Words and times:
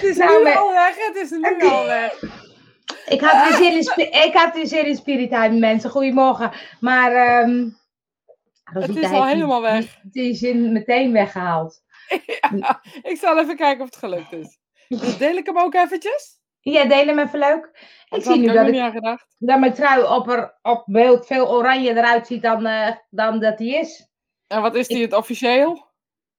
Het 0.00 0.10
is 0.10 0.16
Nou, 0.16 0.36
nu 0.38 0.42
maar- 0.44 0.56
al 0.56 0.72
weg, 0.72 1.06
het 1.06 1.16
is 1.16 1.30
nu 1.30 1.60
al 1.68 1.84
weg. 1.84 2.22
Ik 3.06 3.20
had 3.20 3.48
weer 3.48 3.56
zin 3.64 3.72
in, 4.04 4.12
ik 4.24 4.30
had 4.34 4.54
weer 4.54 4.66
zin 4.66 4.86
in 4.86 4.96
Spirit 4.96 5.30
Time, 5.30 5.58
mensen. 5.58 5.90
Goedemorgen. 5.90 6.52
Maar 6.80 7.12
ehm 7.12 7.68
Het 8.64 8.96
is 8.96 9.10
al 9.10 9.22
die- 9.22 9.32
helemaal 9.32 9.62
weg. 9.62 9.98
Die 10.02 10.34
zin 10.34 10.72
meteen 10.72 11.12
weggehaald. 11.12 11.82
Ja, 12.56 12.80
ik 13.02 13.16
zal 13.20 13.38
even 13.38 13.56
kijken 13.56 13.80
of 13.80 13.86
het 13.86 13.96
gelukt 13.96 14.32
is. 14.32 14.58
Dus 14.88 15.18
deel 15.18 15.36
ik 15.36 15.46
hem 15.46 15.58
ook 15.58 15.74
eventjes? 15.74 16.34
Ja, 16.60 16.84
deel 16.84 17.06
hem 17.06 17.18
even 17.18 17.38
leuk. 17.38 17.70
Ik 18.08 18.22
zie 18.22 18.36
nu 18.36 18.46
dat, 18.52 18.66
ik, 18.68 19.02
dat 19.38 19.58
mijn 19.58 19.74
trui 19.74 20.02
op, 20.02 20.28
er, 20.30 20.58
op 20.62 20.82
beeld 20.86 21.26
veel 21.26 21.48
oranje 21.50 21.90
eruit 21.90 22.26
ziet 22.26 22.42
dan, 22.42 22.66
eh, 22.66 22.90
dan 23.10 23.40
dat 23.40 23.58
die 23.58 23.74
is. 23.78 24.08
En 24.46 24.62
wat 24.62 24.74
is 24.74 24.86
die 24.88 25.02
het 25.02 25.12
officieel? 25.12 25.85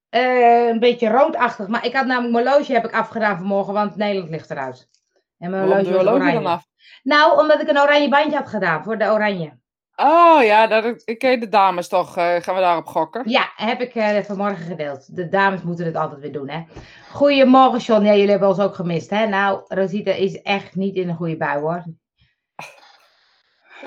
Eh, 0.10 0.68
een 0.68 0.80
beetje 0.80 1.10
roodachtig. 1.10 1.68
Maar 1.68 1.86
ik 1.86 1.94
had 1.96 2.06
namelijk 2.06 2.34
mijn 2.34 2.48
horloge 2.48 2.74
heb 2.74 2.86
ik 2.86 2.94
afgedaan 2.94 3.38
vanmorgen, 3.38 3.74
want 3.74 3.96
Nederland 3.96 4.30
ligt 4.32 4.52
eruit. 4.52 4.90
En 5.38 5.50
mijn 5.50 5.68
Waarom 5.68 5.94
oranje. 5.96 6.34
dan 6.34 6.46
af? 6.46 6.66
Nou, 7.04 7.40
omdat 7.40 7.62
ik 7.62 7.70
een 7.70 7.80
oranje 7.80 8.10
bandje 8.10 8.38
had 8.38 8.48
gedaan 8.50 8.84
voor 8.84 8.98
de 8.98 9.06
oranje. 9.12 9.58
Oh 9.96 10.44
ja, 10.44 10.68
dat, 10.68 11.02
ik 11.06 11.20
ken 11.20 11.40
de 11.40 11.48
dames 11.50 11.88
toch. 11.88 12.18
eh, 12.18 12.36
gaan 12.36 12.56
we 12.56 12.62
daarop 12.62 12.86
gokken? 12.86 13.30
Ja, 13.30 13.52
heb 13.56 13.82
ik 13.82 13.96
eh, 13.96 14.18
vanmorgen 14.24 14.66
gedeeld. 14.66 15.16
De 15.16 15.30
dames 15.30 15.62
moeten 15.62 15.86
het 15.86 15.96
altijd 15.96 16.20
weer 16.22 16.32
doen, 16.32 16.50
hè. 16.50 16.64
Goedemorgen, 17.12 17.80
John. 17.80 18.06
Ja, 18.06 18.14
jullie 18.14 18.30
hebben 18.30 18.48
ons 18.50 18.60
ook 18.60 18.76
gemist, 18.76 19.10
hè. 19.10 19.28
Nou, 19.28 19.62
Rosita 19.68 20.12
is 20.12 20.42
echt 20.42 20.76
niet 20.76 20.96
in 20.96 21.10
een 21.10 21.16
goede 21.16 21.38
bui, 21.38 21.60
hoor. 21.60 21.84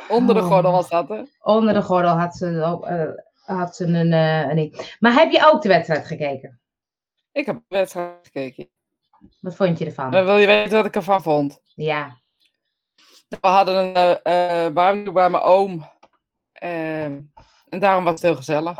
Onder 0.09 0.34
de 0.34 0.41
Oh. 0.41 0.46
gordel 0.46 0.73
was 0.73 0.88
dat, 0.88 1.09
hè? 1.09 1.23
Onder 1.43 1.74
de 1.74 1.82
gordel 1.82 2.18
had 2.18 2.34
ze, 2.37 2.79
had 3.56 3.77
ze 3.77 3.84
een, 3.84 4.12
eh, 4.12 4.48
een 4.48 4.56
ding. 4.56 4.96
Maar 4.98 5.12
heb 5.12 5.30
je 5.30 5.50
ook 5.52 5.62
de 5.62 5.68
wedstrijd 5.68 6.06
gekeken? 6.06 6.60
Ik 7.32 7.46
heb 7.46 7.56
de 7.56 7.64
wedstrijd 7.76 8.18
gekeken. 8.23 8.68
Wat 9.40 9.56
vond 9.56 9.78
je 9.78 9.84
ervan? 9.84 10.14
En 10.14 10.24
wil 10.24 10.36
je 10.36 10.46
weten 10.46 10.76
wat 10.76 10.86
ik 10.86 10.95
ervan 10.95 11.23
vond? 11.23 11.60
Ja. 11.74 12.18
We 13.29 13.37
hadden 13.40 13.76
een 13.76 13.95
eh 14.23 14.66
eh, 14.66 14.73
barbecue 14.73 15.12
bij 15.12 15.30
mijn 15.30 15.42
oom. 15.42 15.84
Ehm, 16.52 17.20
en 17.68 17.79
daarom 17.79 18.04
was 18.04 18.12
het 18.12 18.23
heel 18.23 18.37
gezellig. 18.37 18.79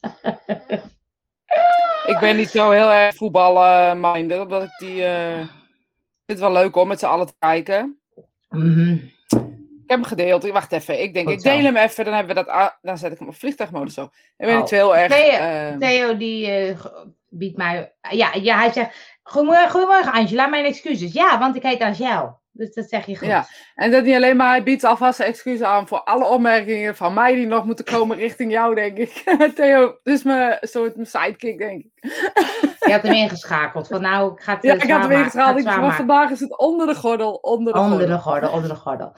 ik 2.12 2.16
ben 2.20 2.36
niet 2.36 2.50
zo 2.50 2.70
heel 2.70 2.90
erg 2.90 3.14
voetbalminded, 3.14 4.40
omdat 4.40 4.62
ik 4.62 4.78
die... 4.78 5.04
eh, 5.04 5.36
vind 6.26 6.26
het 6.26 6.38
wel 6.38 6.52
leuk 6.52 6.76
om 6.76 6.88
met 6.88 6.98
z'n 6.98 7.06
allen 7.06 7.26
te 7.26 7.34
kijken. 7.38 8.00
Mhm. 8.48 8.98
Ik 9.84 9.90
heb 9.90 9.98
hem 9.98 10.08
gedeeld. 10.08 10.44
Ik- 10.44 10.52
Wacht 10.52 10.72
even. 10.72 11.02
Ik 11.02 11.14
denk, 11.14 11.26
Goed 11.28 11.34
ik 11.36 11.40
zo. 11.42 11.56
deel 11.56 11.64
hem 11.64 11.76
even. 11.76 12.04
Dan, 12.04 12.14
hebben 12.14 12.36
we 12.36 12.44
dat, 12.44 12.78
dan 12.82 12.98
zet 12.98 13.12
ik 13.12 13.18
hem 13.18 13.28
op 13.28 13.34
vliegtuigmodus 13.34 13.94
zo. 13.94 14.02
Ik 14.36 14.46
ben 14.46 14.60
Oh. 14.62 14.68
heel 14.68 14.96
erg... 14.96 15.12
Theo, 15.12 15.28
eh, 15.28 15.76
Theo 15.78 16.16
die 16.16 16.50
eh, 16.50 16.84
biedt 17.28 17.56
mij... 17.56 17.94
Ja, 18.10 18.30
ja, 18.40 18.58
hij 18.58 18.72
zegt... 18.72 19.18
Goedemorgen, 19.22 19.70
goedemorgen 19.70 20.12
Angela, 20.12 20.46
mijn 20.46 20.64
excuses. 20.64 21.12
Ja, 21.12 21.38
want 21.38 21.56
ik 21.56 21.62
heet 21.62 21.80
Angel. 21.80 22.42
Dus 22.52 22.74
dat 22.74 22.88
zeg 22.88 23.06
je 23.06 23.16
goed. 23.16 23.26
Ja. 23.28 23.46
En 23.74 23.90
dat 23.90 24.04
niet 24.04 24.14
alleen 24.14 24.36
maar, 24.36 24.48
hij 24.48 24.62
biedt 24.62 24.84
alvast 24.84 25.20
excuses 25.20 25.62
aan 25.66 25.88
voor 25.88 26.02
alle 26.02 26.24
opmerkingen 26.24 26.96
van 26.96 27.14
mij 27.14 27.34
die 27.34 27.46
nog 27.46 27.64
moeten 27.64 27.84
komen 27.84 28.16
richting 28.16 28.52
jou, 28.52 28.74
denk 28.74 28.96
ik. 28.96 29.22
Theo, 29.54 29.98
dus 30.02 30.22
mijn 30.22 30.58
soort 30.60 30.94
mijn 30.94 31.06
sidekick, 31.06 31.58
denk 31.58 31.84
ik. 31.84 31.90
Je 32.86 32.92
had 32.92 33.02
hem 33.02 33.12
ingeschakeld. 33.12 33.86
Van 33.86 34.00
nou, 34.00 34.32
ik 34.32 34.40
ga 34.40 34.54
het 34.54 34.62
Ja, 34.62 34.68
eh, 34.74 34.82
ik 34.82 34.90
had 34.90 35.02
hem 35.08 35.56
Ik 35.56 35.64
maken. 35.64 35.92
vandaag 35.92 36.30
is 36.30 36.40
het 36.40 36.58
onder 36.58 36.86
de 36.86 36.94
gordel, 36.94 37.32
onder 37.34 37.72
de 37.72 37.78
Onder 37.78 37.98
gordel. 37.98 38.16
de 38.16 38.22
gordel, 38.22 38.50
onder 38.52 38.68
de 38.68 38.74
gordel. 38.76 39.12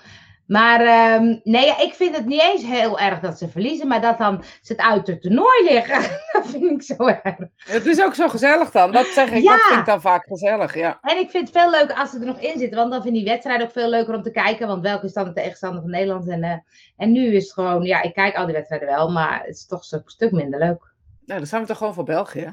Maar 0.47 0.81
ehm, 0.81 1.37
nee, 1.43 1.67
ja, 1.67 1.79
ik 1.81 1.95
vind 1.95 2.17
het 2.17 2.27
niet 2.27 2.43
eens 2.43 2.63
heel 2.65 2.99
erg 2.99 3.21
dat 3.21 3.39
ze 3.39 3.49
verliezen, 3.49 3.89
maar 3.89 4.01
dat 4.01 4.19
dan 4.19 4.45
ze 4.63 4.73
het 4.73 4.83
uit 4.83 5.07
het 5.07 5.23
toernooi 5.23 5.65
liggen, 5.69 6.01
dat 6.33 6.47
vind 6.47 6.71
ik 6.71 6.83
zo 6.83 7.07
erg. 7.07 7.37
Het 7.57 7.87
is 7.87 8.03
ook 8.03 8.15
zo 8.15 8.29
gezellig 8.29 8.71
dan. 8.71 8.93
Dat 8.93 9.07
zeg 9.07 9.31
ik, 9.31 9.43
Ja. 9.43 9.53
dat 9.53 9.61
vind 9.67 9.81
ik 9.81 9.87
dan 9.87 10.01
vaak 10.01 10.27
gezellig, 10.27 10.75
ja. 10.75 10.99
En 11.03 11.19
ik 11.19 11.31
vind 11.31 11.49
het 11.49 11.59
veel 11.63 11.71
leuker 11.71 11.97
als 11.97 12.11
ze 12.11 12.19
er 12.19 12.27
nog 12.27 12.39
in 12.41 12.59
zitten, 12.59 12.79
want 12.79 12.91
dan 12.93 13.03
vind 13.03 13.15
ik 13.15 13.21
die 13.23 13.31
wedstrijd 13.31 13.63
ook 13.63 13.71
veel 13.73 13.89
leuker 13.89 14.15
om 14.15 14.23
te 14.23 14.31
kijken, 14.31 14.67
want 14.67 14.83
welke 14.83 15.07
is 15.07 15.13
dan 15.13 15.25
de 15.25 15.33
tegenstander 15.33 15.81
van 15.81 15.91
Nederland? 15.91 16.29
En, 16.29 16.43
eh, 16.43 16.57
en 16.97 17.13
nu 17.13 17.35
is 17.35 17.45
het 17.45 17.53
gewoon, 17.53 17.83
ja, 17.83 18.03
ik 18.03 18.15
kijk 18.15 18.37
al 18.37 18.45
die 18.47 18.55
wedstrijden 18.55 18.89
wel, 18.89 19.11
maar 19.11 19.39
het 19.45 19.55
is 19.57 19.67
toch 19.67 19.91
een 19.93 20.03
stuk 20.05 20.33
minder 20.33 20.59
leuk. 20.59 20.95
Nou, 21.27 21.39
dan 21.39 21.49
zijn 21.49 21.63
we 21.63 21.69
toch 21.69 21.77
gewoon 21.79 21.95
voor 21.95 22.05
België. 22.05 22.49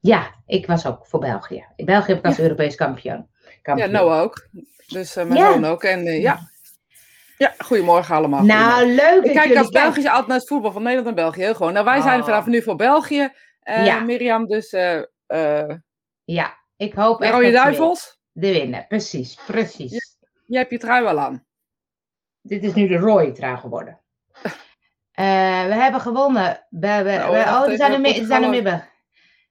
Ja, 0.00 0.34
ik 0.46 0.66
was 0.66 0.86
ook 0.86 1.06
voor 1.06 1.20
België. 1.20 1.64
In 1.76 1.84
België 1.84 2.08
heb 2.10 2.18
ik 2.18 2.24
als 2.26 2.38
Europees 2.40 2.74
kampioen. 2.74 3.26
Ja, 3.44 3.50
kampioen. 3.62 3.90
Noah 3.90 4.20
ook. 4.22 4.46
Dus 4.86 5.16
eh, 5.16 5.24
mijn 5.24 5.40
Ja. 5.40 5.52
zoon 5.52 5.64
ook. 5.64 5.82
En 5.82 6.06
eh, 6.06 6.22
ja. 6.22 6.49
Ja, 7.40 7.54
goedemorgen 7.58 8.14
allemaal. 8.14 8.42
Nou, 8.42 8.86
leuk 8.94 9.24
Ik 9.24 9.32
kijk 9.34 9.56
als. 9.56 9.68
Belgisch 9.68 10.06
altijd 10.06 10.26
naar 10.26 10.36
het 10.36 10.48
voetbal 10.48 10.72
van 10.72 10.82
Nederland 10.82 11.08
en 11.08 11.14
België. 11.14 11.40
Heel 11.40 11.54
gewoon. 11.54 11.72
Nou, 11.72 11.84
wij 11.84 12.00
zijn 12.00 12.18
Oh. 12.20 12.24
vanaf 12.24 12.46
nu 12.46 12.62
voor 12.62 12.76
België. 12.76 13.28
eh, 13.60 13.86
Ja. 13.86 14.00
Mirjam, 14.00 14.46
dus 14.46 14.72
eh 14.72 15.02
eh 15.26 15.70
Ja, 16.24 16.54
ik 16.76 16.94
hoop 16.94 17.18
de 17.18 17.24
echt 17.24 17.34
Rode 17.34 17.50
Duivels. 17.50 18.20
de 18.32 18.52
winnen. 18.52 18.84
Precies, 18.88 19.38
precies. 19.46 20.18
Je 20.46 20.56
hebt 20.58 20.70
je 20.70 20.78
trui 20.78 21.02
wel 21.04 21.18
aan. 21.20 21.44
Dit 22.42 22.64
is 22.64 22.74
nu 22.74 22.86
de 22.88 22.96
rode 22.96 23.32
trui 23.32 23.56
geworden. 23.56 24.00
We 25.14 25.22
hebben 25.76 26.00
gewonnen. 26.00 26.66
We, 26.70 26.86
Nou, 26.86 27.30
wacht 27.36 27.64
oh, 27.66 27.70
er 27.70 27.76
zijn 27.76 27.92
er 27.92 28.00
meer. 28.00 28.18
Er 28.20 28.26
zijn 28.26 28.42
er 28.42 28.50
meer. 28.50 28.88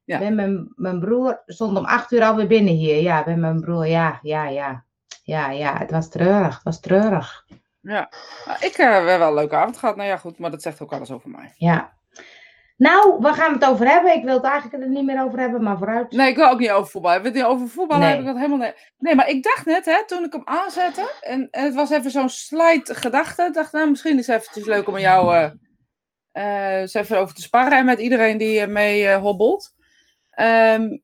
Ja. 0.03 0.17
Bij 0.19 0.31
Mijn, 0.31 0.71
mijn 0.75 0.99
broer 0.99 1.41
stond 1.45 1.77
om 1.77 1.85
acht 1.85 2.11
uur 2.11 2.23
alweer 2.23 2.47
binnen 2.47 2.73
hier. 2.73 3.01
Ja, 3.01 3.23
bij 3.23 3.35
mijn 3.35 3.61
broer. 3.61 3.87
Ja, 3.87 4.19
ja, 4.21 4.47
ja. 4.47 4.85
Ja, 5.23 5.51
ja, 5.51 5.77
het 5.77 5.91
was 5.91 6.09
treurig. 6.09 6.53
Het 6.55 6.63
was 6.63 6.79
treurig. 6.79 7.45
Ja. 7.81 8.09
Nou, 8.45 8.57
ik 8.59 8.77
eh, 8.77 8.93
heb 8.93 9.03
wel 9.03 9.27
een 9.27 9.33
leuke 9.33 9.55
avond 9.55 9.77
gehad. 9.77 9.95
Nou 9.95 10.09
ja, 10.09 10.17
goed. 10.17 10.39
Maar 10.39 10.51
dat 10.51 10.61
zegt 10.61 10.81
ook 10.81 10.93
alles 10.93 11.11
over 11.11 11.29
mij. 11.29 11.53
Ja. 11.55 11.97
Nou, 12.77 13.15
waar 13.19 13.33
gaan 13.33 13.47
we 13.47 13.59
het 13.65 13.69
over 13.69 13.87
hebben? 13.87 14.13
Ik 14.15 14.23
wil 14.23 14.33
het 14.33 14.43
eigenlijk 14.43 14.83
er 14.83 14.89
niet 14.89 15.05
meer 15.05 15.23
over 15.23 15.39
hebben, 15.39 15.63
maar 15.63 15.77
vooruit. 15.77 16.11
Nee, 16.11 16.29
ik 16.29 16.35
wil 16.35 16.49
ook 16.49 16.59
niet 16.59 16.69
over 16.69 16.91
voetbal. 16.91 17.11
hebben. 17.11 17.33
Niet 17.33 17.43
over 17.43 17.67
voetbal 17.67 17.97
Nee. 17.97 18.09
heb 18.09 18.19
ik 18.19 18.25
dat 18.25 18.35
helemaal 18.35 18.57
niet. 18.57 18.91
Nee, 18.97 19.15
maar 19.15 19.29
ik 19.29 19.43
dacht 19.43 19.65
net, 19.65 19.85
hè, 19.85 20.05
toen 20.05 20.23
ik 20.23 20.33
hem 20.33 20.41
aanzette. 20.45 21.11
En, 21.21 21.47
en 21.51 21.63
het 21.63 21.73
was 21.73 21.89
even 21.89 22.11
zo'n 22.11 22.29
slide 22.29 22.95
gedachte. 22.95 23.43
Ik 23.43 23.53
dacht, 23.53 23.71
nou, 23.71 23.89
misschien 23.89 24.17
is 24.17 24.27
het 24.27 24.35
eventjes 24.41 24.65
leuk 24.65 24.87
om 24.87 24.97
jou 24.97 25.35
eh, 25.35 25.51
eh, 26.31 26.79
eens 26.81 26.93
even 26.93 27.17
over 27.19 27.35
te 27.35 27.41
sparren. 27.41 27.77
En 27.77 27.85
met 27.85 27.99
iedereen 27.99 28.37
die 28.37 28.59
eh, 28.59 28.67
mee 28.67 29.13
hobbelt. 29.13 29.73
Ehm, 30.29 30.97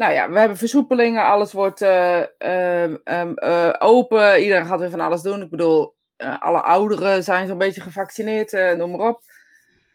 nou 0.00 0.12
ja, 0.12 0.30
we 0.30 0.38
hebben 0.38 0.56
versoepelingen. 0.56 1.24
Alles 1.24 1.52
wordt 1.52 1.82
eh, 1.82 2.20
ehm, 2.38 2.96
ehm, 3.04 3.34
eh, 3.34 3.74
open. 3.78 4.42
Iedereen 4.42 4.66
gaat 4.66 4.80
weer 4.80 4.90
van 4.90 5.00
alles 5.00 5.22
doen. 5.22 5.42
Ik 5.42 5.50
bedoel, 5.50 5.94
eh, 6.16 6.42
alle 6.42 6.60
ouderen 6.60 7.24
zijn 7.24 7.46
zo'n 7.46 7.58
beetje 7.58 7.80
gevaccineerd. 7.80 8.76
noem 8.76 8.90
maar 8.90 9.08
op. 9.08 9.22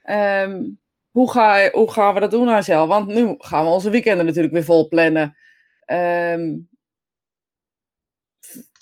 Ehm, 0.03 0.63
hoe, 1.11 1.31
ga, 1.31 1.69
hoe 1.71 1.91
gaan 1.91 2.13
we 2.13 2.19
dat 2.19 2.31
doen, 2.31 2.47
Angel? 2.47 2.87
Want 2.87 3.07
nu 3.07 3.35
gaan 3.37 3.63
we 3.63 3.69
onze 3.71 3.89
weekenden 3.89 4.25
natuurlijk 4.25 4.53
weer 4.53 4.63
vol 4.63 4.87
plannen. 4.87 5.37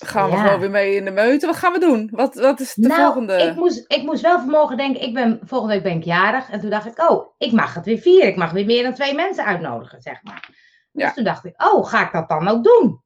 Gaan 0.05 0.29
we 0.29 0.35
Ja. 0.35 0.44
gewoon 0.44 0.59
weer 0.59 0.69
mee 0.69 0.95
in 0.95 1.05
de 1.05 1.11
meute? 1.11 1.45
Wat 1.45 1.55
gaan 1.55 1.73
we 1.73 1.79
doen? 1.79 2.09
Wat, 2.11 2.35
wat 2.35 2.59
is 2.59 2.73
de 2.73 2.88
nou, 2.88 3.01
volgende? 3.01 3.38
ik 3.38 3.55
moest, 3.55 3.85
ik 3.88 4.03
moest 4.03 4.22
wel 4.22 4.40
vanmorgen 4.40 4.78
denken, 4.78 5.01
ik 5.01 5.13
ben, 5.13 5.40
volgende 5.44 5.73
week 5.73 5.84
ben 5.84 5.97
ik 5.97 6.03
jarig. 6.03 6.50
En 6.50 6.59
toen 6.59 6.69
dacht 6.69 6.85
ik, 6.85 7.09
oh, 7.09 7.34
ik 7.38 7.51
mag 7.51 7.73
het 7.73 7.85
weer 7.85 7.97
vieren. 7.97 8.28
Ik 8.28 8.35
mag 8.35 8.51
weer 8.51 8.66
meer 8.66 8.84
dan 8.84 8.94
twee 8.94 9.16
mensen 9.16 9.45
uitnodigen, 9.45 10.01
zeg 10.01 10.23
maar. 10.23 10.62
Ja. 10.94 11.06
Dus 11.06 11.14
toen 11.16 11.24
dacht 11.24 11.46
ik, 11.46 11.64
oh, 11.64 11.86
ga 11.88 12.06
ik 12.06 12.12
dat 12.12 12.30
dan 12.30 12.48
ook 12.48 12.64
doen? 12.64 13.02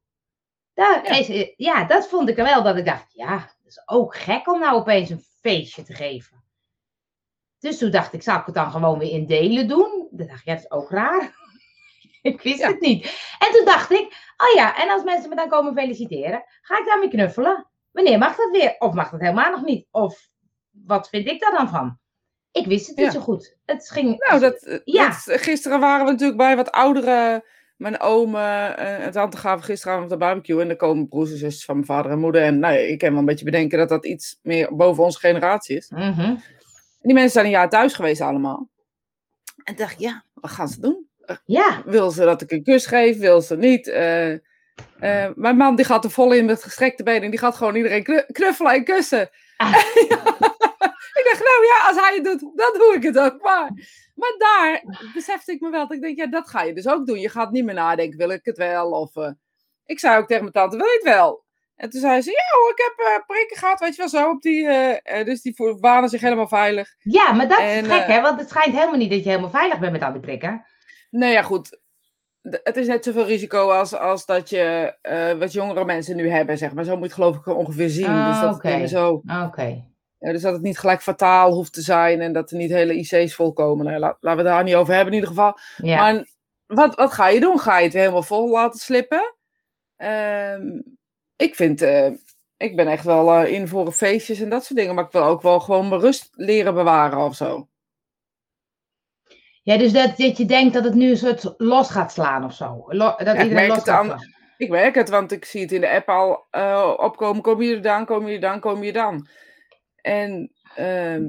Daar 0.74 1.04
Ja. 1.04 1.10
is, 1.18 1.52
ja, 1.56 1.84
dat 1.84 2.08
vond 2.08 2.28
ik 2.28 2.38
er 2.38 2.44
wel, 2.44 2.62
dat 2.62 2.76
ik 2.76 2.84
dacht, 2.84 3.12
ja, 3.12 3.36
dat 3.36 3.66
is 3.66 3.82
ook 3.86 4.16
gek 4.16 4.52
om 4.52 4.60
nou 4.60 4.74
opeens 4.76 5.10
een 5.10 5.24
feestje 5.40 5.82
te 5.82 5.94
geven. 5.94 6.36
Dus 7.58 7.78
toen 7.78 7.90
dacht 7.90 8.12
ik, 8.12 8.22
zou 8.22 8.38
ik 8.40 8.46
het 8.46 8.54
dan 8.54 8.70
gewoon 8.70 8.98
weer 8.98 9.10
in 9.10 9.26
delen 9.26 9.68
doen? 9.68 10.08
Dan 10.10 10.26
dacht 10.26 10.40
ik, 10.40 10.46
ja, 10.46 10.54
dat 10.54 10.62
is 10.64 10.70
ook 10.70 10.90
raar. 10.90 11.34
ik 12.22 12.42
wist 12.42 12.58
Ja. 12.58 12.68
het 12.68 12.80
niet. 12.80 13.04
En 13.38 13.52
toen 13.52 13.64
dacht 13.64 13.90
ik, 13.90 14.32
oh 14.36 14.54
ja, 14.54 14.76
en 14.76 14.90
als 14.90 15.02
mensen 15.04 15.28
me 15.28 15.34
dan 15.36 15.48
komen 15.48 15.74
feliciteren, 15.74 16.44
ga 16.62 16.78
ik 16.78 16.86
daarmee 16.86 17.08
knuffelen? 17.08 17.66
Wanneer 17.92 18.18
mag 18.18 18.36
dat 18.36 18.50
weer? 18.50 18.74
Of 18.78 18.94
mag 18.94 19.10
dat 19.10 19.20
helemaal 19.20 19.50
nog 19.50 19.62
niet? 19.62 19.86
Of 19.90 20.28
wat 20.70 21.08
vind 21.08 21.28
ik 21.28 21.40
daar 21.40 21.52
dan 21.52 21.68
van? 21.68 21.98
Ik 22.52 22.66
wist 22.66 22.86
het 22.86 22.96
niet 22.96 23.06
Ja. 23.06 23.12
zo 23.12 23.20
goed. 23.20 23.56
Het 23.64 23.90
ging, 23.90 24.18
Nou, 24.28 24.40
dat, 24.40 24.62
eh, 24.62 24.78
Ja. 24.84 25.06
dat- 25.08 25.40
gisteren 25.40 25.80
waren 25.80 26.04
we 26.06 26.10
natuurlijk 26.12 26.38
bij 26.38 26.56
wat 26.56 26.70
oudere. 26.70 27.44
Mijn 27.78 28.00
oom 28.00 28.34
eh, 28.34 29.04
en 29.04 29.10
tante 29.12 29.36
gaven 29.36 29.64
gisteravond 29.64 30.04
op 30.04 30.10
de 30.10 30.16
barbecue. 30.16 30.60
En 30.60 30.68
er 30.68 30.76
komen 30.76 31.08
broers 31.08 31.30
en 31.30 31.36
zusjes 31.38 31.64
van 31.64 31.74
mijn 31.74 31.86
vader 31.86 32.10
en 32.10 32.18
moeder. 32.18 32.42
En 32.42 32.58
nou, 32.58 32.74
ik 32.76 32.98
kan 32.98 33.10
wel 33.10 33.18
een 33.18 33.24
beetje 33.24 33.44
bedenken 33.44 33.78
dat 33.78 33.88
dat 33.88 34.06
iets 34.06 34.38
meer 34.42 34.76
boven 34.76 35.04
onze 35.04 35.18
generatie 35.18 35.76
is. 35.76 35.90
Mhm. 35.90 36.20
En 36.20 36.42
die 37.00 37.14
mensen 37.14 37.32
zijn 37.32 37.44
een 37.44 37.50
jaar 37.50 37.68
thuis 37.68 37.94
geweest 37.94 38.20
allemaal. 38.20 38.68
En 39.56 39.64
toen 39.64 39.76
dacht 39.76 39.92
ik, 39.92 39.98
ja, 39.98 40.22
wat 40.34 40.50
gaan 40.50 40.68
ze 40.68 40.80
doen? 40.80 41.06
Ja, 41.44 41.82
Wil 41.84 42.10
ze 42.10 42.24
dat 42.24 42.42
ik 42.42 42.50
een 42.50 42.62
kus 42.62 42.86
geef? 42.86 43.18
Wil 43.18 43.40
ze 43.40 43.56
niet? 43.56 43.88
Eh, 43.88 44.32
eh, 44.32 44.38
mijn 45.34 45.56
man 45.56 45.76
die 45.76 45.84
gaat 45.84 46.04
er 46.04 46.10
vol 46.10 46.32
in 46.32 46.44
met 46.44 46.62
gestrekte 46.62 47.02
benen. 47.02 47.22
En 47.22 47.30
die 47.30 47.38
gaat 47.38 47.56
gewoon 47.56 47.74
iedereen 47.74 48.02
knu- 48.02 48.24
knuffelen 48.32 48.72
en 48.72 48.84
kussen. 48.84 49.30
Ah. 49.56 49.74
ik 51.18 51.24
dacht, 51.30 51.42
nou 51.44 51.64
ja, 51.64 51.86
als 51.88 51.96
hij 52.06 52.14
het 52.14 52.24
doet, 52.24 52.40
dan 52.40 52.72
doe 52.72 52.94
ik 52.96 53.02
het 53.02 53.18
ook 53.18 53.42
maar. 53.42 53.70
Maar 54.14 54.34
daar 54.38 54.82
besefte 55.14 55.52
ik 55.52 55.60
me 55.60 55.70
wel 55.70 55.86
dat 55.86 55.96
ik 55.96 56.02
denk, 56.02 56.16
ja, 56.18 56.26
dat 56.26 56.48
ga 56.48 56.62
je 56.62 56.72
dus 56.74 56.88
ook 56.88 57.06
doen. 57.06 57.18
Je 57.20 57.28
gaat 57.28 57.50
niet 57.50 57.64
meer 57.64 57.74
nadenken, 57.74 58.18
wil 58.18 58.30
ik 58.30 58.44
het 58.44 58.56
wel? 58.56 58.90
Of, 58.90 59.16
eh, 59.16 59.30
ik 59.84 59.98
zei 59.98 60.18
ook 60.18 60.26
tegen 60.26 60.42
mijn 60.42 60.54
tante, 60.54 60.76
wil 60.76 60.86
je 60.86 60.92
het 61.02 61.14
wel? 61.14 61.44
En 61.76 61.90
toen 61.90 62.00
zei 62.00 62.20
ze, 62.20 62.30
ja 62.30 62.58
hoor, 62.60 62.70
ik 62.70 62.78
heb 62.96 63.06
eh, 63.06 63.26
prikken 63.26 63.56
gehad, 63.56 63.80
weet 63.80 63.94
je 63.94 64.00
wel, 64.00 64.08
zo 64.08 64.28
op 64.30 64.42
die... 64.42 64.66
eh, 64.68 65.24
dus 65.24 65.42
die 65.42 65.54
waren 65.80 66.08
zich 66.08 66.20
helemaal 66.20 66.48
veilig. 66.48 66.88
ja 66.98 67.32
maar 67.32 67.48
dat 67.48 67.58
En, 67.58 67.84
is 67.84 67.92
gek, 67.92 68.06
hè? 68.06 68.20
Want 68.20 68.40
het 68.40 68.48
schijnt 68.48 68.74
helemaal 68.74 68.96
niet 68.98 69.10
dat 69.10 69.22
je 69.24 69.28
helemaal 69.28 69.50
veilig 69.50 69.78
bent 69.78 69.92
met 69.92 70.02
al 70.02 70.12
die 70.12 70.20
prikken. 70.20 70.66
Nee, 71.10 71.32
ja 71.32 71.42
goed. 71.42 71.78
het 72.42 72.76
is 72.76 72.86
net 72.86 73.04
zoveel 73.04 73.24
risico 73.26 73.70
als, 73.70 73.94
als 73.94 74.26
dat 74.26 74.50
je 74.50 74.94
wat 75.38 75.52
jongere 75.52 75.84
mensen 75.84 76.16
nu 76.16 76.28
hebben, 76.30 76.58
zeg 76.58 76.72
maar. 76.74 76.84
Zo 76.84 76.90
moet 76.90 76.98
je 77.00 77.04
het 77.04 77.14
geloof 77.14 77.36
ik 77.36 77.46
ongeveer 77.46 77.88
zien. 77.88 78.04
dus 78.06 78.12
Ah, 78.14 78.40
dat 78.42 78.62
meer 78.62 78.86
zo, 78.86 79.22
Ah, 79.26 79.46
Oké. 79.46 79.84
Dus 80.18 80.42
dat 80.42 80.52
het 80.52 80.62
niet 80.62 80.78
gelijk 80.78 81.02
fataal 81.02 81.52
hoeft 81.52 81.72
te 81.72 81.80
zijn 81.80 82.20
en 82.20 82.32
dat 82.32 82.50
er 82.50 82.56
niet 82.56 82.70
hele 82.70 82.94
IC's 82.94 83.34
volkomen. 83.34 83.86
Nou, 83.86 83.98
laat, 83.98 84.16
laten 84.20 84.42
we 84.42 84.48
het 84.48 84.56
daar 84.56 84.64
niet 84.64 84.74
over 84.74 84.94
hebben 84.94 85.12
in 85.14 85.18
ieder 85.20 85.34
geval. 85.34 85.58
Ja. 85.76 85.96
Maar 85.96 86.26
wat, 86.66 86.94
wat 86.94 87.12
ga 87.12 87.28
je 87.28 87.40
doen? 87.40 87.58
Ga 87.60 87.78
je 87.78 87.84
het 87.84 87.92
helemaal 87.92 88.22
vol 88.22 88.50
laten 88.50 88.80
slippen? 88.80 89.34
Ehm, 89.96 90.80
ik 91.36 91.54
vind, 91.54 91.82
eh, 91.82 92.10
ik 92.56 92.76
ben 92.76 92.88
echt 92.88 93.04
wel 93.04 93.32
eh, 93.34 93.52
in 93.52 93.68
voor 93.68 93.92
feestjes 93.92 94.40
en 94.40 94.48
dat 94.48 94.64
soort 94.64 94.78
dingen. 94.78 94.94
Maar 94.94 95.04
ik 95.04 95.12
wil 95.12 95.24
ook 95.24 95.42
wel 95.42 95.60
gewoon 95.60 95.88
mijn 95.88 96.00
rust 96.00 96.28
leren 96.32 96.74
bewaren 96.74 97.18
of 97.18 97.34
zo. 97.34 97.68
ja, 99.62 99.76
dus 99.78 99.92
dat, 99.92 100.16
dat 100.16 100.36
je 100.36 100.44
denkt 100.44 100.74
dat 100.74 100.84
het 100.84 100.94
nu 100.94 101.10
een 101.10 101.16
soort 101.16 101.54
los 101.56 101.90
gaat 101.90 102.12
slaan 102.12 102.44
of 102.44 102.52
zo. 102.54 102.84
Lo- 102.86 103.16
dat 103.16 103.20
ik 103.20 103.42
iedereen 103.42 103.52
merk 103.52 103.68
los 103.68 103.76
het 103.76 103.88
gaat 103.88 104.04
slaan. 104.04 104.18
Ik 104.56 104.70
merk 104.70 104.94
het, 104.94 105.08
want 105.08 105.32
ik 105.32 105.44
zie 105.44 105.60
het 105.60 105.72
in 105.72 105.80
de 105.80 105.90
app 105.90 106.08
al 106.08 106.46
eh, 106.50 106.94
opkomen. 106.96 107.42
Kom 107.42 107.62
je 107.62 107.74
er 107.74 107.82
dan, 107.82 108.04
kom 108.04 108.28
je 108.28 108.34
er 108.34 108.40
dan, 108.40 108.60
kom 108.60 108.82
je 108.82 108.92
dan. 108.92 109.28
En 110.08 110.50
ehm, 110.74 111.24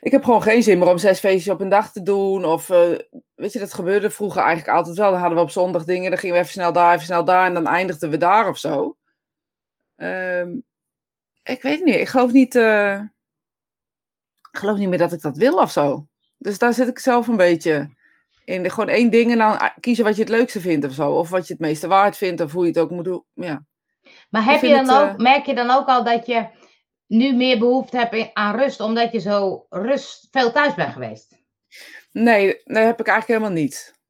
ik 0.00 0.12
heb 0.12 0.24
gewoon 0.24 0.42
geen 0.42 0.62
zin 0.62 0.78
meer 0.78 0.88
om 0.88 0.98
zes 0.98 1.18
feestjes 1.18 1.54
op 1.54 1.60
een 1.60 1.68
dag 1.68 1.92
te 1.92 2.02
doen. 2.02 2.44
Of, 2.44 2.70
eh, 2.70 2.98
weet 3.34 3.52
je, 3.52 3.58
dat 3.58 3.74
gebeurde 3.74 4.10
vroeger 4.10 4.42
eigenlijk 4.42 4.76
altijd 4.76 4.96
wel. 4.96 5.10
Dan 5.10 5.20
hadden 5.20 5.38
we 5.38 5.44
op 5.44 5.50
zondag 5.50 5.84
dingen, 5.84 6.10
dan 6.10 6.18
gingen 6.18 6.34
we 6.34 6.40
even 6.40 6.52
snel 6.52 6.72
daar, 6.72 6.92
even 6.92 7.04
snel 7.04 7.24
daar. 7.24 7.46
En 7.46 7.54
dan 7.54 7.66
eindigden 7.66 8.10
we 8.10 8.16
daar 8.16 8.48
of 8.48 8.58
zo. 8.58 8.96
Ehm, 9.96 10.50
ik 11.42 11.62
weet 11.62 11.76
het 11.76 11.84
niet. 11.84 11.94
Ik 11.94 12.08
geloof 12.08 12.32
niet, 12.32 12.54
eh, 12.54 12.94
ik 14.52 14.58
geloof 14.58 14.78
niet 14.78 14.88
meer 14.88 14.98
dat 14.98 15.12
ik 15.12 15.20
dat 15.20 15.36
wil 15.36 15.56
of 15.58 15.70
zo. 15.70 16.06
Dus 16.38 16.58
daar 16.58 16.74
zit 16.74 16.88
ik 16.88 16.98
zelf 16.98 17.26
een 17.26 17.36
beetje 17.36 17.90
in. 18.44 18.70
Gewoon 18.70 18.88
één 18.88 19.10
ding 19.10 19.30
en 19.30 19.38
dan 19.38 19.70
kiezen 19.80 20.04
wat 20.04 20.16
je 20.16 20.22
het 20.22 20.30
leukste 20.30 20.60
vindt 20.60 20.86
of 20.86 20.92
zo. 20.92 21.10
Of 21.10 21.30
wat 21.30 21.46
je 21.46 21.52
het 21.52 21.62
meeste 21.62 21.88
waard 21.88 22.16
vindt 22.16 22.40
of 22.40 22.52
hoe 22.52 22.62
je 22.62 22.68
het 22.68 22.78
ook 22.78 22.90
moet 22.90 23.04
doen. 23.04 23.24
Ja. 23.34 23.64
Maar 24.30 24.44
heb 24.44 24.60
je 24.60 24.68
dan 24.68 24.88
het, 24.88 25.10
ook, 25.10 25.18
merk 25.18 25.46
je 25.46 25.54
dan 25.54 25.70
ook 25.70 25.86
al 25.86 26.04
dat 26.04 26.26
je 26.26 26.46
nu 27.12 27.32
meer 27.36 27.58
behoefte 27.58 27.96
hebt 27.96 28.30
aan 28.32 28.56
rust, 28.56 28.80
omdat 28.80 29.12
je 29.12 29.18
zo 29.18 29.66
rust 29.68 30.28
veel 30.30 30.52
thuis 30.52 30.74
bent 30.74 30.92
geweest? 30.92 31.40
Nee, 32.12 32.60
dat 32.64 32.84
heb 32.84 33.00
ik 33.00 33.06
eigenlijk 33.06 33.26
helemaal 33.26 33.62
niet. 33.62 34.00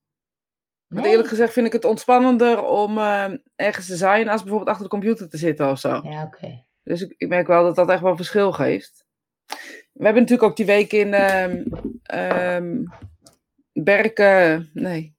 Want 0.86 1.00
Nee? 1.02 1.10
eerlijk 1.10 1.28
gezegd 1.28 1.52
vind 1.52 1.66
ik 1.66 1.72
het 1.72 1.84
ontspannender 1.84 2.64
om 2.64 2.98
eh, 2.98 3.32
ergens 3.56 3.86
te 3.86 3.96
zijn 3.96 4.28
als 4.28 4.40
bijvoorbeeld 4.40 4.70
achter 4.70 4.84
de 4.84 4.90
computer 4.90 5.28
te 5.28 5.36
zitten 5.36 5.70
of 5.70 5.78
zo. 5.78 6.00
Ja, 6.04 6.22
oké. 6.22 6.64
Dus 6.82 7.00
ik, 7.00 7.14
ik 7.16 7.28
merk 7.28 7.46
wel 7.46 7.62
dat 7.62 7.76
dat 7.76 7.88
echt 7.88 8.02
wel 8.02 8.16
verschil 8.16 8.52
geeft. 8.52 9.04
We 9.92 10.04
hebben 10.04 10.22
natuurlijk 10.22 10.50
ook 10.50 10.56
die 10.56 10.66
week 10.66 10.92
in 10.92 11.14
ehm 11.14 11.64
ehm 12.02 12.84
Berken, 13.72 14.70
nee, 14.72 15.16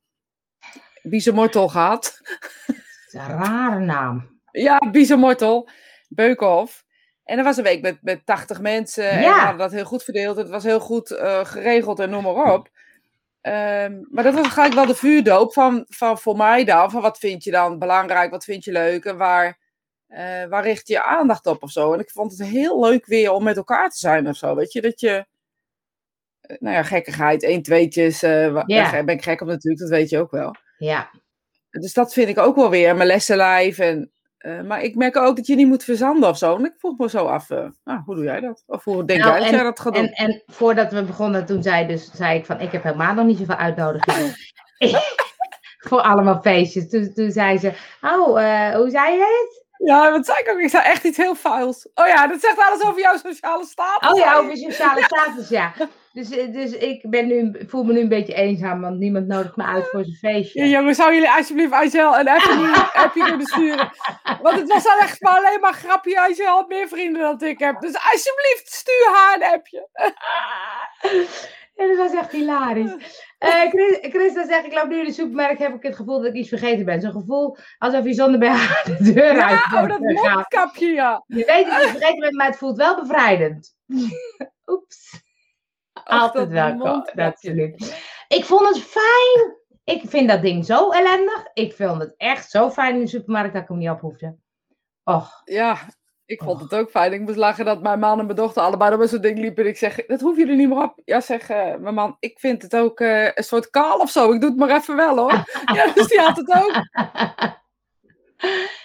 Biesemortel 1.02 1.68
gehad. 1.70 2.22
Dat 2.68 2.76
is 3.08 3.14
een 3.14 3.28
rare 3.28 3.80
naam. 3.80 4.42
Ja, 4.52 4.78
Biesemortel, 4.92 5.70
Beukenhof. 6.08 6.83
En 7.24 7.38
er 7.38 7.44
was 7.44 7.58
een 7.58 7.64
week 7.64 7.82
met, 7.82 7.98
met 8.02 8.26
80 8.26 8.62
mensen 8.62 9.10
en 9.10 9.18
we 9.18 9.24
Ja. 9.24 9.38
hadden 9.40 9.58
dat 9.58 9.72
heel 9.72 9.86
goed 9.86 10.04
verdeeld. 10.04 10.38
Het 10.38 10.50
was 10.50 10.64
heel 10.64 10.80
goed 10.80 11.12
eh, 11.12 11.46
geregeld 11.46 12.00
en 12.00 12.10
noem 12.10 12.24
maar 12.24 12.54
op. 12.54 12.70
Ehm, 13.42 14.02
maar 14.10 14.24
dat 14.24 14.34
was 14.34 14.48
gelijk 14.48 14.74
wel 14.74 14.86
de 14.86 14.96
vuurdoop 14.96 15.54
van, 15.54 15.86
van 15.88 16.18
voor 16.20 16.38
mij 16.38 16.64
dan. 16.64 16.92
Van 16.92 17.02
wat 17.02 17.18
vind 17.18 17.44
je 17.44 17.52
dan 17.52 17.80
belangrijk, 17.80 18.32
wat 18.32 18.44
vind 18.44 18.64
je 18.64 18.72
leuk 18.72 19.06
en 19.06 19.18
waar, 19.18 19.58
eh, 20.08 20.46
waar 20.46 20.64
richt 20.64 20.88
je 20.88 20.94
je 20.94 21.04
aandacht 21.04 21.46
op 21.48 21.64
of 21.64 21.72
zo. 21.72 21.94
En 21.94 22.00
ik 22.00 22.10
vond 22.10 22.38
het 22.38 22.48
heel 22.48 22.80
leuk 22.80 23.06
weer 23.06 23.32
om 23.32 23.44
met 23.44 23.58
elkaar 23.58 23.90
te 23.90 24.00
zijn 24.00 24.28
of 24.28 24.36
zo. 24.36 24.56
Weet 24.56 24.72
je, 24.74 24.82
dat 24.82 25.00
je, 25.00 25.26
eh, 26.42 26.58
nou 26.60 26.76
ja, 26.76 26.84
gekkigheid, 26.84 27.44
één, 27.44 27.62
tweetjes. 27.62 28.20
Ja. 28.20 28.52
daar 28.66 29.04
ben 29.04 29.16
ik 29.16 29.24
gek 29.24 29.42
op 29.42 29.48
natuurlijk, 29.48 29.82
dat 29.82 29.92
weet 29.92 30.10
je 30.10 30.20
ook 30.20 30.32
wel. 30.32 30.56
Ja. 30.78 31.10
Dus 31.70 31.94
dat 31.94 32.14
vind 32.14 32.30
ik 32.30 32.38
ook 32.38 32.56
wel 32.56 32.70
weer, 32.70 32.96
mijn 32.96 33.08
lessenlijf. 33.08 33.80
En, 33.80 34.12
eh, 34.44 34.62
maar 34.62 34.82
ik 34.82 34.96
merk 34.96 35.18
ook 35.18 35.36
dat 35.36 35.48
je 35.48 35.56
niet 35.56 35.68
moet 35.68 35.84
verzanden 35.84 36.30
of 36.30 36.38
zo. 36.38 36.56
En 36.56 36.66
ik 36.66 36.74
vroeg 36.78 36.98
me 36.98 37.10
zo 37.10 37.26
af, 37.26 37.50
eh, 37.50 37.66
nou, 37.84 38.02
hoe 38.06 38.16
doe 38.16 38.24
jij 38.24 38.40
dat? 38.40 38.64
Of 38.68 38.84
hoe 38.84 39.06
denk 39.06 39.20
Nou, 39.20 39.32
jij 39.32 39.42
dat 39.42 39.50
jij 39.50 39.64
dat 39.64 39.80
gaat 39.80 39.94
doen? 39.94 40.08
En, 40.08 40.28
en 40.28 40.44
voordat 40.46 40.92
we 40.92 41.04
begonnen, 41.04 41.46
toen 41.46 41.64
zei, 41.64 41.88
dus, 41.88 42.12
zei 42.14 42.38
ik 42.38 42.46
van, 42.46 42.60
ik 42.60 42.72
heb 42.72 42.84
helemaal 42.84 43.14
nog 43.14 43.26
niet 43.26 43.38
zoveel 43.38 43.56
uitnodigingen. 43.56 44.34
voor 45.90 46.02
allemaal 46.02 46.42
feestjes. 46.42 46.90
Toen, 46.90 47.14
toen 47.14 47.32
zei 47.32 47.58
ze, 47.58 47.74
oh, 48.02 48.42
eh, 48.42 48.76
hoe 48.76 48.90
zei 48.90 49.12
je 49.12 49.20
het? 49.20 49.64
Ja, 49.88 50.12
wat 50.12 50.26
zei 50.26 50.38
ik 50.38 50.50
ook? 50.50 50.60
Ik 50.60 50.70
zei 50.70 50.84
echt 50.84 51.04
iets 51.04 51.18
heel 51.18 51.36
fouls. 51.36 51.88
Oh 51.96 52.08
ja, 52.08 52.28
dat 52.28 52.40
zegt 52.42 52.58
alles 52.58 52.84
over 52.84 53.02
jouw 53.02 53.18
sociale 53.18 53.66
status. 53.66 54.12
Oh 54.12 54.18
ja, 54.18 54.38
over 54.38 54.58
sociale 54.58 55.04
status, 55.04 55.50
ja. 55.50 55.74
Dus, 56.14 56.30
eh, 56.30 56.52
dus 56.52 56.72
ik 56.72 57.10
ben 57.10 57.28
nu, 57.28 57.56
voel 57.68 57.84
me 57.84 57.94
nu 57.94 58.00
een 58.00 58.08
beetje 58.08 58.34
eenzaam, 58.34 58.82
want 58.82 59.00
niemand 59.00 59.28
nodigt 59.28 59.56
me 59.56 59.64
uit 59.64 59.90
voor 59.90 60.04
zijn 60.04 60.16
feestje. 60.16 60.64
Ja, 60.64 60.66
jongens, 60.66 60.98
zou 60.98 61.14
jullie 61.14 61.30
alsjeblieft 61.30 61.72
Angel 61.72 62.20
een 62.20 62.28
appje, 62.94 63.24
kunnen 63.30 63.48
sturen? 63.48 63.92
Want 64.42 64.60
het 64.60 64.68
was 64.68 64.84
dan 64.84 64.98
echt 65.00 65.22
maar 65.22 65.38
alleen 65.38 65.60
maar 65.60 65.74
grapje. 65.74 66.22
Angel 66.22 66.46
had 66.46 66.68
meer 66.68 66.88
vrienden 66.88 67.22
dan 67.22 67.50
ik 67.50 67.60
heb. 67.60 67.82
Dus 67.82 67.94
alsjeblieft, 67.94 68.64
stuur 68.66 69.10
haar 69.14 69.36
een 69.36 69.54
appje. 69.54 69.88
Ja, 71.76 71.88
dat 71.88 71.98
was 71.98 72.14
echt 72.14 72.32
hilarisch. 72.32 73.26
Eh 73.38 73.70
Chris, 73.70 73.98
Christa 74.02 74.46
zegt, 74.46 74.66
ik 74.66 74.74
loop 74.74 74.88
nu 74.88 75.00
in 75.00 75.06
de 75.06 75.12
supermarkt, 75.12 75.60
heb 75.60 75.74
ik 75.74 75.84
het 75.84 75.96
gevoel 75.96 76.18
dat 76.18 76.26
ik 76.26 76.34
iets 76.34 76.50
vergeten 76.50 76.86
ben. 76.86 77.02
Zo'n 77.02 77.12
gevoel 77.12 77.58
alsof 77.78 78.06
je 78.06 78.14
zonder 78.14 78.40
bij 78.40 78.50
haar 78.50 78.84
de 78.86 79.14
deur 79.14 79.36
Ja, 79.36 79.48
uit 79.48 79.84
oh, 79.84 79.90
dat 79.90 80.00
mondkapje, 80.00 80.88
ja. 80.88 81.24
Je 81.28 81.46
weet 81.46 81.66
dat 81.66 81.76
je 81.76 81.82
het 81.82 81.90
vergeten 81.90 82.20
bent, 82.20 82.34
maar 82.34 82.46
het 82.46 82.58
voelt 82.58 82.78
wel 82.78 83.02
bevrijdend. 83.02 83.76
Oeps. 84.66 85.23
Altijd 86.04 86.50
welkom, 86.50 87.10
natuurlijk. 87.14 87.76
Ik 88.28 88.46
vond 88.46 88.68
het 88.68 88.84
fijn. 88.84 89.62
Ik 89.84 90.02
vind 90.06 90.30
dat 90.30 90.42
ding 90.42 90.66
zo 90.66 90.92
ellendig. 90.92 91.48
Ik 91.54 91.74
vond 91.74 92.02
het 92.02 92.14
echt 92.18 92.50
zo 92.50 92.70
fijn 92.70 92.96
in 92.96 93.02
de 93.02 93.08
supermarkt 93.08 93.54
dat 93.54 93.62
ik 93.62 93.68
hem 93.68 93.78
niet 93.78 93.90
op 93.90 94.00
hoefde. 94.00 94.36
Och, 95.04 95.42
Ja, 95.44 95.78
ik 96.26 96.44
vond 96.44 96.62
het 96.62 96.74
ook 96.74 96.90
fijn. 96.90 97.14
Ik 97.14 97.22
moest 97.22 97.38
lachen 97.38 97.66
dat 97.66 97.82
mijn 97.82 98.00
man 98.00 98.20
en 98.20 98.26
mijn 98.26 98.38
dochter 98.38 98.62
allebei 98.62 98.90
door 98.90 99.00
met 99.00 99.10
zo'n 99.10 99.22
ding 99.22 99.40
liepen. 99.40 99.64
En 99.64 99.70
ik 99.70 99.78
zeg, 99.78 100.06
dat 100.06 100.22
hoef 100.22 100.38
je 100.38 100.48
er 100.48 100.56
niet 100.56 100.70
meer 100.70 100.84
op. 100.84 101.02
Ja, 101.06 101.22
zeg 101.22 101.50
eh, 101.50 101.76
mijn 101.76 101.94
man, 101.94 102.16
ik 102.20 102.40
vind 102.40 102.62
het 102.62 102.76
ook 102.76 103.00
eh, 103.00 103.26
een 103.34 103.44
soort 103.44 103.70
kaal 103.70 104.00
of 104.00 104.10
zo. 104.10 104.32
Ik 104.32 104.42
doe 104.42 104.50
het 104.50 104.60
maar 104.60 104.76
even 104.76 104.96
wel 104.96 105.18
hoor. 105.18 105.32
ja, 105.76 105.94
dus 105.94 106.08
die 106.08 106.20
had 106.20 106.38
het 106.38 106.54
ook. 106.54 106.74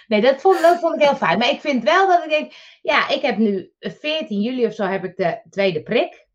Nee, 0.07 0.21
dat 0.21 0.41
vond, 0.41 0.61
dat 0.61 0.79
vond 0.79 0.95
ik 0.95 1.07
heel 1.07 1.15
fijn. 1.15 1.37
Maar 1.37 1.49
ik 1.49 1.61
vind 1.61 1.83
wel 1.83 2.07
dat 2.07 2.23
ik 2.23 2.29
denk, 2.29 2.53
ja, 2.81 3.09
ik 3.09 3.21
heb 3.21 3.37
nu 3.37 3.71
14 3.79 4.41
juli 4.41 4.65
of 4.65 4.73
zo 4.73 4.83
heb 4.83 5.03
ik 5.03 5.17
de 5.17 5.41
tweede 5.49 5.83
prik. 5.83 6.27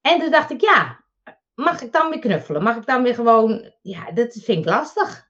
En 0.00 0.20
toen 0.20 0.30
dacht 0.30 0.50
ik, 0.50 0.60
ja, 0.60 1.04
mag 1.54 1.82
ik 1.82 1.92
dan 1.92 2.10
weer 2.10 2.18
knuffelen? 2.18 2.62
Mag 2.62 2.76
ik 2.76 2.86
dan 2.86 3.02
weer 3.02 3.14
gewoon, 3.14 3.72
ja, 3.82 4.10
dat 4.10 4.32
vind 4.32 4.58
ik 4.58 4.64
lastig. 4.64 5.28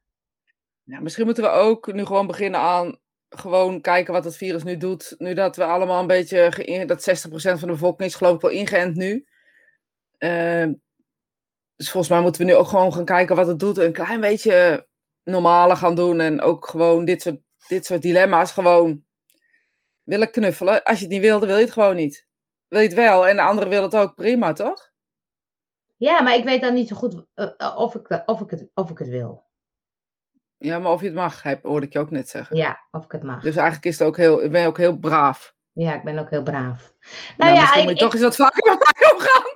Ja, 0.83 1.01
misschien 1.01 1.25
moeten 1.25 1.45
we 1.45 1.51
ook 1.51 1.93
nu 1.93 2.05
gewoon 2.05 2.27
beginnen 2.27 2.61
aan 2.61 2.99
gewoon 3.29 3.81
kijken 3.81 4.13
wat 4.13 4.25
het 4.25 4.37
virus 4.37 4.63
nu 4.63 4.77
doet. 4.77 5.15
Nu 5.19 5.35
dat 5.35 5.57
we 5.57 5.65
allemaal 5.65 6.01
een 6.01 6.07
beetje, 6.07 6.85
dat 6.87 7.29
60% 7.29 7.33
van 7.33 7.59
de 7.59 7.67
bevolking 7.67 8.09
is 8.09 8.15
geloof 8.15 8.35
ik 8.35 8.41
wel 8.41 8.51
ingeënt 8.51 8.97
nu. 8.97 9.27
Eh, 10.19 10.67
dus 11.77 11.91
volgens 11.91 12.13
mij 12.13 12.21
moeten 12.21 12.41
we 12.41 12.47
nu 12.47 12.55
ook 12.55 12.67
gewoon 12.67 12.93
gaan 12.93 13.05
kijken 13.05 13.37
wat 13.37 13.47
het 13.47 13.59
doet. 13.59 13.79
Een 13.79 13.93
klein 13.93 14.21
beetje 14.21 14.87
normaler 15.25 15.77
gaan 15.77 15.95
doen. 15.95 16.21
En 16.21 16.41
ook 16.41 16.67
gewoon 16.67 17.05
dit 17.05 17.23
soort, 17.23 17.41
dit 17.69 17.87
soort 17.87 18.03
dilemma's 18.03 18.53
gewoon 18.53 19.05
willen 20.03 20.31
knuffelen. 20.31 20.83
Als 20.83 20.99
je 20.99 21.05
het 21.05 21.13
niet 21.13 21.23
wil, 21.23 21.39
dan 21.39 21.49
wil 21.49 21.59
je 21.59 21.65
het 21.65 21.73
gewoon 21.73 21.97
niet. 21.97 22.27
Wil 22.71 22.81
je 22.81 22.87
het 22.87 22.97
wel 22.97 23.29
en 23.29 23.37
de 23.37 23.43
andere 23.43 23.69
wil 23.69 23.83
het 23.83 23.97
ook, 23.97 24.15
prima 24.15 24.53
toch? 24.53 24.91
Ja, 25.97 26.23
maar 26.23 26.35
ik 26.35 26.45
weet 26.45 26.61
dan 26.61 26.75
niet 26.75 26.89
zo 26.89 26.97
goed 26.97 27.25
eh, 27.35 27.51
eh, 27.57 27.77
of, 27.77 27.95
ik, 27.95 28.09
dat- 28.09 28.23
of, 28.27 28.41
ik 28.41 28.51
het, 28.51 28.71
of 28.75 28.91
ik 28.91 28.99
het 28.99 29.09
wil. 29.09 29.49
Ja, 30.57 30.79
maar 30.79 30.93
of 30.93 31.01
je 31.01 31.07
het 31.07 31.15
mag, 31.15 31.43
hoorde 31.63 31.87
ik 31.87 31.93
je 31.93 31.99
ook 31.99 32.11
net 32.11 32.29
zeggen. 32.29 32.57
Ja, 32.57 32.81
of 32.91 33.05
ik 33.05 33.13
het 33.13 33.23
mag. 33.23 33.43
Dus 33.43 33.57
eigenlijk 33.57 33.87
is 33.87 33.99
het 33.99 34.09
ook 34.09 34.17
heel, 34.17 34.49
ben 34.49 34.61
je 34.61 34.67
ook 34.67 34.77
heel 34.79 34.97
braaf. 34.99 35.55
Ja, 35.73 35.95
ik 35.95 36.05
ben 36.05 36.19
ook 36.19 36.31
heel 36.31 36.43
braaf. 36.43 36.93
Nou, 37.01 37.15
Nou, 37.37 37.53
ja, 37.55 37.61
misschien 37.61 37.81
ik, 37.81 37.87
moet 37.89 37.99
je 37.99 38.05
toch 38.05 38.13
eens 38.13 38.23
wat 38.23 38.37
vaker 38.37 38.71
met 38.71 38.93
mij 38.99 39.13
omgaan. 39.13 39.53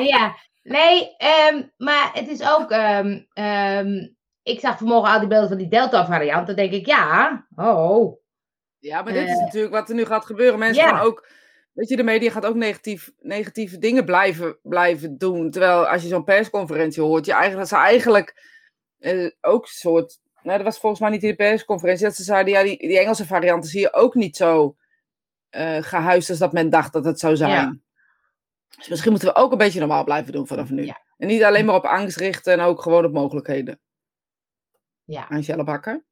ik- 0.00 0.08
ja, 0.14 0.34
nee, 0.62 1.16
ehm, 1.16 1.62
maar 1.76 2.10
het 2.14 2.28
is 2.28 2.42
ook, 2.50 2.70
ehm, 2.70 3.20
ehm, 3.32 4.08
ik 4.42 4.60
zag 4.60 4.78
vanmorgen 4.78 5.12
al 5.12 5.18
die 5.18 5.28
beelden 5.28 5.48
van 5.48 5.58
die 5.58 5.68
Delta-variant. 5.68 6.46
Dan 6.46 6.56
denk 6.56 6.72
ik, 6.72 6.86
ja, 6.86 7.46
oh, 7.56 8.18
Ja, 8.78 9.02
maar 9.02 9.12
dit 9.12 9.28
is 9.28 9.34
Eh, 9.34 9.40
natuurlijk 9.40 9.72
wat 9.74 9.88
er 9.88 9.94
nu 9.94 10.04
gaat 10.04 10.26
gebeuren. 10.26 10.58
Mensen 10.58 10.82
ja. 10.84 10.88
gaan 10.88 11.00
ook, 11.06 11.28
weet 11.80 11.88
je, 11.88 11.96
de 11.96 12.02
media 12.02 12.30
gaat 12.30 12.46
ook 12.46 12.54
negatief, 12.54 13.12
negatieve 13.18 13.78
dingen 13.78 14.04
blijven, 14.04 14.58
blijven 14.62 15.18
doen. 15.18 15.50
Terwijl 15.50 15.86
als 15.86 16.02
je 16.02 16.08
zo'n 16.08 16.24
persconferentie 16.24 17.02
hoort, 17.02 17.26
je 17.26 17.32
eigenlijk, 17.32 17.60
dat 17.60 17.78
ze 17.78 17.84
eigenlijk 17.84 18.42
eh, 18.98 19.30
ook 19.40 19.62
een 19.62 19.68
soort, 19.68 20.18
nou 20.42 20.56
dat 20.56 20.66
was 20.66 20.78
volgens 20.78 21.00
mij 21.00 21.10
niet 21.10 21.22
in 21.22 21.28
de 21.28 21.36
persconferentie, 21.36 22.04
dat 22.04 22.14
ze 22.14 22.22
zeiden, 22.22 22.52
ja, 22.52 22.62
die, 22.62 22.78
die 22.78 22.98
Engelse 22.98 23.26
varianten 23.26 23.70
zie 23.70 23.80
je 23.80 23.92
ook 23.92 24.14
niet 24.14 24.36
zo 24.36 24.76
eh 25.50 25.82
gehuisd 25.82 26.30
als 26.30 26.38
dat 26.38 26.52
men 26.52 26.70
dacht 26.70 26.92
dat 26.92 27.04
het 27.04 27.18
zou 27.18 27.36
zijn. 27.36 27.50
Ja. 27.50 27.76
Dus 28.76 28.88
misschien 28.88 29.10
moeten 29.10 29.28
we 29.28 29.34
ook 29.34 29.52
een 29.52 29.58
beetje 29.58 29.78
normaal 29.78 30.04
blijven 30.04 30.32
doen 30.32 30.46
vanaf 30.46 30.70
nu. 30.70 30.84
Ja. 30.84 31.00
En 31.16 31.26
niet 31.26 31.42
alleen 31.42 31.64
maar 31.64 31.74
op 31.74 31.84
angst 31.84 32.16
richten 32.16 32.52
en 32.52 32.60
ook 32.60 32.82
gewoon 32.82 33.04
op 33.04 33.12
mogelijkheden. 33.12 33.80
ja. 35.04 35.26
Angela 35.28 35.64
Bakker. 35.64 36.04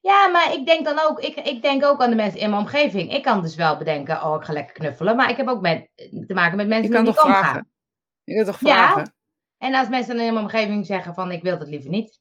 Ja, 0.00 0.28
maar 0.28 0.52
ik 0.52 0.66
denk 0.66 0.84
dan 0.84 0.98
ook, 1.08 1.20
ik, 1.20 1.36
ik 1.36 1.62
denk 1.62 1.84
ook 1.84 2.00
aan 2.00 2.10
de 2.10 2.16
mensen 2.16 2.40
in 2.40 2.50
mijn 2.50 2.62
omgeving. 2.62 3.14
Ik 3.14 3.22
kan 3.22 3.42
dus 3.42 3.54
wel 3.54 3.76
bedenken, 3.76 4.22
oh, 4.22 4.34
ik 4.34 4.44
ga 4.44 4.52
lekker 4.52 4.74
knuffelen. 4.74 5.16
Maar 5.16 5.30
ik 5.30 5.36
heb 5.36 5.48
ook 5.48 5.60
met, 5.60 5.88
te 6.26 6.34
maken 6.34 6.56
met 6.56 6.68
mensen 6.68 6.90
die 6.90 7.04
toch 7.04 7.24
niet 7.24 7.34
vragen? 7.34 7.70
Je 8.24 8.34
kan 8.34 8.44
toch 8.44 8.60
Ja. 8.60 8.90
vragen? 8.90 9.14
En 9.58 9.74
als 9.74 9.88
mensen 9.88 10.20
in 10.20 10.32
mijn 10.32 10.44
omgeving 10.44 10.86
zeggen 10.86 11.14
van 11.14 11.30
ik 11.30 11.42
wil 11.42 11.58
het 11.58 11.68
liever 11.68 11.90
niet, 11.90 12.20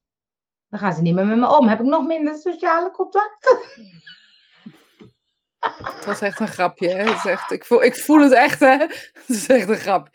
dan 0.69 0.79
gaan 0.79 0.93
ze 0.93 1.01
niet 1.01 1.15
meer 1.15 1.25
met 1.25 1.38
me 1.38 1.57
om. 1.57 1.67
Heb 1.67 1.79
ik 1.79 1.86
nog 1.86 2.05
minder 2.05 2.36
sociale 2.36 2.91
contacten? 2.91 3.57
Het 5.59 6.05
was 6.05 6.21
echt 6.21 6.39
een 6.39 6.48
grapje. 6.48 6.89
Hè? 6.89 7.03
Het 7.03 7.15
is 7.15 7.25
echt, 7.25 7.51
ik, 7.51 7.65
voel, 7.65 7.83
ik 7.83 7.95
voel 7.95 8.21
het 8.21 8.33
echt, 8.33 8.59
hè? 8.59 8.77
Het 9.19 9.24
is 9.27 9.48
echt 9.48 9.69
een 9.69 9.75
grap. 9.75 10.09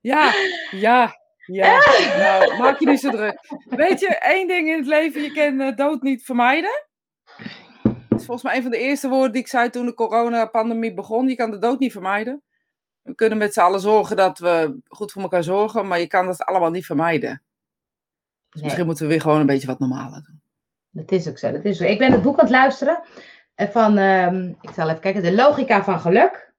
Ja, 0.00 0.32
ja, 0.70 1.16
ja. 1.46 1.78
Nou, 2.18 2.58
maak 2.58 2.78
je 2.78 2.86
niet 2.86 3.00
zo 3.00 3.10
druk. 3.10 3.40
Weet 3.68 4.00
je, 4.00 4.18
één 4.18 4.48
ding 4.48 4.68
in 4.68 4.76
het 4.76 4.86
leven, 4.86 5.22
je 5.22 5.32
kan 5.32 5.60
uh, 5.60 5.76
dood 5.76 6.02
niet 6.02 6.24
vermijden. 6.24 6.88
Volgens 8.24 8.42
mij 8.42 8.56
een 8.56 8.62
van 8.62 8.70
de 8.70 8.78
eerste 8.78 9.08
woorden 9.08 9.32
die 9.32 9.40
ik 9.42 9.48
zei 9.48 9.70
toen 9.70 9.86
de 9.86 9.94
coronapandemie 9.94 10.94
begon. 10.94 11.28
Je 11.28 11.34
kan 11.34 11.50
de 11.50 11.58
dood 11.58 11.78
niet 11.78 11.92
vermijden. 11.92 12.42
We 13.02 13.14
kunnen 13.14 13.38
met 13.38 13.52
z'n 13.52 13.60
allen 13.60 13.80
zorgen 13.80 14.16
dat 14.16 14.38
we 14.38 14.78
goed 14.88 15.12
voor 15.12 15.22
elkaar 15.22 15.42
zorgen, 15.44 15.86
maar 15.88 15.98
je 16.00 16.06
kan 16.06 16.26
dat 16.26 16.42
allemaal 16.42 16.70
niet 16.70 16.86
vermijden. 16.86 17.30
Dus 17.30 17.40
Nee. 18.54 18.62
misschien 18.64 18.86
moeten 18.86 19.04
we 19.04 19.10
weer 19.10 19.20
gewoon 19.20 19.40
een 19.40 19.46
beetje 19.46 19.66
wat 19.66 19.78
normaler 19.78 20.22
doen. 20.26 20.40
Dat 20.90 21.10
is 21.12 21.28
ook 21.28 21.38
zo. 21.38 21.52
Dat 21.52 21.64
is 21.64 21.76
zo. 21.78 21.84
Ik 21.84 21.98
ben 21.98 22.12
het 22.12 22.22
boek 22.22 22.38
aan 22.38 22.44
het 22.44 22.54
luisteren 22.54 23.02
eh, 23.54 23.68
van, 23.68 23.98
ehm, 23.98 24.48
ik 24.60 24.70
zal 24.74 24.88
even 24.88 25.00
kijken, 25.00 25.22
De 25.22 25.34
Logica 25.34 25.84
van 25.84 26.00
Geluk. 26.00 26.52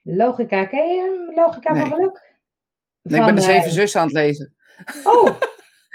De 0.00 0.14
Logica, 0.16 0.64
ken 0.64 0.88
je 0.88 1.00
hem? 1.00 1.34
Logica 1.34 1.72
Nee. 1.72 1.80
van 1.82 1.90
Geluk? 1.92 2.32
Nee, 3.02 3.20
ik 3.20 3.26
ben 3.26 3.34
de 3.34 3.40
eh, 3.40 3.46
Zeven 3.46 3.70
Zussen 3.70 4.00
aan 4.00 4.06
het 4.06 4.16
lezen. 4.16 4.54
Oh, 5.04 5.24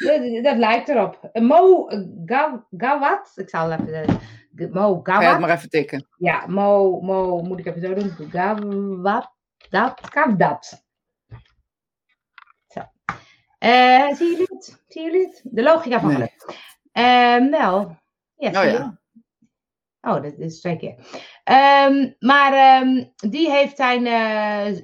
dat, 0.06 0.44
dat 0.44 0.58
lijkt 0.58 0.90
erop. 0.90 1.30
Mo 1.34 1.86
Gaw- 2.26 2.62
Gawat, 2.78 3.32
ik 3.36 3.50
zal 3.50 3.72
even, 3.72 3.94
eh, 3.94 4.16
Mo 4.72 5.00
Ga 5.04 5.14
je 5.14 5.18
het 5.18 5.26
Gawat. 5.26 5.40
maar 5.40 5.50
even 5.58 5.70
tikken. 5.70 6.08
Ja, 6.18 6.48
Mo, 6.48 7.00
Mo, 7.02 7.42
moet 7.42 7.60
ik 7.60 7.66
even 7.66 7.82
zo 7.82 7.94
doen? 7.94 8.30
Gawat, 8.32 9.32
dat, 9.70 10.00
Gawdat. 10.12 10.84
Zo. 12.68 12.82
Eh, 13.58 14.14
zien 14.14 14.30
jullie 14.30 14.48
het? 14.50 14.84
Zien 14.88 15.04
jullie 15.04 15.26
het? 15.28 15.42
De 15.44 15.62
logica 15.64 16.00
van 16.00 16.08
Nee. 16.08 16.16
geluk. 16.16 16.58
Ehm, 16.92 17.50
wel, 17.50 17.98
ja, 18.36 18.48
Oh 18.50 18.70
ja. 18.72 18.98
Oh, 20.02 20.24
dat 20.24 20.34
is 20.38 20.60
twee 20.60 20.78
keer. 20.78 20.96
Ehm, 21.44 22.12
maar 22.20 22.54
ehm, 22.54 23.06
die 23.30 23.50
heeft 23.52 23.76
zijn 23.78 24.06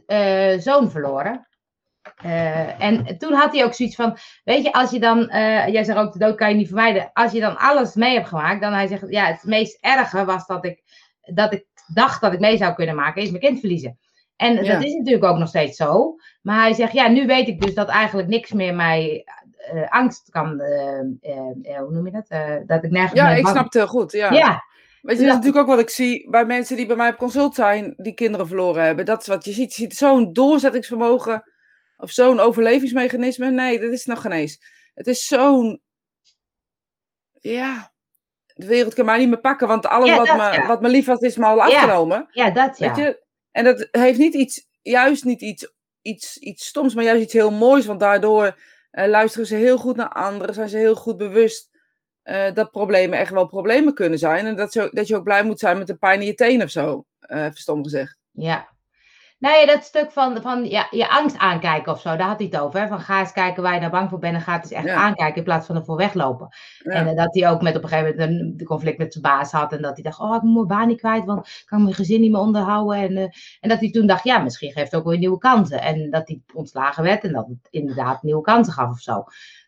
eh, 0.05 0.59
zoon 0.59 0.91
verloren. 0.91 1.47
Eh, 2.15 2.81
en 2.81 3.17
toen 3.17 3.33
had 3.33 3.53
hij 3.53 3.63
ook 3.63 3.73
zoiets 3.73 3.95
van, 3.95 4.17
weet 4.43 4.63
je, 4.63 4.73
als 4.73 4.91
je 4.91 4.99
dan, 4.99 5.29
eh, 5.29 5.67
jij 5.67 5.83
zegt 5.83 5.97
ook 5.97 6.13
de 6.13 6.19
dood 6.19 6.35
kan 6.35 6.49
je 6.49 6.55
niet 6.55 6.67
vermijden, 6.67 7.09
als 7.13 7.31
je 7.31 7.39
dan 7.39 7.57
alles 7.57 7.93
mee 7.93 8.13
hebt 8.13 8.27
gemaakt, 8.27 8.61
dan 8.61 8.73
hij 8.73 8.87
zegt, 8.87 9.03
ja, 9.07 9.25
het 9.25 9.43
meest 9.43 9.77
erge 9.81 10.25
was 10.25 10.45
dat 10.47 10.65
ik, 10.65 10.83
dat 11.21 11.53
ik 11.53 11.65
dacht 11.93 12.21
dat 12.21 12.33
ik 12.33 12.39
mee 12.39 12.57
zou 12.57 12.73
kunnen 12.73 12.95
maken, 12.95 13.21
is 13.21 13.29
mijn 13.29 13.41
kind 13.41 13.59
verliezen. 13.59 13.99
En 14.35 14.63
Ja. 14.63 14.73
dat 14.73 14.83
is 14.83 14.93
natuurlijk 14.93 15.23
ook 15.25 15.37
nog 15.37 15.47
steeds 15.47 15.77
zo. 15.77 16.15
Maar 16.41 16.61
hij 16.61 16.73
zegt, 16.73 16.93
ja, 16.93 17.07
nu 17.07 17.25
weet 17.25 17.47
ik 17.47 17.61
dus 17.61 17.73
dat 17.73 17.87
eigenlijk 17.87 18.27
niks 18.27 18.51
meer 18.51 18.75
mij 18.75 19.23
eh, 19.57 19.89
angst 19.89 20.29
kan, 20.29 20.61
hoe 21.79 21.87
noem 21.89 22.05
je 22.05 22.11
dat? 22.11 22.27
Dat 22.67 22.83
ik 22.83 22.91
nergens 22.91 23.19
Ja, 23.21 23.29
ik 23.29 23.47
snap 23.47 23.63
het 23.63 23.73
heel 23.73 23.87
goed. 23.87 24.11
Ja. 24.11 24.31
Ja, 24.31 24.63
Weet 25.01 25.17
je, 25.17 25.23
dat 25.23 25.31
is 25.31 25.37
natuurlijk 25.37 25.57
ook 25.57 25.75
wat 25.75 25.79
ik 25.79 25.89
zie 25.89 26.29
bij 26.29 26.45
mensen 26.45 26.75
die 26.75 26.85
bij 26.85 26.95
mij 26.95 27.09
op 27.09 27.17
consult 27.17 27.55
zijn, 27.55 27.93
die 27.97 28.13
kinderen 28.13 28.47
verloren 28.47 28.83
hebben. 28.83 29.05
Dat 29.05 29.21
is 29.21 29.27
wat 29.27 29.45
je 29.45 29.51
ziet. 29.51 29.75
Je 29.75 29.81
ziet 29.81 29.95
zo'n 29.95 30.33
doorzettingsvermogen 30.33 31.43
of 31.97 32.11
zo'n 32.11 32.39
overlevingsmechanisme. 32.39 33.51
Nee, 33.51 33.79
dat 33.79 33.91
is 33.91 34.05
nog 34.05 34.21
geen 34.21 34.31
eens. 34.31 34.59
Het 34.93 35.07
is 35.07 35.25
zo'n. 35.25 35.81
Ja. 37.31 37.93
De 38.45 38.65
wereld 38.65 38.93
kan 38.93 39.05
mij 39.05 39.17
niet 39.17 39.27
meer 39.29 39.39
pakken, 39.39 39.67
want 39.67 39.85
alles 39.85 40.09
Ja, 40.09 40.17
wat, 40.17 40.25
dat, 40.25 40.37
me, 40.37 40.43
ja. 40.43 40.67
wat 40.67 40.81
me 40.81 40.89
lief 40.89 41.05
was, 41.05 41.19
is 41.19 41.37
me 41.37 41.45
al 41.45 41.63
afgenomen. 41.63 42.27
ja, 42.31 42.49
dat 42.49 42.77
ja. 42.77 42.87
Weet 42.87 43.05
je? 43.05 43.23
En 43.51 43.63
dat 43.63 43.87
heeft 43.91 44.17
niet 44.17 44.33
iets, 44.33 44.67
juist 44.81 45.23
niet 45.23 45.41
iets, 45.41 45.73
iets, 46.01 46.37
iets 46.37 46.65
stoms, 46.65 46.95
maar 46.95 47.03
juist 47.03 47.23
iets 47.23 47.33
heel 47.33 47.51
moois. 47.51 47.85
Want 47.85 47.99
daardoor 47.99 48.57
eh, 48.91 49.07
luisteren 49.07 49.47
ze 49.47 49.55
heel 49.55 49.77
goed 49.77 49.95
naar 49.95 50.09
anderen, 50.09 50.55
zijn 50.55 50.69
ze 50.69 50.77
heel 50.77 50.95
goed 50.95 51.17
bewust 51.17 51.69
eh, 52.21 52.53
dat 52.53 52.71
problemen 52.71 53.19
echt 53.19 53.31
wel 53.31 53.47
problemen 53.47 53.93
kunnen 53.93 54.19
zijn. 54.19 54.45
En 54.45 54.55
dat, 54.55 54.73
je, 54.73 54.89
dat 54.91 55.07
je 55.07 55.15
ook 55.15 55.23
blij 55.23 55.43
moet 55.43 55.59
zijn 55.59 55.77
met 55.77 55.89
een 55.89 55.97
pijn 55.99 56.19
in 56.19 56.25
je 56.25 56.33
teen 56.33 56.63
of 56.63 56.69
zo, 56.69 57.05
stom 57.53 57.83
gezegd. 57.83 58.17
Ja. 58.31 58.74
Nee, 59.45 59.65
dat 59.65 59.83
stuk 59.83 60.11
van, 60.11 60.41
van 60.41 60.65
ja, 60.65 60.87
je 60.91 61.09
angst 61.09 61.37
aankijken 61.37 61.91
of 61.91 62.01
zo, 62.01 62.15
daar 62.15 62.27
had 62.27 62.37
hij 62.37 62.47
het 62.51 62.59
over. 62.59 62.79
Hè? 62.79 62.87
Van 62.87 62.99
ga 62.99 63.19
eens 63.19 63.31
kijken 63.31 63.63
waar 63.63 63.73
je 63.73 63.79
nou 63.79 63.91
bang 63.91 64.09
voor 64.09 64.19
bent 64.19 64.35
en 64.35 64.41
ga 64.41 64.53
het 64.53 64.61
eens 64.63 64.71
echt 64.71 64.85
Ja. 64.85 64.95
aankijken 64.95 65.35
in 65.37 65.43
plaats 65.43 65.65
van 65.65 65.75
ervoor 65.75 65.97
weglopen. 65.97 66.47
Ja. 66.83 66.91
En 66.91 67.07
eh, 67.07 67.15
dat 67.15 67.35
hij 67.35 67.49
ook 67.49 67.61
met 67.61 67.75
op 67.75 67.83
een 67.83 67.89
gegeven 67.89 68.15
moment 68.17 68.29
een, 68.29 68.57
de 68.57 68.65
conflict 68.65 68.97
met 68.97 69.11
zijn 69.11 69.23
baas 69.23 69.51
had. 69.51 69.71
En 69.71 69.81
dat 69.81 69.93
hij 69.93 70.03
dacht, 70.03 70.19
oh 70.19 70.35
ik 70.35 70.41
moet 70.41 70.53
mijn 70.53 70.79
baan 70.79 70.87
niet 70.87 70.99
kwijt, 70.99 71.25
want 71.25 71.47
ik 71.47 71.63
kan 71.65 71.83
mijn 71.83 71.95
gezin 71.95 72.21
niet 72.21 72.31
meer 72.31 72.39
onderhouden. 72.41 72.97
En, 72.97 73.17
eh, 73.17 73.23
en 73.59 73.69
dat 73.69 73.79
hij 73.79 73.91
toen 73.91 74.07
dacht, 74.07 74.23
ja 74.23 74.37
misschien 74.39 74.71
geeft 74.71 74.91
het 74.91 74.99
ook 74.99 75.07
weer 75.07 75.17
nieuwe 75.17 75.37
kansen. 75.37 75.81
En 75.81 76.09
dat 76.09 76.27
hij 76.27 76.41
ontslagen 76.53 77.03
werd 77.03 77.23
en 77.23 77.31
dat 77.33 77.47
het 77.47 77.67
inderdaad 77.69 78.23
nieuwe 78.23 78.41
kansen 78.41 78.73
gaf 78.73 78.89
of 78.89 78.99
zo. 78.99 79.23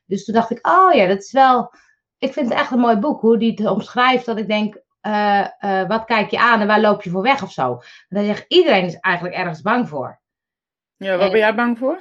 Dus 0.05 0.25
toen 0.25 0.33
dacht 0.33 0.51
ik, 0.51 0.67
oh 0.67 0.93
ja, 0.93 1.07
dat 1.07 1.17
is 1.17 1.31
wel, 1.31 1.73
ik 2.17 2.33
vind 2.33 2.49
het 2.49 2.57
echt 2.57 2.71
een 2.71 2.79
mooi 2.79 2.95
boek. 2.97 3.21
Hoe 3.21 3.37
hij 3.37 3.47
het 3.55 3.67
omschrijft, 3.67 4.25
dat 4.25 4.37
ik 4.37 4.47
denk, 4.47 4.85
eh, 5.07 5.81
eh, 5.81 5.87
wat 5.87 6.05
kijk 6.05 6.29
je 6.31 6.39
aan 6.39 6.61
en 6.61 6.67
waar 6.67 6.81
loop 6.81 7.03
je 7.03 7.09
voor 7.09 7.21
weg 7.21 7.43
of 7.43 7.51
zo. 7.51 7.81
Dan 8.09 8.25
zegt 8.25 8.45
iedereen 8.47 8.85
is 8.85 8.99
eigenlijk 8.99 9.35
ergens 9.35 9.61
bang 9.61 9.87
voor. 9.89 10.19
Ja, 10.97 11.09
waar 11.17 11.25
En- 11.25 11.31
ben 11.31 11.39
jij 11.39 11.55
bang 11.55 11.77
voor? 11.77 11.99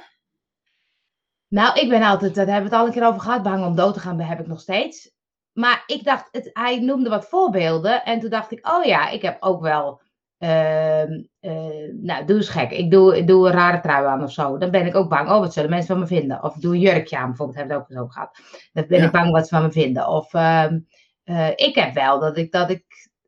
Nou, 1.47 1.79
ik 1.79 1.89
ben 1.89 2.01
altijd, 2.01 2.35
daar 2.35 2.45
hebben 2.45 2.63
we 2.69 2.69
het 2.69 2.79
al 2.79 2.85
een 2.87 2.93
keer 2.93 3.07
over 3.07 3.21
gehad, 3.21 3.43
bang 3.43 3.65
om 3.65 3.75
dood 3.75 3.93
te 3.93 3.99
gaan, 3.99 4.19
heb 4.19 4.39
ik 4.39 4.47
nog 4.47 4.59
steeds. 4.59 5.11
Maar 5.53 5.83
ik 5.85 6.03
dacht, 6.03 6.27
het, 6.31 6.49
hij 6.53 6.79
noemde 6.79 7.09
wat 7.09 7.27
voorbeelden 7.27 8.03
en 8.05 8.19
toen 8.19 8.29
dacht 8.29 8.51
ik, 8.51 8.67
oh 8.67 8.83
ja, 8.85 9.09
ik 9.09 9.21
heb 9.21 9.37
ook 9.39 9.61
wel, 9.61 10.01
ehm, 10.37 11.23
eh, 11.39 11.91
nou 11.93 12.25
doe 12.25 12.35
eens 12.37 12.49
gek, 12.49 12.71
ik 12.71 12.91
doe, 12.91 13.17
ik 13.17 13.27
doe 13.27 13.47
een 13.47 13.53
rare 13.53 13.79
trui 13.79 14.05
aan 14.05 14.23
of 14.23 14.31
zo. 14.31 14.57
Dan 14.57 14.71
ben 14.71 14.85
ik 14.85 14.95
ook 14.95 15.09
bang, 15.09 15.29
oh 15.29 15.39
wat 15.39 15.53
zullen 15.53 15.69
mensen 15.69 15.87
van 15.87 15.99
me 15.99 16.07
vinden? 16.07 16.43
Of 16.43 16.53
doe 16.55 16.73
een 16.73 16.79
jurkje 16.79 17.17
aan, 17.17 17.27
bijvoorbeeld, 17.27 17.57
hebben 17.57 17.77
we 17.77 17.83
het 17.83 17.91
ook 17.93 17.97
zo 18.01 18.07
gehad. 18.13 18.39
Dan 18.73 18.87
ben 18.87 18.99
Ja. 18.99 19.05
ik 19.05 19.11
bang 19.11 19.31
wat 19.31 19.47
ze 19.47 19.55
van 19.55 19.63
me 19.63 19.71
vinden. 19.71 20.07
Of 20.07 20.33
eh, 21.27 21.49
ik 21.55 21.75
heb 21.75 21.93
wel 21.93 22.19
dat 22.19 22.37
ik, 22.37 22.51
dat 22.51 22.69
ik, 22.69 22.83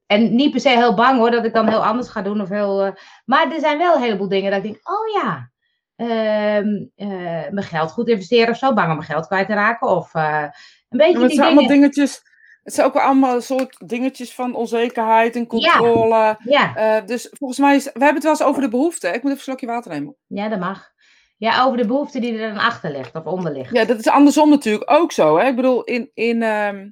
en 0.06 0.36
niet 0.36 0.52
per 0.52 0.60
se 0.60 0.70
heel 0.70 0.96
bang 0.96 1.18
hoor, 1.18 1.32
dat 1.32 1.46
ik 1.46 1.54
dan 1.54 1.68
heel 1.68 1.86
anders 1.86 2.10
ga 2.10 2.22
doen 2.22 2.42
of 2.42 2.50
heel, 2.50 2.84
eh, 2.84 2.92
maar 3.26 3.52
er 3.52 3.60
zijn 3.60 3.78
wel 3.78 3.96
een 3.96 4.02
heleboel 4.02 4.28
dingen 4.28 4.52
dat 4.52 4.64
ik 4.64 4.72
denk, 4.72 4.90
oh 4.90 5.22
ja, 5.22 5.52
ehm, 5.96 6.86
eh, 6.96 7.52
mijn 7.52 7.64
geld 7.64 7.92
goed 7.92 8.08
investeren 8.08 8.50
of 8.50 8.58
zo, 8.58 8.74
bang 8.74 8.90
om 8.90 8.96
mijn 8.96 9.10
geld 9.10 9.28
kwijt 9.28 9.48
te 9.48 9.54
raken. 9.54 9.88
Of 9.88 10.14
een 10.14 10.52
beetje 10.90 11.18
Ja, 11.18 11.20
het 11.20 11.20
zijn 11.20 11.30
dingen. 11.30 11.44
allemaal 11.46 11.68
dingetjes. 11.68 12.22
Het 12.64 12.74
zijn 12.74 12.88
ook 12.88 12.94
wel 12.94 13.04
allemaal 13.04 13.42
soort 13.42 13.90
dingetjes 13.90 14.34
van 14.34 14.56
onzekerheid 14.56 15.36
en 15.36 15.48
controle. 15.48 16.38
Ja, 16.44 17.02
dus 17.02 17.28
volgens 17.32 17.60
mij 17.60 17.76
is. 17.76 17.84
We 17.84 17.92
hebben 17.92 18.14
het 18.14 18.24
wel 18.24 18.32
eens 18.32 18.44
over 18.44 18.62
de 18.62 18.70
behoeften. 18.70 19.14
Ik 19.14 19.24
moet 19.24 19.32
even 19.32 19.38
een 19.38 19.40
slokje 19.44 19.68
water 19.68 19.92
nemen. 19.92 20.16
ja, 20.28 20.50
dat 20.50 20.60
mag. 20.60 20.92
Ja, 21.38 21.64
over 21.64 21.78
de 21.78 21.86
behoefte 21.86 22.20
die 22.20 22.38
er 22.38 22.54
dan 22.54 22.64
achter 22.64 22.92
ligt 22.92 23.16
of 23.16 23.26
onder 23.26 23.54
ligt. 23.54 23.74
Ja, 23.74 23.86
dat 23.86 24.00
is 24.00 24.08
andersom 24.08 24.50
natuurlijk 24.50 24.92
ook 24.92 25.12
zo. 25.12 25.38
Hè? 25.38 25.48
Ik 25.48 25.56
bedoel, 25.56 25.84
in, 25.84 26.12
in, 26.14 26.44
ehm, 26.44 26.90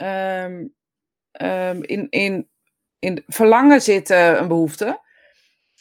ehm, 0.00 0.66
ehm, 1.30 1.82
in, 1.82 2.06
in, 2.10 2.48
in 2.98 3.24
verlangen 3.26 3.82
zit 3.82 4.10
eh, 4.10 4.34
een 4.36 4.48
behoefte. 4.48 5.00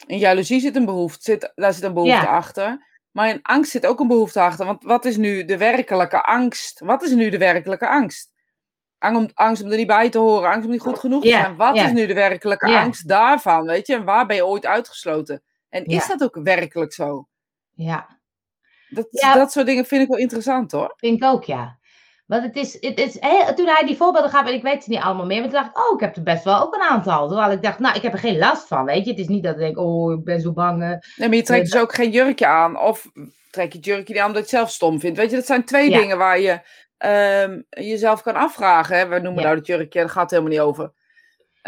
In 0.05 0.17
jaloezie 0.17 0.59
zit 0.59 0.75
een 0.75 0.85
behoefte. 0.85 1.21
Zit, 1.23 1.51
daar 1.55 1.73
zit 1.73 1.83
een 1.83 1.93
behoefte 1.93 2.15
Ja. 2.25 2.35
achter. 2.35 2.87
Maar 3.11 3.29
in 3.29 3.39
angst 3.41 3.71
zit 3.71 3.85
ook 3.85 3.99
een 3.99 4.07
behoefte 4.07 4.41
achter. 4.41 4.65
Want 4.65 4.83
wat 4.83 5.05
is 5.05 5.17
nu 5.17 5.45
de 5.45 5.57
werkelijke 5.57 6.23
angst? 6.23 6.79
Wat 6.79 7.03
is 7.03 7.11
nu 7.11 7.29
de 7.29 7.37
werkelijke 7.37 7.87
angst? 7.87 8.31
Om- 8.99 9.29
Angst 9.33 9.63
om 9.63 9.71
er 9.71 9.77
niet 9.77 9.87
bij 9.87 10.09
te 10.09 10.17
horen, 10.17 10.49
angst 10.49 10.65
om 10.65 10.71
niet 10.71 10.81
goed 10.81 10.99
genoeg 10.99 11.21
te 11.21 11.27
Ja, 11.27 11.41
zijn. 11.41 11.55
Wat 11.55 11.75
ja. 11.75 11.85
is 11.85 11.91
nu 11.91 12.05
de 12.05 12.13
werkelijke 12.13 12.77
angst 12.77 13.07
daarvan? 13.07 13.65
Weet 13.65 13.87
je, 13.87 13.95
en 13.95 14.03
waar 14.03 14.25
ben 14.25 14.35
je 14.35 14.45
ooit 14.45 14.65
uitgesloten? 14.65 15.43
En 15.69 15.85
is 15.85 16.07
dat 16.07 16.23
ook 16.23 16.39
werkelijk 16.43 16.93
zo? 16.93 17.27
Ja, 17.73 18.19
Dat, 18.89 19.07
dat 19.11 19.51
soort 19.51 19.65
dingen 19.65 19.85
vind 19.85 20.01
ik 20.01 20.07
wel 20.07 20.17
interessant 20.17 20.71
hoor. 20.71 20.93
vind 20.97 21.17
ik 21.17 21.23
ook, 21.23 21.43
ja. 21.43 21.78
Want 22.29 22.43
het 22.43 22.55
is, 22.55 22.73
het 22.79 22.99
is 22.99 23.11
toen 23.55 23.67
hij 23.67 23.83
die 23.85 23.95
voorbeelden 23.95 24.29
gaf, 24.31 24.47
en 24.47 24.53
ik 24.53 24.61
weet 24.63 24.83
ze 24.83 24.89
niet 24.89 24.99
allemaal 24.99 25.25
meer, 25.25 25.39
maar 25.41 25.49
toen 25.49 25.59
dacht 25.61 25.69
ik, 25.69 25.77
oh, 25.77 25.93
ik 25.93 25.99
heb 25.99 26.15
er 26.15 26.23
best 26.23 26.43
wel 26.43 26.61
ook 26.61 26.75
een 26.75 26.81
aantal. 26.81 27.27
Terwijl 27.27 27.51
ik 27.51 27.61
dacht, 27.61 27.79
nou, 27.79 27.95
ik 27.95 28.01
heb 28.01 28.13
er 28.13 28.19
geen 28.19 28.37
last 28.37 28.67
van, 28.67 28.85
weet 28.85 29.05
je. 29.05 29.11
Het 29.11 29.19
is 29.19 29.27
niet 29.27 29.43
dat 29.43 29.53
ik 29.53 29.59
denk, 29.59 29.77
oh, 29.77 30.13
ik 30.13 30.23
ben 30.23 30.41
zo 30.41 30.51
bang. 30.51 30.81
eh. 30.81 30.87
Nee, 30.89 31.27
maar 31.27 31.37
je 31.37 31.43
trekt 31.43 31.49
Nee, 31.49 31.61
dus 31.61 31.77
ook 31.77 31.93
geen 31.93 32.11
jurkje 32.11 32.45
aan. 32.47 32.79
Of 32.79 33.07
trek 33.51 33.71
je 33.71 33.77
het 33.77 33.85
jurkje 33.87 34.13
niet 34.13 34.21
aan 34.21 34.27
omdat 34.27 34.49
je 34.49 34.55
het 34.57 34.57
zelf 34.57 34.69
stom 34.69 34.99
vindt. 34.99 35.17
Weet 35.17 35.29
je, 35.29 35.35
dat 35.35 35.45
zijn 35.45 35.65
twee 35.65 35.89
Ja. 35.89 35.97
dingen 35.99 36.17
waar 36.17 36.39
je 36.39 36.59
ehm, 36.97 37.61
jezelf 37.69 38.21
kan 38.21 38.35
afvragen. 38.35 38.97
Hè? 38.97 39.07
We 39.07 39.19
noemen 39.19 39.41
Ja. 39.41 39.47
nou 39.47 39.57
het 39.57 39.67
jurkje, 39.67 39.99
daar 39.99 40.09
gaat 40.09 40.21
het 40.21 40.31
helemaal 40.31 40.51
niet 40.51 40.59
over. 40.61 40.91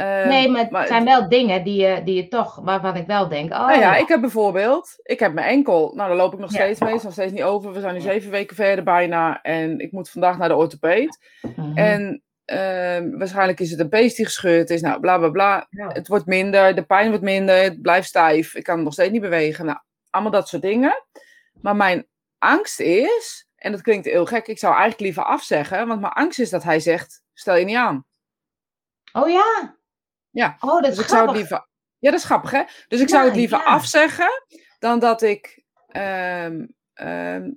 Ehm, 0.01 0.27
nee, 0.27 0.49
maar 0.49 0.61
het 0.61 0.69
maar- 0.71 0.87
zijn 0.87 1.05
wel 1.05 1.29
dingen 1.29 1.63
die 1.63 1.81
je, 1.81 2.03
die 2.03 2.15
je 2.15 2.27
toch, 2.27 2.55
waarvan 2.55 2.95
ik 2.95 3.07
wel 3.07 3.27
denk, 3.27 3.51
oh, 3.51 3.67
nou 3.67 3.79
ja, 3.79 3.95
ik 3.95 4.07
heb 4.07 4.21
bijvoorbeeld, 4.21 4.95
ik 5.03 5.19
heb 5.19 5.33
mijn 5.33 5.47
enkel. 5.47 5.91
Nou, 5.95 6.07
daar 6.07 6.17
loop 6.17 6.33
ik 6.33 6.39
nog 6.39 6.51
Ja. 6.51 6.59
steeds 6.59 6.79
mee. 6.79 6.93
Is 6.93 7.03
nog 7.03 7.11
steeds 7.13 7.31
niet 7.31 7.43
over. 7.43 7.73
We 7.73 7.79
zijn 7.79 7.93
nu 7.93 7.99
Ja. 7.99 8.05
zeven 8.11 8.31
weken 8.31 8.55
verder 8.55 8.83
bijna. 8.83 9.41
En 9.41 9.79
ik 9.79 9.91
moet 9.91 10.09
vandaag 10.09 10.37
naar 10.37 10.47
de 10.49 10.55
orthopeed. 10.55 11.19
Mhm. 11.55 11.77
En 11.77 12.23
ehm, 12.45 13.17
waarschijnlijk 13.17 13.59
is 13.59 13.71
het 13.71 13.79
een 13.79 13.89
pees 13.89 14.15
die 14.15 14.25
gescheurd 14.25 14.69
is. 14.69 14.81
Nou, 14.81 14.99
bla 14.99 15.17
bla 15.17 15.29
bla. 15.29 15.67
Het 15.69 16.07
wordt 16.07 16.25
minder, 16.25 16.75
de 16.75 16.83
pijn 16.83 17.09
wordt 17.09 17.23
minder, 17.23 17.55
het 17.63 17.81
blijft 17.81 18.07
stijf. 18.07 18.55
Ik 18.55 18.63
kan 18.63 18.75
het 18.75 18.83
nog 18.83 18.93
steeds 18.93 19.11
niet 19.11 19.21
bewegen. 19.21 19.65
Nou, 19.65 19.77
allemaal 20.09 20.31
dat 20.31 20.47
soort 20.47 20.61
dingen. 20.61 21.03
Maar 21.61 21.75
mijn 21.75 22.07
angst 22.37 22.79
is, 22.79 23.47
en 23.55 23.71
dat 23.71 23.81
klinkt 23.81 24.05
heel 24.05 24.25
gek, 24.25 24.47
ik 24.47 24.59
zou 24.59 24.71
eigenlijk 24.71 25.01
liever 25.01 25.23
afzeggen. 25.23 25.87
Want 25.87 26.01
mijn 26.01 26.13
angst 26.13 26.39
is 26.39 26.49
dat 26.49 26.63
hij 26.63 26.79
zegt, 26.79 27.23
stel 27.33 27.55
je 27.55 27.65
niet 27.65 27.75
aan. 27.75 28.05
Oh 29.13 29.29
ja? 29.29 29.75
Ja, 30.31 30.57
Oh, 30.59 30.81
dat 30.81 30.83
is 30.83 30.95
Dus 30.95 30.99
ik 30.99 31.09
zou 31.09 31.21
het 31.21 31.29
grappig. 31.29 31.35
liever... 31.35 31.67
Ja, 31.99 32.09
dat 32.11 32.19
is 32.19 32.25
grappig, 32.25 32.51
hè? 32.51 32.63
Dus 32.87 32.99
ik 33.01 33.09
zou 33.09 33.21
Ja, 33.21 33.27
het 33.27 33.37
liever 33.37 33.57
ja. 33.57 33.63
afzeggen 33.63 34.43
dan 34.79 34.99
dat 34.99 35.21
ik... 35.21 35.63
ehm, 35.87 36.65
ehm, 36.93 37.49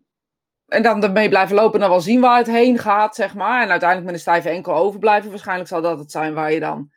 en 0.67 0.83
dan 0.83 1.03
ermee 1.03 1.29
blijven 1.29 1.57
lopen 1.57 1.75
en 1.75 1.81
dan 1.81 1.91
wel 1.91 2.01
zien 2.01 2.21
waar 2.21 2.37
het 2.39 2.47
heen 2.47 2.79
gaat, 2.79 3.15
zeg 3.15 3.35
maar. 3.35 3.63
En 3.63 3.71
uiteindelijk 3.71 4.05
met 4.11 4.15
een 4.15 4.21
stijve 4.21 4.49
enkel 4.49 4.75
overblijven. 4.75 5.31
Waarschijnlijk 5.31 5.69
zal 5.69 5.81
dat 5.83 5.99
het 5.99 6.11
zijn 6.11 6.35
waar 6.35 6.53
je 6.53 6.61
dan 6.61 6.91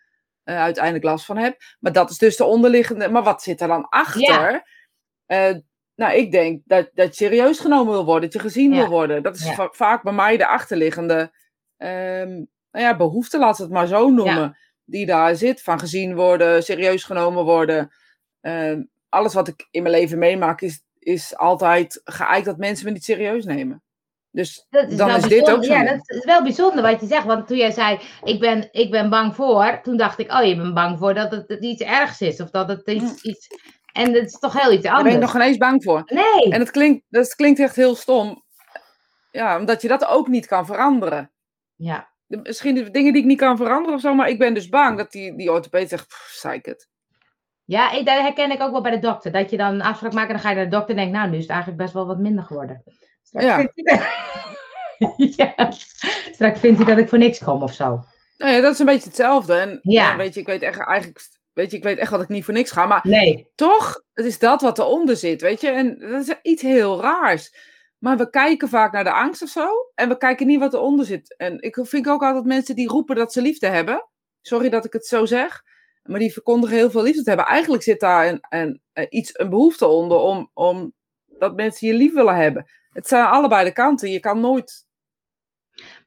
eh, 0.43 0.59
uiteindelijk 0.59 1.03
last 1.03 1.25
van 1.25 1.37
hebt. 1.37 1.75
Maar 1.79 1.91
dat 1.91 2.09
is 2.09 2.17
dus 2.17 2.37
de 2.37 2.43
onderliggende. 2.43 3.09
Maar 3.09 3.23
wat 3.23 3.41
zit 3.43 3.61
er 3.61 3.67
dan 3.67 3.89
achter? 3.89 4.63
Eh, 5.25 5.55
nou, 5.95 6.13
ik 6.13 6.31
denk 6.31 6.61
dat, 6.65 6.89
dat 6.93 7.17
je 7.17 7.25
serieus 7.25 7.59
genomen 7.59 7.93
wil 7.93 8.05
worden, 8.05 8.21
dat 8.23 8.33
je 8.33 8.39
gezien 8.39 8.71
wil 8.71 8.87
worden. 8.87 9.23
Dat 9.23 9.35
is 9.35 9.51
va- 9.53 9.69
vaak 9.71 10.03
bij 10.03 10.13
mij 10.13 10.37
de 10.37 10.47
achterliggende 10.47 11.31
ehm, 11.77 12.29
nou 12.71 12.85
ja, 12.85 12.95
behoefte, 12.95 13.37
laat 13.37 13.57
het 13.57 13.69
maar 13.69 13.87
zo 13.87 14.09
noemen. 14.09 14.57
Die 14.89 15.05
daar 15.05 15.35
zit. 15.35 15.61
Van 15.61 15.79
gezien 15.79 16.15
worden, 16.15 16.63
serieus 16.63 17.03
genomen 17.03 17.43
worden. 17.43 17.91
Ehm, 18.41 18.83
alles 19.09 19.33
wat 19.33 19.47
ik 19.47 19.67
in 19.71 19.81
mijn 19.83 19.95
leven 19.95 20.17
meemaak 20.17 20.61
is, 20.61 20.81
is 20.99 21.35
altijd 21.37 22.01
geëikt 22.03 22.45
dat 22.45 22.57
mensen 22.57 22.85
me 22.85 22.91
niet 22.91 23.03
serieus 23.03 23.45
nemen. 23.45 23.81
Dus 24.31 24.65
Dat 24.69 24.91
is 24.91 24.97
dan 24.97 25.15
is 25.15 25.23
dit 25.23 25.49
ook 25.49 25.63
zo. 25.63 25.73
Ja, 25.73 25.83
dat 25.83 26.09
is 26.09 26.25
wel 26.25 26.43
bijzonder 26.43 26.81
wat 26.81 27.01
je 27.01 27.07
zegt. 27.07 27.25
Want 27.25 27.47
toen 27.47 27.57
jij 27.57 27.71
zei, 27.71 27.99
ik 28.23 28.39
ben, 28.39 28.67
ik 28.71 28.91
ben 28.91 29.09
bang 29.09 29.35
voor. 29.35 29.79
Toen 29.83 29.97
dacht 29.97 30.19
ik, 30.19 30.31
oh, 30.31 30.43
je 30.43 30.55
bent 30.55 30.73
bang 30.73 30.97
voor 30.97 31.13
dat 31.13 31.31
het, 31.31 31.57
iets 31.59 31.81
ergs 31.81 32.21
is. 32.21 32.41
Of 32.41 32.49
dat 32.49 32.67
het 32.67 32.87
iets... 32.87 33.21
iets 33.21 33.47
en 33.93 34.13
dat 34.13 34.23
is 34.23 34.39
toch 34.39 34.61
heel 34.61 34.71
iets 34.71 34.83
daar 34.83 34.91
ben 34.91 34.97
anders. 34.97 35.15
ik 35.15 35.21
nog 35.21 35.31
geen 35.31 35.41
eens 35.41 35.57
bang 35.57 35.83
voor. 35.83 36.03
Nee. 36.05 36.51
En 36.53 36.59
het 36.59 36.71
klinkt, 36.71 37.05
dat 37.09 37.35
klinkt 37.35 37.59
echt 37.59 37.75
heel 37.75 37.95
stom. 37.95 38.43
Ja, 39.31 39.59
omdat 39.59 39.81
je 39.81 39.87
dat 39.87 40.07
ook 40.07 40.27
niet 40.27 40.45
kan 40.45 40.65
veranderen. 40.65 41.31
Ja. 41.75 42.09
De- 42.27 42.39
Misschien 42.43 42.75
de 42.75 42.91
dingen 42.91 43.13
die 43.13 43.21
ik 43.21 43.27
niet 43.27 43.37
kan 43.37 43.57
veranderen 43.57 43.95
of 43.95 44.01
zo, 44.01 44.13
maar 44.13 44.29
ik 44.29 44.39
ben 44.39 44.53
dus 44.53 44.69
bang 44.69 44.97
dat 44.97 45.11
die, 45.11 45.35
die 45.35 45.51
orthopeed 45.51 45.89
zegt, 45.89 46.07
pff, 46.07 46.29
zeik 46.39 46.65
het. 46.65 46.87
Ja, 47.65 47.91
ik, 47.91 48.05
dat 48.05 48.19
herken 48.19 48.51
ik 48.51 48.61
ook 48.61 48.71
wel 48.71 48.81
bij 48.81 48.91
de 48.91 48.99
dokter. 48.99 49.31
Dat 49.31 49.49
je 49.49 49.57
dan 49.57 49.73
een 49.73 49.81
afspraak 49.81 50.13
maakt 50.13 50.27
en 50.27 50.33
dan 50.33 50.41
ga 50.43 50.49
je 50.49 50.55
naar 50.55 50.63
de 50.65 50.71
dokter 50.71 50.89
en 50.89 50.95
denkt, 50.95 51.17
nou, 51.17 51.29
nu 51.29 51.35
is 51.35 51.41
het 51.41 51.49
eigenlijk 51.51 51.81
best 51.81 51.93
wel 51.93 52.07
wat 52.07 52.17
minder 52.19 52.43
geworden. 52.43 52.83
Straks 53.23 53.45
Ja. 53.45 53.55
vindt 53.55 53.71
hij 53.89 54.05
ja. 55.57 55.71
Straks 56.31 56.59
vindt 56.59 56.77
hij 56.77 56.87
dat 56.87 56.97
ik 56.97 57.09
voor 57.09 57.17
niks 57.17 57.39
kom 57.43 57.63
of 57.63 57.73
zo. 57.73 58.03
Nou 58.37 58.51
ja, 58.53 58.61
dat 58.61 58.73
is 58.73 58.79
een 58.79 58.85
beetje 58.85 59.07
hetzelfde. 59.07 59.53
En 59.55 59.79
Ja. 59.81 60.09
ja, 60.11 60.17
weet 60.17 60.33
je, 60.33 60.39
ik 60.39 60.45
weet 60.45 60.61
echt, 60.61 60.79
eigenlijk, 60.79 61.19
weet 61.53 61.71
je, 61.71 61.77
ik 61.77 61.83
weet 61.83 61.97
echt 61.97 62.11
dat 62.11 62.21
ik 62.21 62.27
niet 62.27 62.43
voor 62.45 62.53
niks 62.53 62.71
ga, 62.71 62.85
maar 62.85 62.99
Nee. 63.03 63.51
toch, 63.55 64.01
het 64.13 64.25
is 64.25 64.39
dat 64.39 64.61
wat 64.61 64.79
eronder 64.79 65.15
zit, 65.17 65.41
weet 65.41 65.61
je. 65.61 65.69
En 65.69 65.97
dat 65.99 66.27
is 66.27 66.35
iets 66.41 66.61
heel 66.61 67.01
raars. 67.01 67.75
Maar 67.97 68.17
we 68.17 68.29
kijken 68.29 68.69
vaak 68.69 68.91
naar 68.91 69.03
de 69.03 69.11
angst 69.13 69.41
of 69.41 69.49
zo. 69.49 69.69
En 69.95 70.09
we 70.09 70.17
kijken 70.17 70.47
niet 70.47 70.59
wat 70.59 70.73
eronder 70.73 71.05
zit. 71.05 71.35
En 71.37 71.61
ik 71.61 71.77
vind 71.81 72.07
ook 72.07 72.23
altijd 72.23 72.45
mensen 72.45 72.75
die 72.75 72.87
roepen 72.87 73.15
dat 73.15 73.33
ze 73.33 73.41
liefde 73.41 73.67
hebben. 73.67 74.07
Sorry 74.41 74.69
dat 74.69 74.85
ik 74.85 74.93
het 74.93 75.05
zo 75.05 75.25
zeg. 75.25 75.63
Maar 76.03 76.19
die 76.19 76.33
verkondigen 76.33 76.75
heel 76.77 76.91
veel 76.91 77.03
liefde 77.03 77.23
te 77.23 77.29
hebben. 77.29 77.47
Eigenlijk 77.47 77.83
zit 77.83 77.99
daar 77.99 78.27
een, 78.27 78.39
een, 78.49 78.81
een- 78.93 79.07
iets, 79.09 79.39
een 79.39 79.49
behoefte 79.49 79.87
onder 79.87 80.17
om, 80.17 80.49
om 80.53 80.93
dat 81.25 81.55
mensen 81.55 81.87
je 81.87 81.93
lief 81.93 82.13
willen 82.13 82.35
hebben. 82.35 82.65
Het 82.89 83.07
zijn 83.07 83.25
allebei 83.25 83.65
de 83.65 83.73
kanten. 83.73 84.09
Je 84.11 84.19
kan 84.19 84.39
nooit. 84.39 84.85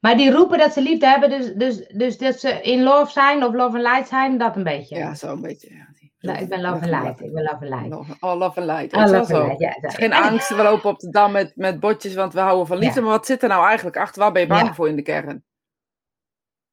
Maar 0.00 0.16
die 0.16 0.30
roepen 0.30 0.58
dat 0.58 0.72
ze 0.72 0.80
liefde 0.82 1.06
hebben, 1.06 1.30
dus, 1.30 1.52
dus, 1.54 1.86
dus 1.88 2.18
dat 2.18 2.40
ze 2.40 2.60
in 2.62 2.82
love 2.82 3.10
zijn 3.12 3.44
of 3.44 3.54
love 3.54 3.76
and 3.76 3.86
light 3.86 4.08
zijn, 4.08 4.38
dat 4.38 4.56
een 4.56 4.62
beetje. 4.62 4.96
Ja, 4.96 5.14
zo 5.14 5.32
een 5.32 5.40
beetje. 5.40 5.74
Ja, 5.74 5.88
Nou, 6.20 6.38
ik 6.38 6.48
ben 6.48 6.60
love 6.60 6.74
and 6.74 6.84
light. 7.04 7.20
Ik 7.20 7.32
ben 7.32 7.42
love 7.42 7.54
and 7.54 7.68
light. 7.68 7.88
Love- 7.88 8.16
Oh, 8.20 8.38
love 8.38 8.60
and 8.60 8.70
light. 8.70 8.92
Oh, 8.92 8.98
Het 9.00 9.08
is 9.08 9.10
wel 9.10 9.20
love 9.20 9.34
and 9.34 9.42
zo. 9.42 9.46
light, 9.46 9.82
ja, 9.82 9.90
geen 9.90 10.12
angst. 10.12 10.48
We 10.48 10.62
lopen 10.62 10.90
op 10.90 10.98
de 10.98 11.10
dam 11.10 11.32
met, 11.32 11.52
met 11.56 11.80
botjes, 11.80 12.14
want 12.14 12.32
we 12.32 12.40
houden 12.40 12.66
van 12.66 12.78
liefde. 12.78 12.98
Ja. 13.00 13.06
Maar 13.06 13.14
wat 13.16 13.26
zit 13.26 13.42
er 13.42 13.48
nou 13.48 13.66
eigenlijk 13.66 13.96
achter? 13.96 14.22
Waar 14.22 14.32
ben 14.32 14.42
je 14.42 14.48
bang 14.48 14.66
Ja. 14.66 14.74
voor 14.74 14.88
in 14.88 14.96
de 14.96 15.02
kern? 15.02 15.44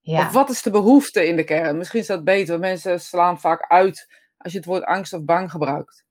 Ja. 0.01 0.20
Of 0.25 0.32
wat 0.32 0.50
is 0.50 0.62
de 0.62 0.72
behoefte 0.72 1.27
in 1.27 1.36
de 1.36 1.44
kern? 1.44 1.77
Misschien 1.77 2.00
is 2.00 2.08
dat 2.08 2.24
beter. 2.24 2.60
Mensen 2.60 3.00
slaan 3.00 3.39
vaak 3.39 3.66
uit 3.72 4.08
als 4.38 4.51
je 4.51 4.58
het 4.58 4.68
woord 4.68 4.84
angst 4.84 5.13
of 5.13 5.24
bang 5.24 5.51
gebruikt. 5.51 6.06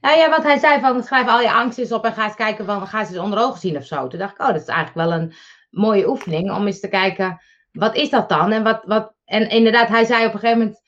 Nou 0.00 0.18
ja, 0.18 0.30
wat 0.30 0.42
hij 0.42 0.58
zei 0.58 0.80
van 0.80 1.02
schrijf 1.02 1.28
al 1.28 1.40
je 1.40 1.52
angst 1.52 1.78
eens 1.78 1.92
op 1.92 2.04
en 2.04 2.12
ga 2.12 2.24
eens 2.24 2.34
kijken 2.34 2.64
van 2.64 2.86
ga 2.86 2.98
eens 3.00 3.18
onder 3.18 3.38
ogen 3.38 3.60
zien 3.60 3.76
of 3.76 3.84
zo. 3.84 4.06
Toen 4.06 4.18
dacht 4.18 4.32
ik, 4.34 4.40
oh, 4.40 4.46
dat 4.46 4.60
is 4.60 4.66
eigenlijk 4.66 5.08
wel 5.08 5.18
een 5.18 5.34
mooie 5.70 6.08
oefening 6.08 6.52
om 6.52 6.66
eens 6.66 6.80
te 6.80 6.88
kijken, 6.88 7.40
wat 7.72 7.94
is 7.96 8.10
dat 8.10 8.28
dan? 8.28 8.52
En, 8.52 8.62
wat, 8.62 8.82
wat, 8.84 9.14
en 9.24 9.48
inderdaad, 9.48 9.88
hij 9.88 10.04
zei 10.04 10.26
op 10.26 10.32
een 10.34 10.38
gegeven 10.38 10.58
moment, 10.62 10.81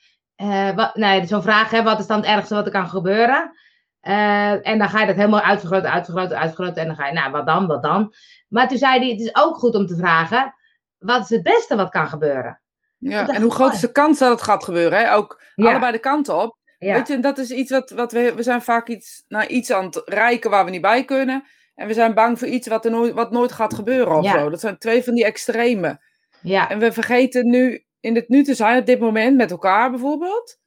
wat, 0.75 0.95
nou 0.95 1.15
ja, 1.19 1.25
zo'n 1.25 1.41
vraag, 1.41 1.69
hè, 1.71 1.83
wat 1.83 1.99
is 1.99 2.07
dan 2.07 2.17
het 2.17 2.25
ergste 2.25 2.53
wat 2.55 2.65
er 2.65 2.71
kan 2.71 2.87
gebeuren? 2.89 3.51
Eh, 3.99 4.67
en 4.67 4.77
dan 4.77 4.89
ga 4.89 4.99
je 4.99 5.05
dat 5.07 5.15
helemaal 5.15 5.41
uitvergroten, 5.41 5.91
uitvergroten, 5.91 6.37
uitvergroten. 6.39 6.81
En 6.81 6.87
dan 6.87 6.95
ga 6.95 7.07
je, 7.07 7.13
nou, 7.13 7.31
wat 7.31 7.45
dan, 7.45 7.67
wat 7.67 7.83
dan? 7.83 8.13
Maar 8.49 8.67
toen 8.67 8.77
zei 8.77 8.99
hij, 8.99 9.09
het 9.09 9.19
is 9.19 9.35
ook 9.35 9.57
goed 9.57 9.75
om 9.75 9.85
te 9.85 9.95
vragen, 9.95 10.53
wat 10.97 11.21
is 11.21 11.29
het 11.29 11.43
beste 11.43 11.75
wat 11.75 11.89
kan 11.89 12.07
gebeuren? 12.07 12.61
Ja, 12.97 13.27
en 13.27 13.41
hoe 13.41 13.51
groot 13.51 13.73
is 13.73 13.79
de 13.79 13.91
kans 13.91 14.19
dat 14.19 14.29
het 14.29 14.41
gaat 14.41 14.63
gebeuren? 14.63 14.99
Hè? 14.99 15.13
Ook 15.13 15.41
Ja. 15.55 15.69
allebei 15.69 15.91
de 15.91 15.99
kanten 15.99 16.41
op. 16.41 16.57
Ja, 16.77 16.93
Weet 16.93 17.07
je, 17.07 17.19
dat 17.19 17.37
is 17.37 17.51
iets 17.51 17.71
wat, 17.71 17.89
wat 17.89 18.11
we, 18.11 18.33
we 18.35 18.43
zijn 18.43 18.61
vaak 18.61 18.87
iets, 18.87 19.23
naar 19.27 19.47
iets 19.47 19.71
aan 19.71 19.85
het 19.85 20.01
reiken 20.05 20.49
waar 20.49 20.65
we 20.65 20.71
niet 20.71 20.81
bij 20.81 21.05
kunnen. 21.05 21.43
En 21.75 21.87
we 21.87 21.93
zijn 21.93 22.13
bang 22.13 22.39
voor 22.39 22.47
iets 22.47 22.67
wat, 22.67 22.85
er 22.85 22.91
nooit, 22.91 23.13
wat 23.13 23.31
nooit 23.31 23.51
gaat 23.51 23.73
gebeuren 23.73 24.15
of 24.17 24.23
Ja. 24.23 24.39
zo. 24.39 24.49
Dat 24.49 24.59
zijn 24.59 24.77
twee 24.77 25.03
van 25.03 25.13
die 25.13 25.25
extremen. 25.25 25.99
ja, 26.41 26.69
En 26.69 26.79
we 26.79 26.91
vergeten 26.91 27.49
nu 27.49 27.84
in 28.05 28.15
het 28.15 28.29
nu 28.29 28.43
te 28.43 28.53
zijn, 28.53 28.79
op 28.79 28.85
dit 28.85 28.99
moment, 28.99 29.37
met 29.37 29.51
elkaar 29.51 29.89
bijvoorbeeld. 29.89 30.59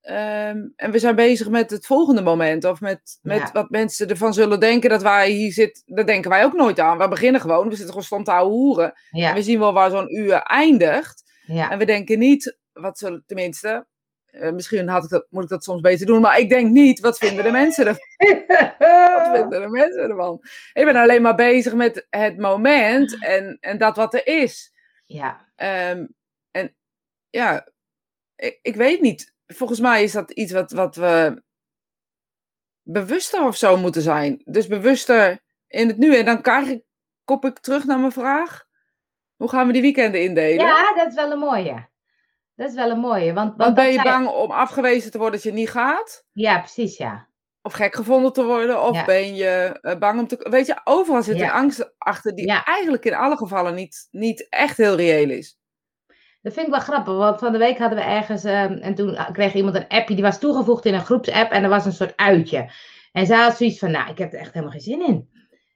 Ehm, 0.00 0.58
en 0.76 0.90
we 0.90 0.98
zijn 0.98 1.14
bezig 1.16 1.48
met 1.48 1.70
het 1.70 1.86
volgende 1.86 2.22
moment. 2.22 2.64
Of 2.64 2.80
met, 2.80 3.18
met 3.22 3.38
Ja. 3.38 3.50
wat 3.52 3.70
mensen 3.70 4.08
ervan 4.08 4.34
zullen 4.34 4.60
denken 4.60 4.90
dat 4.90 5.02
wij 5.02 5.30
hier 5.30 5.52
zitten. 5.52 5.82
Daar 5.86 6.06
denken 6.06 6.30
wij 6.30 6.44
ook 6.44 6.52
nooit 6.52 6.78
aan. 6.80 6.98
We 6.98 7.08
beginnen 7.08 7.40
gewoon. 7.40 7.64
We 7.64 7.70
zitten 7.70 7.88
gewoon 7.88 8.04
stom 8.04 8.24
te 8.24 8.32
hoeren. 8.32 8.92
En 9.28 9.34
we 9.34 9.42
zien 9.42 9.58
wel 9.58 9.72
waar 9.72 9.90
zo'n 9.90 10.16
uur 10.16 10.32
eindigt. 10.42 11.22
ja. 11.46 11.70
En 11.70 11.78
we 11.78 11.84
denken 11.84 12.18
niet, 12.18 12.58
wat 12.72 12.98
zullen 12.98 13.22
tenminste. 13.26 13.86
eh, 14.26 14.50
misschien 14.52 14.88
had 14.88 15.04
ik 15.04 15.10
dat, 15.10 15.26
moet 15.30 15.42
ik 15.42 15.48
dat 15.48 15.64
soms 15.64 15.80
beter 15.80 16.06
doen. 16.06 16.20
Maar 16.20 16.38
ik 16.38 16.48
denk 16.48 16.70
niet, 16.70 17.00
wat 17.00 17.18
vinden 17.18 17.44
de 17.44 17.50
mensen 17.50 17.86
ervan? 17.86 18.06
Wat 18.78 19.36
vinden 19.38 19.60
de 19.60 19.68
mensen 19.68 20.02
ervan? 20.10 20.40
Ik 20.72 20.84
ben 20.84 20.96
alleen 20.96 21.22
maar 21.22 21.34
bezig 21.34 21.74
met 21.74 22.06
het 22.10 22.38
moment 22.38 23.24
en, 23.24 23.56
en 23.60 23.78
dat 23.78 23.96
wat 23.96 24.14
er 24.14 24.26
is. 24.26 24.72
ja, 25.06 25.52
Ehm, 25.56 26.06
ja, 27.34 27.68
ik, 28.36 28.58
ik 28.62 28.76
weet 28.76 29.00
niet. 29.00 29.34
Volgens 29.46 29.80
mij 29.80 30.02
is 30.02 30.12
dat 30.12 30.30
iets 30.30 30.52
wat, 30.52 30.70
wat 30.70 30.96
we 30.96 31.42
bewuster 32.82 33.46
of 33.46 33.56
zo 33.56 33.76
moeten 33.76 34.02
zijn. 34.02 34.42
Dus 34.44 34.66
bewuster 34.66 35.42
in 35.66 35.88
het 35.88 35.98
nu. 35.98 36.16
En 36.16 36.24
dan 36.24 36.42
krijg 36.42 36.68
ik, 36.68 36.82
kop 37.24 37.44
ik 37.44 37.58
terug 37.58 37.84
naar 37.84 37.98
mijn 37.98 38.12
vraag. 38.12 38.64
Hoe 39.36 39.48
gaan 39.48 39.66
we 39.66 39.72
die 39.72 39.82
weekenden 39.82 40.22
indelen? 40.22 40.66
ja, 40.66 40.94
dat 40.94 41.06
is 41.08 41.14
wel 41.14 41.30
een 41.32 41.38
mooie. 41.38 41.88
Dat 42.54 42.68
is 42.68 42.74
wel 42.74 42.90
een 42.90 42.98
mooie. 42.98 43.32
Want, 43.32 43.48
want 43.48 43.56
Want 43.56 43.74
ben 43.74 43.92
je 43.92 44.02
bang 44.02 44.28
om 44.28 44.50
afgewezen 44.50 45.10
te 45.10 45.18
worden 45.18 45.34
dat 45.40 45.42
je 45.52 45.52
niet 45.52 45.70
gaat? 45.70 46.24
Ja, 46.32 46.58
precies, 46.58 46.96
ja. 46.96 47.28
Of 47.62 47.72
gek 47.72 47.94
gevonden 47.94 48.32
te 48.32 48.44
worden? 48.44 48.82
Of 48.82 48.94
Ja. 48.94 49.04
ben 49.04 49.34
je 49.34 49.78
eh, 49.80 49.98
bang 49.98 50.18
om 50.20 50.26
te... 50.26 50.46
Weet 50.50 50.66
je, 50.66 50.80
overal 50.84 51.22
zit 51.22 51.36
Ja. 51.38 51.44
een 51.44 51.50
angst 51.50 51.94
achter 51.98 52.34
die 52.34 52.46
Ja. 52.46 52.64
eigenlijk 52.64 53.04
in 53.04 53.14
alle 53.14 53.36
gevallen 53.36 53.74
niet, 53.74 54.08
niet 54.10 54.46
echt 54.48 54.76
heel 54.76 54.96
reëel 54.96 55.30
is. 55.30 55.58
Dat 56.44 56.52
vind 56.52 56.66
ik 56.66 56.72
wel 56.72 56.82
grappig, 56.82 57.14
want 57.14 57.38
van 57.38 57.52
de 57.52 57.58
week 57.58 57.78
hadden 57.78 57.98
we 57.98 58.04
ergens, 58.04 58.44
ehm, 58.44 58.72
en 58.72 58.94
toen 58.94 59.18
kreeg 59.32 59.54
iemand 59.54 59.76
een 59.76 59.88
appje, 59.88 60.14
die 60.14 60.24
was 60.24 60.38
toegevoegd 60.38 60.84
in 60.84 60.94
een 60.94 61.04
groepsapp 61.04 61.50
en 61.50 61.62
er 61.62 61.68
was 61.68 61.84
een 61.84 61.92
soort 61.92 62.16
uitje. 62.16 62.70
En 63.12 63.26
zij 63.26 63.38
had 63.38 63.56
zoiets 63.56 63.78
van, 63.78 63.90
nou, 63.90 64.10
ik 64.10 64.18
heb 64.18 64.32
er 64.32 64.38
echt 64.38 64.52
helemaal 64.52 64.72
geen 64.72 64.80
zin 64.80 65.06
in. 65.06 65.28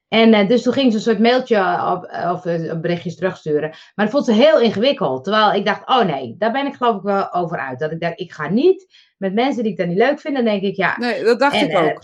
En 0.08 0.34
eh, 0.34 0.48
dus 0.48 0.62
toen 0.62 0.72
ging 0.72 0.90
ze 0.90 0.96
een 0.96 1.04
soort 1.04 1.18
mailtje 1.18 1.90
op, 1.92 2.30
of 2.32 2.44
eh, 2.44 2.80
berichtjes 2.80 3.16
terugsturen. 3.16 3.68
Maar 3.94 4.04
dat 4.04 4.10
vond 4.10 4.24
ze 4.24 4.32
heel 4.32 4.60
ingewikkeld. 4.60 5.24
Terwijl 5.24 5.52
ik 5.52 5.64
dacht, 5.64 5.88
oh 5.88 6.04
nee, 6.04 6.34
daar 6.38 6.52
ben 6.52 6.66
ik 6.66 6.74
geloof 6.74 6.96
ik 6.96 7.02
wel 7.02 7.32
over 7.32 7.58
uit. 7.58 7.78
Dat 7.78 7.92
ik 7.92 8.00
dacht, 8.00 8.20
ik 8.20 8.32
ga 8.32 8.48
niet 8.48 8.86
met 9.16 9.34
mensen 9.34 9.62
die 9.62 9.72
ik 9.72 9.78
dan 9.78 9.88
niet 9.88 9.98
leuk 9.98 10.20
vind. 10.20 10.34
Dan 10.34 10.44
denk 10.44 10.62
ik, 10.62 10.76
ja, 10.76 10.98
Nee, 10.98 11.24
dat 11.24 11.38
dacht 11.38 11.54
En, 11.54 11.64
ik 11.64 11.72
eh, 11.72 11.84
ook. 11.84 12.00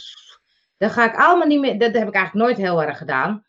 dat 0.77 0.92
ga 0.92 1.05
ik 1.05 1.16
allemaal 1.16 1.46
niet 1.46 1.61
meer. 1.61 1.79
Dat 1.79 1.94
heb 1.94 2.09
ik 2.09 2.14
eigenlijk 2.14 2.46
nooit 2.46 2.57
heel 2.57 2.83
erg 2.83 2.98
gedaan. 2.98 3.44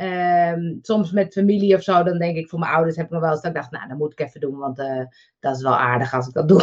Ehm, 0.00 0.76
soms 0.82 1.12
met 1.12 1.32
familie 1.32 1.74
of 1.76 1.82
zo, 1.82 2.02
dan 2.02 2.18
denk 2.18 2.36
ik 2.36 2.48
voor 2.48 2.58
mijn 2.58 2.72
ouders 2.72 2.96
heb 2.96 3.04
ik 3.06 3.10
nog 3.12 3.20
wel 3.20 3.30
eens 3.30 3.40
dat 3.40 3.50
ik 3.50 3.56
dacht, 3.56 3.70
nou, 3.70 3.88
dat 3.88 3.98
moet 3.98 4.12
ik 4.12 4.20
even 4.20 4.40
doen, 4.40 4.58
want 4.58 4.78
eh, 4.78 5.04
dat 5.40 5.56
is 5.56 5.62
wel 5.62 5.76
aardig 5.76 6.14
als 6.14 6.26
ik 6.26 6.34
dat 6.34 6.48
doe. 6.48 6.62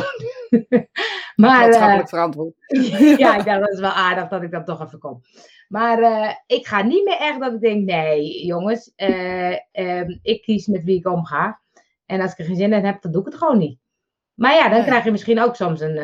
maar 1.35 1.59
Maatschappelijk 1.59 2.09
verantwoord. 2.09 2.53
ja, 3.17 3.59
dat 3.59 3.69
is 3.69 3.79
wel 3.79 3.91
aardig 3.91 4.27
dat 4.27 4.43
ik 4.43 4.51
dat 4.51 4.65
toch 4.65 4.81
even 4.81 4.99
kom. 4.99 5.21
Maar 5.67 5.99
eh, 5.99 6.33
ik 6.45 6.67
ga 6.67 6.81
niet 6.81 7.05
meer 7.05 7.17
echt 7.19 7.39
dat 7.39 7.53
ik 7.53 7.61
denk, 7.61 7.85
nee, 7.85 8.45
jongens, 8.45 8.93
eh, 8.95 9.51
ehm, 9.71 10.17
ik 10.21 10.41
kies 10.41 10.67
met 10.67 10.83
wie 10.83 10.97
ik 10.97 11.07
omga. 11.07 11.61
En 12.05 12.21
als 12.21 12.31
ik 12.31 12.39
er 12.39 12.45
geen 12.45 12.55
zin 12.55 12.73
in 12.73 12.85
heb, 12.85 13.01
dan 13.01 13.11
doe 13.11 13.21
ik 13.21 13.27
het 13.27 13.37
gewoon 13.37 13.57
niet. 13.57 13.79
Maar 14.33 14.53
ja, 14.53 14.63
dan 14.63 14.71
Nee. 14.71 14.83
krijg 14.87 15.03
je 15.03 15.11
misschien 15.11 15.41
ook 15.41 15.55
soms 15.55 15.81
een 15.81 15.99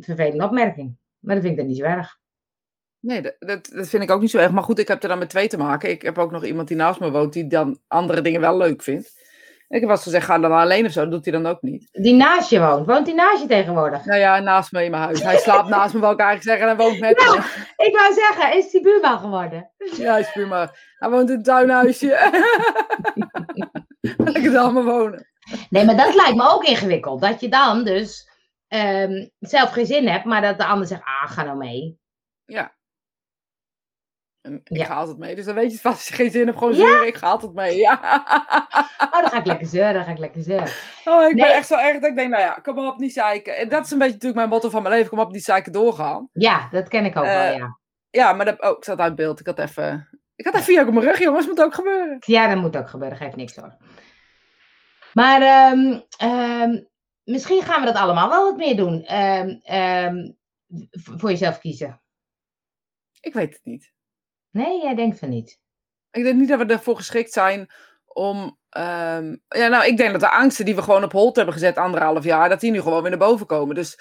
vervelende 0.00 0.44
opmerking. 0.44 0.96
Maar 1.18 1.34
dat 1.34 1.44
vind 1.44 1.56
ik 1.56 1.60
dan 1.60 1.68
niet 1.68 1.78
zo 1.78 1.84
erg. 1.84 2.18
Nee, 3.04 3.22
dat, 3.22 3.34
dat, 3.38 3.88
vind 3.88 4.02
ik 4.02 4.10
ook 4.10 4.20
niet 4.20 4.30
zo 4.30 4.38
erg. 4.38 4.50
Maar 4.50 4.62
goed, 4.62 4.78
ik 4.78 4.88
heb 4.88 5.02
er 5.02 5.08
dan 5.08 5.18
met 5.18 5.28
twee 5.28 5.48
te 5.48 5.56
maken. 5.56 5.90
Ik 5.90 6.02
heb 6.02 6.18
ook 6.18 6.30
nog 6.30 6.44
iemand 6.44 6.68
die 6.68 6.76
naast 6.76 7.00
me 7.00 7.10
woont, 7.10 7.32
die 7.32 7.46
dan 7.46 7.78
andere 7.88 8.20
dingen 8.20 8.40
wel 8.40 8.56
leuk 8.56 8.82
vindt. 8.82 9.22
Ik 9.68 9.80
heb 9.80 9.82
wel 9.82 9.90
eens 9.90 10.02
gezegd, 10.02 10.26
ga 10.26 10.38
dan 10.38 10.52
alleen 10.52 10.86
of 10.86 10.92
zo. 10.92 11.00
Dat 11.00 11.10
doet 11.10 11.24
hij 11.24 11.32
dan 11.32 11.46
ook 11.46 11.62
niet. 11.62 11.88
Die 11.92 12.14
naast 12.14 12.50
je 12.50 12.60
woont. 12.60 12.86
Woont 12.86 13.06
die 13.06 13.14
naast 13.14 13.42
je 13.42 13.48
tegenwoordig? 13.48 14.04
Nou 14.04 14.20
ja, 14.20 14.38
naast 14.40 14.72
me 14.72 14.84
in 14.84 14.90
mijn 14.90 15.02
huis. 15.02 15.22
Hij 15.22 15.38
slaapt 15.38 15.68
naast 15.68 15.94
me, 15.94 16.00
wil 16.00 16.10
ik 16.10 16.18
eigenlijk 16.18 16.48
zeggen. 16.48 16.68
En 16.68 16.76
hij 16.76 16.86
woont 16.86 17.00
met 17.00 17.18
Nou. 17.18 17.38
me. 17.38 17.44
Ik 17.86 17.96
wou 17.96 18.14
zeggen, 18.14 18.58
is 18.58 18.70
die 18.70 18.82
buurman 18.82 19.18
geworden? 19.18 19.70
Ja, 19.96 20.10
hij 20.10 20.20
is 20.20 20.32
prima. 20.32 20.72
Hij 20.98 21.10
woont 21.10 21.30
in 21.30 21.36
een 21.36 21.42
tuinhuisje. 21.42 22.30
Lekker 24.16 24.52
dan 24.52 24.72
maar 24.72 24.84
wonen. 24.84 25.26
Nee, 25.70 25.84
maar 25.84 25.96
dat 25.96 26.14
lijkt 26.14 26.36
me 26.36 26.50
ook 26.52 26.64
ingewikkeld. 26.64 27.20
Dat 27.20 27.40
je 27.40 27.48
dan 27.48 27.84
dus 27.84 28.28
ehm, 28.68 29.26
zelf 29.38 29.70
geen 29.70 29.86
zin 29.86 30.08
hebt, 30.08 30.24
maar 30.24 30.42
dat 30.42 30.58
de 30.58 30.64
ander 30.66 30.86
zegt, 30.86 31.02
ah, 31.04 31.30
ga 31.30 31.42
nou 31.42 31.56
mee. 31.56 31.98
Ja. 32.44 32.74
En 34.44 34.60
ik 34.64 34.76
Ja. 34.76 34.84
ga 34.84 34.94
altijd 34.94 35.18
mee. 35.18 35.34
Dus 35.34 35.44
dan 35.44 35.54
weet 35.54 35.66
je 35.66 35.72
het 35.72 35.80
vast 35.80 35.96
als 35.96 36.08
je 36.08 36.14
geen 36.14 36.30
zin 36.30 36.46
hebt, 36.46 36.58
gewoon 36.58 36.74
zeuren. 36.74 37.06
Ik 37.06 37.14
ga 37.16 37.26
altijd 37.26 37.52
mee. 37.52 37.76
Ja. 37.76 37.92
Oh, 38.98 39.20
dan 39.20 39.30
ga 39.30 39.38
ik 39.38 39.46
lekker 39.46 39.66
zeuren, 39.66 39.94
dan 39.94 40.04
ga 40.04 40.10
ik 40.10 40.18
lekker 40.18 40.42
zeuren. 40.42 40.68
Oh, 41.04 41.28
ik 41.28 41.36
ben 41.36 41.52
echt 41.54 41.66
zo 41.66 41.74
erg 41.78 42.00
dat 42.00 42.10
ik 42.10 42.16
denk, 42.16 42.30
nou 42.30 42.42
ja, 42.42 42.52
kom 42.62 42.78
op, 42.78 42.98
niet 42.98 43.12
zeiken. 43.12 43.56
En 43.56 43.68
dat 43.68 43.84
is 43.84 43.90
een 43.90 43.98
beetje 43.98 44.12
natuurlijk 44.12 44.38
mijn 44.40 44.48
motto 44.48 44.68
van 44.70 44.82
mijn 44.82 44.94
leven. 44.94 45.10
Kom 45.10 45.18
op, 45.18 45.32
niet 45.32 45.44
zeiken, 45.44 45.72
doorgaan. 45.72 46.28
Ja, 46.32 46.68
dat 46.70 46.88
ken 46.88 47.04
ik 47.04 47.16
ook 47.16 47.24
wel, 47.24 47.50
Eh, 47.50 47.56
ja. 47.56 47.78
Ja, 48.10 48.32
maar 48.32 48.44
dat, 48.44 48.62
oh, 48.62 48.76
ik 48.76 48.84
zat 48.84 48.98
uit 48.98 49.14
beeld. 49.14 49.40
Ik 49.40 49.46
had 49.46 49.58
even... 49.58 50.08
Ik 50.36 50.44
had 50.44 50.54
even 50.54 50.66
via 50.66 50.86
op 50.86 50.92
mijn 50.94 51.06
rug, 51.06 51.18
jongens. 51.18 51.46
Moet 51.46 51.62
ook 51.62 51.74
gebeuren. 51.74 52.16
Ja, 52.20 52.48
dat 52.48 52.56
moet 52.62 52.76
ook 52.76 52.88
gebeuren, 52.90 53.18
geeft 53.18 53.36
niks 53.36 53.56
hoor. 53.56 53.76
Maar 55.12 55.42
ehm, 55.42 56.00
ehm, 56.16 56.82
misschien 57.24 57.62
gaan 57.62 57.80
we 57.80 57.86
dat 57.86 57.96
allemaal 58.02 58.28
wel 58.28 58.44
wat 58.44 58.56
meer 58.56 58.76
doen. 58.76 59.04
Ehm, 59.04 59.48
ehm, 59.62 60.30
voor 60.90 61.30
jezelf 61.30 61.58
kiezen. 61.58 62.00
Ik 63.20 63.32
weet 63.34 63.52
het 63.52 63.64
niet. 63.64 63.92
Nee, 64.54 64.82
jij 64.82 64.94
denkt 64.94 65.18
van 65.18 65.28
niet. 65.28 65.58
Ik 66.10 66.22
denk 66.22 66.38
niet 66.38 66.48
dat 66.48 66.58
we 66.58 66.66
ervoor 66.72 66.96
geschikt 66.96 67.32
zijn 67.32 67.70
om... 68.06 68.58
ehm, 68.68 69.36
ja, 69.48 69.68
nou, 69.68 69.86
ik 69.86 69.96
denk 69.96 70.12
dat 70.12 70.20
de 70.20 70.30
angsten 70.30 70.64
die 70.64 70.74
we 70.74 70.82
gewoon 70.82 71.04
op 71.04 71.12
hold 71.12 71.36
hebben 71.36 71.54
gezet 71.54 71.76
anderhalf 71.76 72.24
jaar, 72.24 72.48
dat 72.48 72.60
die 72.60 72.70
nu 72.70 72.80
gewoon 72.80 73.00
weer 73.00 73.10
naar 73.10 73.28
boven 73.28 73.46
komen. 73.46 73.74
Dus 73.74 73.98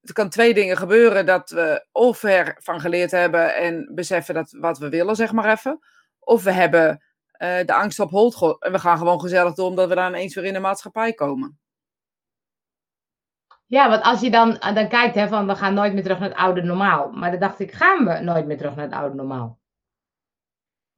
er 0.00 0.12
kan 0.12 0.28
twee 0.28 0.54
dingen 0.54 0.76
gebeuren. 0.76 1.26
Dat 1.26 1.50
we 1.50 1.86
of 1.92 2.22
ervan 2.24 2.80
geleerd 2.80 3.10
hebben 3.10 3.54
en 3.56 3.90
beseffen 3.94 4.34
dat 4.34 4.56
wat 4.58 4.78
we 4.78 4.88
willen, 4.88 5.16
zeg 5.16 5.32
maar 5.32 5.52
even. 5.52 5.78
Of 6.18 6.42
we 6.42 6.52
hebben 6.52 7.04
eh, 7.32 7.64
de 7.66 7.74
angst 7.74 8.00
op 8.00 8.10
hold 8.10 8.36
ge- 8.36 8.56
en 8.58 8.72
we 8.72 8.78
gaan 8.78 8.98
gewoon 8.98 9.20
gezellig 9.20 9.54
door, 9.54 9.68
omdat 9.68 9.88
we 9.88 9.94
dan 9.94 10.08
ineens 10.08 10.34
weer 10.34 10.44
in 10.44 10.52
de 10.52 10.58
maatschappij 10.60 11.12
komen. 11.12 11.58
Ja, 13.66 13.88
want 13.88 14.02
als 14.02 14.20
je 14.20 14.30
dan, 14.30 14.50
dan 14.74 14.88
kijkt 14.88 15.14
hè, 15.14 15.28
van 15.28 15.46
we 15.46 15.54
gaan 15.56 15.74
nooit 15.74 15.92
meer 15.92 16.02
terug 16.02 16.18
naar 16.18 16.28
het 16.28 16.38
oude 16.38 16.62
normaal. 16.62 17.10
Maar 17.10 17.30
dan 17.30 17.40
dacht 17.40 17.60
ik, 17.60 17.72
gaan 17.72 18.04
we 18.04 18.18
nooit 18.20 18.46
meer 18.46 18.56
terug 18.56 18.74
naar 18.76 18.84
het 18.84 18.94
oude 18.94 19.14
normaal? 19.14 19.60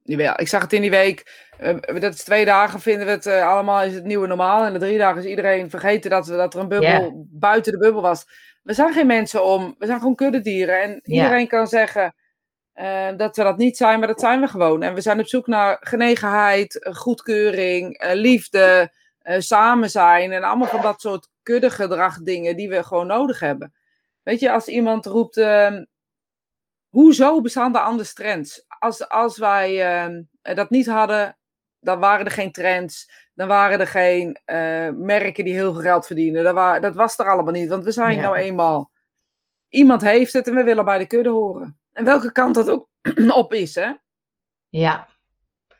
Jawel, 0.07 0.33
ik 0.39 0.47
zag 0.47 0.61
het 0.61 0.73
in 0.73 0.81
die 0.81 0.89
week. 0.89 1.47
eh, 1.57 1.75
dat 1.99 2.13
is 2.13 2.23
twee 2.23 2.45
dagen 2.45 2.79
vinden 2.79 3.05
we 3.05 3.11
het 3.11 3.25
eh, 3.25 3.47
allemaal 3.47 3.83
is 3.83 3.93
het 3.93 4.03
nieuwe 4.03 4.27
normaal. 4.27 4.63
En 4.65 4.73
de 4.73 4.79
drie 4.79 4.97
dagen 4.97 5.21
is 5.23 5.29
iedereen 5.29 5.69
vergeten 5.69 6.09
dat, 6.09 6.27
we, 6.27 6.35
dat 6.35 6.53
er 6.53 6.59
een 6.59 6.67
bubbel 6.67 7.25
buiten 7.29 7.71
de 7.71 7.77
bubbel 7.77 8.01
was. 8.01 8.25
We 8.63 8.73
zijn 8.73 8.93
geen 8.93 9.07
mensen 9.07 9.43
om. 9.45 9.75
We 9.77 9.85
zijn 9.85 9.99
gewoon 9.99 10.15
kuddedieren. 10.15 10.81
En 10.81 10.99
iedereen 11.03 11.47
kan 11.47 11.67
zeggen 11.67 12.15
eh, 12.73 13.07
dat 13.17 13.35
we 13.35 13.43
dat 13.43 13.57
niet 13.57 13.77
zijn, 13.77 13.99
maar 13.99 14.07
dat 14.07 14.19
zijn 14.19 14.41
we 14.41 14.47
gewoon. 14.47 14.83
En 14.83 14.93
we 14.93 15.01
zijn 15.01 15.19
op 15.19 15.27
zoek 15.27 15.47
naar 15.47 15.77
genegenheid, 15.79 16.87
goedkeuring, 16.91 18.03
liefde, 18.13 18.91
samen 19.37 19.89
zijn. 19.89 20.31
En 20.31 20.43
allemaal 20.43 20.67
van 20.67 20.81
dat 20.81 21.01
soort 21.01 21.27
kuddegedrag 21.43 22.21
dingen 22.21 22.55
die 22.55 22.69
we 22.69 22.83
gewoon 22.83 23.07
nodig 23.07 23.39
hebben. 23.39 23.73
Weet 24.23 24.39
je, 24.39 24.51
als 24.51 24.67
iemand 24.67 25.05
roept. 25.05 25.37
ehm, 25.37 25.83
hoezo 26.89 27.41
bestaan 27.41 27.75
er 27.75 27.81
anders 27.81 28.13
trends? 28.13 28.65
Als, 28.85 29.09
als 29.09 29.37
wij 29.37 29.81
ehm, 30.01 30.21
dat 30.55 30.69
niet 30.69 30.87
hadden, 30.87 31.37
dan 31.79 31.99
waren 31.99 32.25
er 32.25 32.31
geen 32.31 32.51
trends. 32.51 33.11
Dan 33.33 33.47
waren 33.47 33.79
er 33.79 33.87
geen 33.87 34.39
eh, 34.45 34.89
merken 34.89 35.43
die 35.43 35.53
heel 35.53 35.73
veel 35.73 35.81
geld 35.81 36.05
verdienen. 36.05 36.43
Dat, 36.43 36.53
wa- 36.53 36.79
dat 36.79 36.95
was 36.95 37.19
er 37.19 37.29
allemaal 37.29 37.53
niet. 37.53 37.69
Want 37.69 37.83
we 37.83 37.91
zijn 37.91 38.15
Ja. 38.15 38.21
nou 38.21 38.35
eenmaal. 38.35 38.91
Iemand 39.69 40.01
heeft 40.01 40.33
het 40.33 40.47
en 40.47 40.55
we 40.55 40.63
willen 40.63 40.85
bij 40.85 40.97
de 40.97 41.05
kudde 41.07 41.29
horen. 41.29 41.79
En 41.93 42.05
welke 42.05 42.31
kant 42.31 42.55
dat 42.55 42.69
ook 42.69 42.89
op 43.33 43.53
is, 43.53 43.75
hè? 43.75 43.91
Ja. 44.69 45.07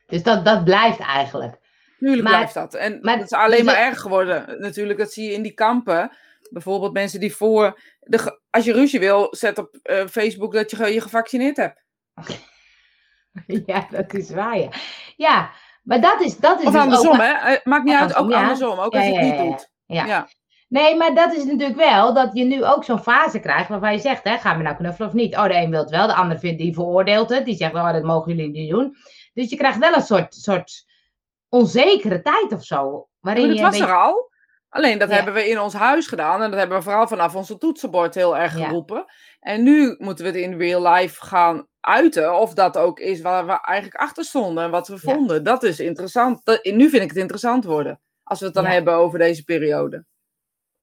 Dus 0.08 0.24
dat, 0.24 0.46
dat 0.46 0.64
blijft 0.64 1.00
eigenlijk. 1.00 1.58
Tuurlijk 2.00 2.24
Maar- 2.24 2.32
blijft 2.34 2.54
dat. 2.54 2.74
En 2.74 3.00
maar- 3.02 3.16
het 3.18 3.24
is 3.32 3.32
alleen 3.38 3.58
dus 3.58 3.66
maar 3.66 3.78
erg 3.86 4.00
geworden. 4.02 4.60
Natuurlijk, 4.60 5.00
dat 5.00 5.14
zie 5.14 5.28
je 5.28 5.34
in 5.34 5.42
die 5.42 5.54
kampen. 5.54 6.12
Bijvoorbeeld 6.50 6.94
mensen 6.94 7.20
die 7.20 7.36
voor. 7.36 7.80
De, 8.00 8.40
als 8.50 8.66
je 8.66 8.74
ruzie 8.74 9.00
wil, 9.00 9.28
zet 9.36 9.58
op 9.58 9.76
eh, 9.84 10.06
Facebook 10.08 10.54
dat 10.54 10.72
je 10.72 10.94
je 10.94 11.02
gevaccineerd 11.02 11.58
hebt. 11.58 11.84
Ja, 13.66 13.88
dat 13.90 14.14
is 14.14 14.30
waar. 14.32 14.58
Ja, 14.58 14.70
ja 15.16 15.50
maar 15.84 16.02
dat 16.02 16.22
is, 16.22 16.38
dat 16.38 16.60
is 16.60 16.66
Of 16.66 16.72
dus 16.74 16.82
andersom, 16.82 17.14
ook- 17.14 17.22
hè? 17.22 17.32
Eh, 17.32 17.58
Maakt 17.64 17.84
niet 17.84 17.96
uit, 17.96 18.16
ook 18.16 18.18
andersom, 18.18 18.30
ja. 18.30 18.42
andersom. 18.42 18.80
Ook 18.80 18.94
Ja, 18.94 19.00
als 19.00 19.08
je 19.08 19.16
het 19.16 19.40
niet 19.40 19.50
doet. 19.50 19.70
Ja. 19.86 20.28
Nee, 20.68 20.96
maar 20.96 21.16
dat 21.16 21.34
is 21.34 21.44
natuurlijk 21.44 21.80
wel 21.80 22.14
dat 22.14 22.30
je 22.34 22.44
nu 22.44 22.66
ook 22.66 22.84
zo'n 22.84 23.00
fase 23.00 23.40
krijgt 23.40 23.70
waarvan 23.70 23.92
je 23.94 24.00
zegt, 24.00 24.24
hè, 24.24 24.38
gaan 24.38 24.58
we 24.58 24.64
nou 24.64 24.76
knuffelen 24.76 25.08
of 25.08 25.14
niet? 25.14 25.36
Oh, 25.36 25.44
de 25.44 25.56
een 25.56 25.70
wil 25.70 25.80
het 25.80 25.90
wel, 25.90 26.08
de 26.08 26.14
ander 26.14 26.40
vindt, 26.40 26.60
die 26.60 26.74
veroordeelt 26.74 27.30
het. 27.30 27.46
Die 27.46 27.56
zegt, 27.56 27.74
oh, 27.74 27.92
dat 27.94 28.04
mogen 28.04 28.36
jullie 28.36 28.52
niet 28.52 28.70
doen. 28.70 28.96
Dus 29.34 29.50
je 29.50 29.56
krijgt 29.56 29.78
wel 29.78 29.94
een 29.94 30.02
soort, 30.02 30.34
soort 30.36 30.86
onzekere 31.50 32.22
tijd 32.22 32.54
of 32.54 32.64
zo. 32.64 33.08
Waarin 33.20 33.46
maar 33.46 33.56
je 33.56 33.62
dat 33.62 33.74
een 33.74 33.80
was 33.80 33.90
er 33.90 33.96
al. 33.96 34.30
Alleen 34.76 34.98
dat 34.98 35.10
Ja. 35.10 35.16
hebben 35.16 35.34
we 35.34 35.50
in 35.50 35.60
ons 35.60 35.74
huis 35.74 36.08
gedaan. 36.08 36.42
En 36.42 36.50
dat 36.50 36.60
hebben 36.60 36.78
we 36.78 36.84
vooral 36.84 37.08
vanaf 37.08 37.36
onze 37.36 37.58
toetsenbord 37.58 38.16
heel 38.16 38.38
erg 38.38 38.58
Ja. 38.58 38.66
geroepen. 38.66 39.06
En 39.40 39.64
nu 39.64 39.96
moeten 39.98 40.26
we 40.26 40.32
het 40.32 40.40
in 40.40 40.58
real 40.58 40.88
life 40.94 41.26
gaan 41.26 41.68
uiten. 41.80 42.40
Of 42.40 42.54
dat 42.54 42.78
ook 42.78 43.00
is 43.00 43.22
waar 43.22 43.46
we 43.46 43.62
eigenlijk 43.62 44.02
achter 44.02 44.24
stonden 44.24 44.64
en 44.64 44.72
wat 44.72 44.88
we 44.88 44.94
Ja. 45.02 45.14
vonden. 45.14 45.44
Dat 45.44 45.64
is 45.64 45.80
interessant. 45.80 46.42
Dat, 46.46 46.64
nu 46.64 46.90
vind 46.90 47.04
ik 47.04 47.10
het 47.10 47.18
interessant 47.18 47.64
worden. 47.66 48.00
Als 48.24 48.40
we 48.40 48.46
het 48.46 48.54
dan 48.56 48.66
hebben 48.66 48.94
over 48.94 49.20
deze 49.20 49.44
periode. 49.44 50.06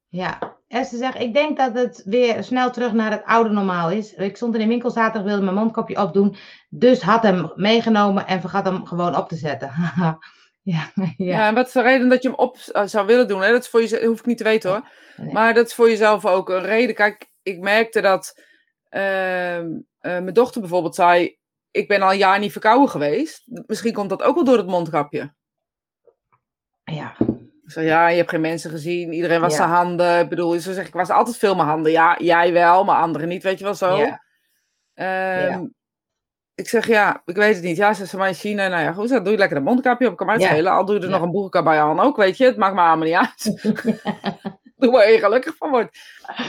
Ja, 0.08 0.38
Esther 0.68 0.98
zegt, 0.98 1.20
ik 1.20 1.34
denk 1.34 1.56
dat 1.56 1.74
het 1.74 2.02
weer 2.04 2.44
snel 2.44 2.70
terug 2.70 2.92
naar 2.92 3.10
het 3.10 3.24
oude 3.24 3.50
normaal 3.50 3.90
is. 3.90 4.14
Ik 4.14 4.36
stond 4.36 4.54
in 4.54 4.60
de 4.60 4.66
winkel 4.66 4.90
zaterdag, 4.90 5.22
wilde 5.22 5.42
mijn 5.44 5.56
mondkapje 5.56 6.00
opdoen. 6.02 6.36
Dus 6.68 7.02
had 7.02 7.22
hem 7.22 7.52
meegenomen 7.54 8.26
en 8.26 8.40
vergat 8.40 8.64
hem 8.64 8.86
gewoon 8.86 9.16
op 9.16 9.28
te 9.28 9.36
zetten. 9.36 9.70
ja, 10.62 10.90
Ja. 10.94 11.12
ja. 11.16 11.46
en 11.48 11.54
wat 11.54 11.66
is 11.66 11.72
de 11.72 11.82
reden 11.82 12.08
dat 12.08 12.22
je 12.22 12.28
hem 12.28 12.38
op 12.38 12.56
eh, 12.56 12.82
zou 12.86 13.06
willen 13.06 13.28
doen? 13.28 13.42
Hè? 13.42 13.50
Dat 13.50 13.62
is 13.62 13.68
voor 13.68 13.80
jezelf, 13.80 14.02
hoef 14.02 14.18
ik 14.18 14.26
niet 14.26 14.38
te 14.38 14.44
weten 14.44 14.70
hoor. 14.70 14.88
Nee. 15.16 15.32
Maar 15.32 15.54
dat 15.54 15.66
is 15.66 15.74
voor 15.74 15.88
jezelf 15.88 16.26
ook 16.26 16.48
een 16.48 16.62
reden. 16.64 16.94
Kijk, 16.94 17.30
ik 17.42 17.58
merkte 17.60 18.00
dat 18.00 18.40
ehm, 18.88 19.66
eh, 19.98 20.12
mijn 20.12 20.32
dochter 20.32 20.60
bijvoorbeeld 20.60 20.94
zei: 20.94 21.38
Ik 21.70 21.88
ben 21.88 22.02
al 22.02 22.10
een 22.10 22.18
jaar 22.18 22.38
niet 22.38 22.52
verkouden 22.52 22.88
geweest. 22.88 23.42
Misschien 23.66 23.92
komt 23.92 24.10
dat 24.10 24.22
ook 24.22 24.34
wel 24.34 24.44
door 24.44 24.56
het 24.56 24.66
mondkapje. 24.66 25.34
ja. 26.84 27.16
Ik 27.64 27.70
zei: 27.70 27.86
Ja, 27.86 28.08
je 28.08 28.16
hebt 28.16 28.30
geen 28.30 28.40
mensen 28.40 28.70
gezien. 28.70 29.12
Iedereen 29.12 29.40
was 29.40 29.50
Ja. 29.50 29.56
zijn 29.56 29.68
handen. 29.68 30.18
Ik 30.20 30.28
bedoel, 30.28 30.52
ze 30.60 30.72
zegt: 30.74 30.88
Ik 30.88 30.94
was 30.94 31.08
altijd 31.10 31.36
veel 31.36 31.54
mijn 31.54 31.68
handen. 31.68 31.92
Ja, 31.92 32.16
jij 32.18 32.52
wel, 32.52 32.84
maar 32.84 33.00
anderen 33.02 33.28
niet. 33.28 33.42
Weet 33.42 33.58
je 33.58 33.64
wel 33.64 33.74
zo. 33.74 33.96
Ja. 33.96 34.22
Ehm, 34.94 35.48
Ja. 35.50 35.68
Ik 36.54 36.68
zeg 36.68 36.86
ja, 36.86 37.22
ik 37.24 37.36
weet 37.36 37.54
het 37.54 37.64
niet. 37.64 37.76
Ja, 37.76 37.92
ze 37.94 38.06
zei 38.06 38.20
maar 38.20 38.30
in 38.30 38.36
China. 38.36 38.68
Nou 38.68 38.82
ja, 38.82 38.92
goed, 38.92 39.08
dan 39.08 39.22
doe 39.22 39.32
je 39.32 39.38
lekker 39.38 39.56
een 39.56 39.62
mondkapje 39.62 40.08
op. 40.08 40.16
Kan 40.16 40.26
mij 40.26 40.34
het 40.34 40.44
Ja. 40.44 40.50
schelen. 40.50 40.72
Al 40.72 40.84
doe 40.84 40.94
je 40.94 41.00
er 41.00 41.06
Ja. 41.08 41.12
nog 41.14 41.22
een 41.22 41.30
boerka 41.30 41.62
bij 41.62 41.80
aan 41.80 42.00
ook, 42.00 42.16
weet 42.16 42.36
je. 42.36 42.44
Het 42.44 42.56
maakt 42.56 42.74
me 42.74 42.80
allemaal 42.80 43.06
niet 43.06 43.14
uit. 43.14 43.62
Doe 44.76 44.90
waar 44.90 45.10
je 45.10 45.18
gelukkig 45.18 45.56
van 45.56 45.70
wordt. 45.70 45.98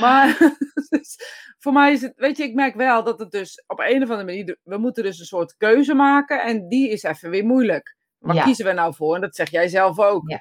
Maar 0.01 0.37
dus, 0.89 1.17
voor 1.59 1.73
mij 1.73 1.91
is 1.91 2.01
het, 2.01 2.13
weet 2.15 2.37
je, 2.37 2.43
ik 2.43 2.53
merk 2.53 2.75
wel 2.75 3.03
dat 3.03 3.19
het 3.19 3.31
dus 3.31 3.63
op 3.67 3.79
een 3.79 4.03
of 4.03 4.09
andere 4.09 4.23
manier, 4.23 4.57
we 4.63 4.77
moeten 4.77 5.03
dus 5.03 5.19
een 5.19 5.25
soort 5.25 5.55
keuze 5.57 5.93
maken. 5.93 6.43
En 6.43 6.67
die 6.67 6.89
is 6.89 7.03
even 7.03 7.29
weer 7.29 7.45
moeilijk. 7.45 7.95
Waar 8.17 8.35
Ja. 8.35 8.43
kiezen 8.43 8.65
we 8.65 8.71
nou 8.71 8.95
voor? 8.95 9.15
En 9.15 9.21
dat 9.21 9.35
zeg 9.35 9.49
jij 9.49 9.67
zelf 9.67 9.99
ook. 9.99 10.29
Ja. 10.29 10.39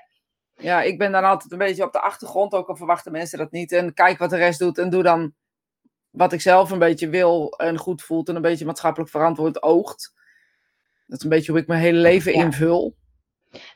Ja, 0.55 0.83
ik 0.83 0.99
ben 0.99 1.13
dan 1.13 1.25
altijd 1.25 1.53
een 1.53 1.59
beetje 1.59 1.85
op 1.85 1.93
de 1.93 2.01
achtergrond, 2.01 2.53
ook 2.55 2.69
al 2.69 2.77
verwachten 2.77 3.13
mensen 3.13 3.39
dat 3.39 3.51
niet. 3.53 3.73
En 3.73 3.95
kijk 3.95 4.19
wat 4.19 4.31
de 4.31 4.37
rest 4.37 4.59
doet 4.59 4.79
en 4.79 4.91
doe 4.91 5.03
dan 5.03 5.35
wat 6.13 6.33
ik 6.33 6.41
zelf 6.41 6.71
een 6.71 6.79
beetje 6.79 7.09
wil 7.09 7.55
en 7.57 7.79
goed 7.79 8.03
voelt 8.03 8.29
en 8.29 8.37
een 8.37 8.43
beetje 8.43 8.65
maatschappelijk 8.65 9.11
verantwoord 9.11 9.63
oogt. 9.63 10.15
Dat 11.07 11.19
is 11.19 11.25
een 11.25 11.31
beetje 11.31 11.53
hoe 11.53 11.61
ik 11.61 11.67
mijn 11.67 11.81
hele 11.81 11.99
leven 11.99 12.33
Ja. 12.33 12.43
invul. 12.45 12.97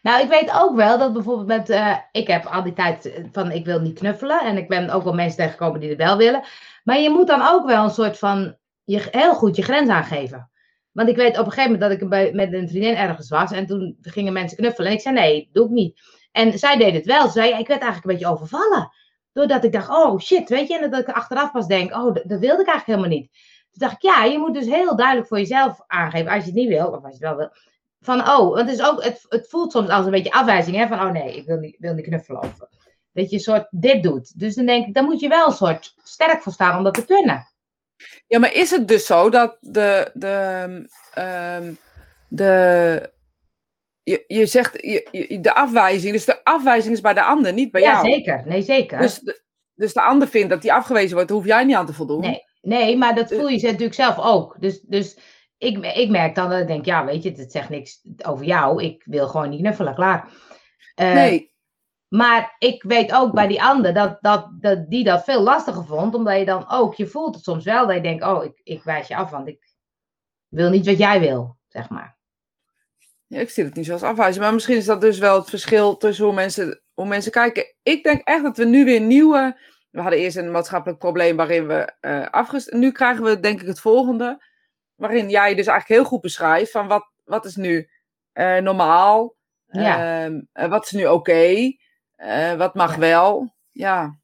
Nou, 0.02 0.22
ik 0.22 0.28
weet 0.28 0.50
ook 0.54 0.76
wel 0.76 0.98
dat 0.98 1.12
bijvoorbeeld 1.12 1.46
met, 1.46 1.70
eh, 1.70 1.96
ik 2.12 2.26
heb 2.26 2.46
al 2.46 2.62
die 2.62 2.72
tijd 2.72 3.12
eh, 3.12 3.24
van 3.32 3.50
ik 3.50 3.64
wil 3.64 3.80
niet 3.80 3.98
knuffelen 3.98 4.40
en 4.40 4.56
ik 4.56 4.68
ben 4.68 4.90
ook 4.90 5.04
wel 5.04 5.14
mensen 5.14 5.36
tegengekomen 5.38 5.80
die 5.80 5.88
het 5.88 5.98
wel 5.98 6.16
willen. 6.16 6.44
Maar 6.84 6.98
je 6.98 7.10
moet 7.10 7.26
dan 7.26 7.42
ook 7.42 7.66
wel 7.66 7.84
een 7.84 7.90
soort 7.90 8.18
van, 8.18 8.56
je, 8.84 9.08
heel 9.10 9.34
goed 9.34 9.56
je 9.56 9.62
grens 9.62 9.88
aangeven. 9.88 10.50
Want 10.92 11.08
ik 11.08 11.16
weet 11.16 11.38
op 11.38 11.46
een 11.46 11.52
gegeven 11.52 11.72
moment 11.72 11.90
dat 11.90 12.00
ik 12.00 12.08
bij, 12.08 12.32
met 12.32 12.52
een 12.52 12.68
vriendin 12.68 12.96
ergens 12.96 13.28
was 13.28 13.52
en 13.52 13.66
toen 13.66 13.96
gingen 14.00 14.32
mensen 14.32 14.56
knuffelen 14.56 14.90
en 14.90 14.96
ik 14.96 15.02
zei 15.02 15.14
nee, 15.14 15.48
doe 15.52 15.64
ik 15.64 15.70
niet. 15.70 16.00
En 16.32 16.58
zij 16.58 16.76
deed 16.76 16.94
het 16.94 17.06
wel. 17.06 17.26
Ze 17.26 17.32
zei, 17.32 17.48
ik 17.48 17.66
werd 17.66 17.80
eigenlijk 17.82 18.04
een 18.04 18.12
beetje 18.12 18.32
overvallen. 18.32 18.90
Doordat 19.36 19.64
ik 19.64 19.72
dacht, 19.72 19.88
oh 19.88 20.18
shit, 20.20 20.48
weet 20.48 20.68
je, 20.68 20.78
en 20.78 20.90
dat 20.90 21.00
ik 21.00 21.14
achteraf 21.14 21.52
pas 21.52 21.66
denk, 21.66 21.94
oh, 21.94 22.14
dat, 22.14 22.24
wilde 22.24 22.62
ik 22.62 22.68
eigenlijk 22.68 22.86
helemaal 22.86 23.08
niet. 23.08 23.30
Toen 23.70 23.88
dacht 23.88 23.94
ik, 23.94 24.02
ja, 24.02 24.24
je 24.24 24.38
moet 24.38 24.54
dus 24.54 24.66
heel 24.66 24.96
duidelijk 24.96 25.28
voor 25.28 25.38
jezelf 25.38 25.80
aangeven, 25.86 26.32
als 26.32 26.44
je 26.44 26.50
het 26.50 26.58
niet 26.58 26.68
wil, 26.68 26.86
of 26.86 27.04
als 27.04 27.18
je 27.18 27.26
het 27.26 27.36
wel 27.36 27.36
wil, 27.36 27.50
van, 28.00 28.20
oh, 28.20 28.54
want 28.54 28.58
het, 28.58 28.68
is 28.68 28.82
ook, 28.82 29.04
het, 29.04 29.26
het 29.28 29.48
voelt 29.48 29.72
soms 29.72 29.88
als 29.88 30.04
een 30.04 30.10
beetje 30.10 30.32
afwijzing, 30.32 30.76
hè, 30.76 30.86
van, 30.86 31.00
oh 31.00 31.10
nee, 31.10 31.36
ik 31.36 31.46
wil 31.46 31.56
niet, 31.56 31.76
wil 31.78 31.94
niet 31.94 32.04
knuffelen. 32.04 32.42
Of, 32.42 32.58
dat 33.12 33.30
je 33.30 33.36
een 33.36 33.42
soort 33.42 33.66
dit 33.70 34.02
doet. 34.02 34.38
Dus 34.38 34.54
dan 34.54 34.66
denk 34.66 34.86
ik, 34.86 34.94
dan 34.94 35.04
moet 35.04 35.20
je 35.20 35.28
wel 35.28 35.46
een 35.46 35.52
soort 35.52 35.94
sterk 36.02 36.42
voor 36.42 36.52
staan 36.52 36.76
om 36.76 36.84
dat 36.84 36.94
te 36.94 37.04
kunnen. 37.04 37.46
Ja, 38.26 38.38
maar 38.38 38.52
is 38.52 38.70
het 38.70 38.88
dus 38.88 39.06
zo 39.06 39.30
dat 39.30 39.56
de. 39.60 40.10
de, 40.14 40.88
ehm, 41.14 41.72
de 42.28 43.14
je, 44.10 44.24
je 44.26 44.46
zegt 44.46 44.72
je, 44.82 45.08
je- 45.10 45.40
de 45.40 45.54
afwijzing, 45.54 46.12
dus 46.12 46.24
de 46.24 46.44
afwijzing 46.44 46.94
is 46.94 47.00
bij 47.00 47.14
de 47.14 47.22
ander, 47.22 47.52
niet 47.52 47.70
bij 47.70 47.80
ja, 47.80 47.92
jou. 47.92 48.06
zeker. 48.12 48.42
Nee, 48.46 48.62
zeker. 48.62 48.98
Dus 49.00 49.18
de, 49.18 49.42
dus 49.74 49.92
de 49.92 50.02
ander 50.02 50.28
vindt 50.28 50.50
dat 50.50 50.62
die 50.62 50.72
afgewezen 50.72 51.12
wordt, 51.14 51.28
daar 51.28 51.36
hoef 51.38 51.46
jij 51.46 51.64
niet 51.64 51.76
aan 51.76 51.86
te 51.86 51.92
voldoen. 51.92 52.20
Nee, 52.20 52.42
nee, 52.60 52.96
maar 52.96 53.14
dat 53.14 53.30
Eh. 53.30 53.38
voel 53.38 53.48
je 53.48 53.58
ze 53.58 53.66
natuurlijk 53.66 53.94
zelf 53.94 54.18
ook. 54.18 54.56
Dus, 54.60 54.80
dus 54.80 55.18
ik, 55.58 55.78
ik 55.96 56.08
merk 56.10 56.34
dan 56.34 56.50
dat 56.50 56.60
ik 56.60 56.66
denk, 56.66 56.84
ja, 56.84 57.04
weet 57.04 57.22
je, 57.22 57.30
het 57.30 57.52
zegt 57.52 57.68
niks 57.68 58.00
over 58.26 58.44
jou. 58.44 58.82
Ik 58.82 59.02
wil 59.04 59.28
gewoon 59.28 59.48
niet 59.50 59.60
knuffelen, 59.60 59.94
klaar. 59.94 60.28
Eh, 60.94 61.12
Nee, 61.12 61.54
Maar 62.08 62.54
ik 62.58 62.82
weet 62.82 63.12
ook 63.12 63.32
bij 63.32 63.46
die 63.46 63.62
ander 63.62 63.94
dat, 63.94 64.18
dat, 64.20 64.48
dat 64.60 64.88
die 64.90 65.04
dat 65.04 65.24
veel 65.24 65.42
lastiger 65.42 65.84
vond. 65.84 66.14
Omdat 66.14 66.38
je 66.38 66.44
dan 66.44 66.64
ook, 66.70 66.94
je 66.94 67.06
voelt 67.06 67.34
het 67.34 67.44
soms 67.44 67.64
wel 67.64 67.86
dat 67.86 67.96
je 67.96 68.02
denkt, 68.02 68.24
oh, 68.24 68.44
ik, 68.44 68.60
ik 68.62 68.82
wijs 68.82 69.08
je 69.08 69.16
af, 69.16 69.30
want 69.30 69.48
ik 69.48 69.64
Wil 70.48 70.70
niet 70.70 70.86
wat 70.86 70.98
jij 70.98 71.20
wil, 71.20 71.56
zeg 71.68 71.88
maar. 71.90 72.15
Ja, 73.26 73.40
ik 73.40 73.50
zie 73.50 73.64
het 73.64 73.74
niet 73.74 73.86
zoals 73.86 74.02
afwijzen. 74.02 74.42
Maar 74.42 74.54
misschien 74.54 74.76
is 74.76 74.84
dat 74.84 75.00
dus 75.00 75.18
wel 75.18 75.38
het 75.38 75.50
verschil 75.50 75.96
tussen 75.96 76.24
hoe 76.24 76.34
mensen, 76.34 76.82
hoe 76.94 77.06
mensen 77.06 77.32
kijken. 77.32 77.74
Ik 77.82 78.02
denk 78.02 78.20
echt 78.24 78.42
dat 78.42 78.56
we 78.56 78.64
nu 78.64 78.84
weer 78.84 79.00
nieuwe. 79.00 79.60
We 79.90 80.00
hadden 80.00 80.18
eerst 80.20 80.36
een 80.36 80.50
maatschappelijk 80.50 80.98
probleem 80.98 81.36
waarin 81.36 81.66
we 81.66 81.92
uh, 82.00 82.26
afgest. 82.26 82.72
Nu 82.72 82.92
krijgen 82.92 83.24
we 83.24 83.40
denk 83.40 83.60
ik 83.60 83.66
het 83.66 83.80
volgende. 83.80 84.44
Waarin 84.94 85.30
jij 85.30 85.54
dus 85.54 85.66
eigenlijk 85.66 86.00
heel 86.00 86.08
goed 86.10 86.20
beschrijft 86.20 86.70
van 86.70 86.86
wat, 86.86 87.12
wat 87.24 87.44
is 87.44 87.56
nu 87.56 87.88
uh, 88.34 88.56
normaal? 88.56 89.34
Ja. 89.66 90.26
Uh, 90.26 90.68
wat 90.68 90.84
is 90.84 90.90
nu 90.90 91.06
oké? 91.06 91.12
Okay? 91.12 91.78
wat 92.56 92.74
mag 92.74 92.92
Ja. 92.92 92.98
wel? 92.98 93.54
Ja. 93.70 94.18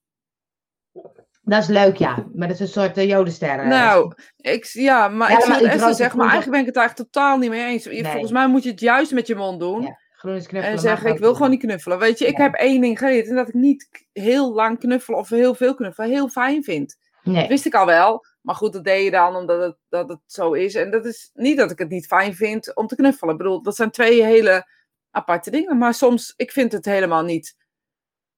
Dat 1.45 1.63
is 1.63 1.69
leuk, 1.69 1.97
ja. 1.97 2.27
Maar 2.35 2.49
dat 2.49 2.61
is 2.61 2.61
een 2.61 2.83
soort 2.83 2.99
uh, 2.99 3.09
jodensterren. 3.09 3.69
Nou, 3.69 4.13
ik, 4.37 4.65
ja, 4.65 5.09
maar 5.09 5.31
Ja, 5.31 5.39
ik 5.39 5.47
maar 5.49 5.77
rood- 5.79 5.97
zegt, 5.97 6.15
maar 6.15 6.29
eigenlijk 6.29 6.51
ben 6.51 6.61
ik 6.61 6.67
het 6.67 6.77
eigenlijk 6.77 7.11
totaal 7.11 7.39
niet 7.39 7.51
mee 7.51 7.65
eens. 7.65 7.85
Nee. 7.85 8.05
Volgens 8.05 8.33
mij 8.33 8.47
moet 8.47 8.63
je 8.63 8.71
het 8.71 8.81
juist 8.81 9.13
met 9.13 9.27
je 9.27 9.35
mond 9.35 9.61
doen. 9.61 9.83
Ja, 9.83 9.99
groen 10.13 10.35
is 10.35 10.47
knuffelen. 10.47 10.77
En 10.77 10.83
zeggen, 10.83 11.11
ik 11.11 11.19
wil 11.19 11.33
gewoon 11.35 11.51
niet 11.51 11.61
knuffelen. 11.61 11.99
Weet 11.99 12.19
je, 12.19 12.27
ik 12.27 12.37
Ja. 12.37 12.43
heb 12.43 12.55
één 12.55 12.81
ding 12.81 12.99
geleerd. 12.99 13.29
En 13.29 13.35
dat 13.35 13.49
ik 13.49 13.55
niet 13.55 13.89
heel 14.13 14.53
lang 14.53 14.79
knuffelen 14.79 15.19
of 15.19 15.29
heel 15.29 15.55
veel 15.55 15.75
knuffelen 15.75 16.11
heel 16.11 16.29
fijn 16.29 16.63
vind. 16.65 16.97
Dat 17.23 17.35
Nee. 17.35 17.49
wist 17.49 17.67
ik 17.67 17.75
al 17.75 17.87
wel. 17.87 18.25
Maar 18.41 18.55
goed, 18.55 18.73
dat 18.73 18.85
deed 18.85 19.05
je 19.05 19.11
dan 19.11 19.37
omdat 19.37 19.61
het, 19.61 19.77
dat 19.89 20.09
het 20.09 20.21
zo 20.27 20.53
is. 20.53 20.75
En 20.75 20.91
dat 20.91 21.05
is 21.07 21.31
niet 21.35 21.57
dat 21.57 21.71
ik 21.71 21.79
het 21.79 21.89
niet 21.89 22.07
fijn 22.07 22.35
vind 22.35 22.77
om 22.77 22.87
te 22.87 22.97
knuffelen. 22.97 23.33
Ik 23.33 23.39
bedoel, 23.41 23.63
dat 23.63 23.77
zijn 23.77 23.91
twee 23.91 24.25
hele 24.25 24.67
aparte 25.11 25.51
dingen. 25.51 25.79
Maar 25.79 25.95
soms, 25.95 26.33
ik 26.37 26.53
vind 26.53 26.73
het 26.73 26.85
helemaal 26.85 27.23
niet... 27.23 27.57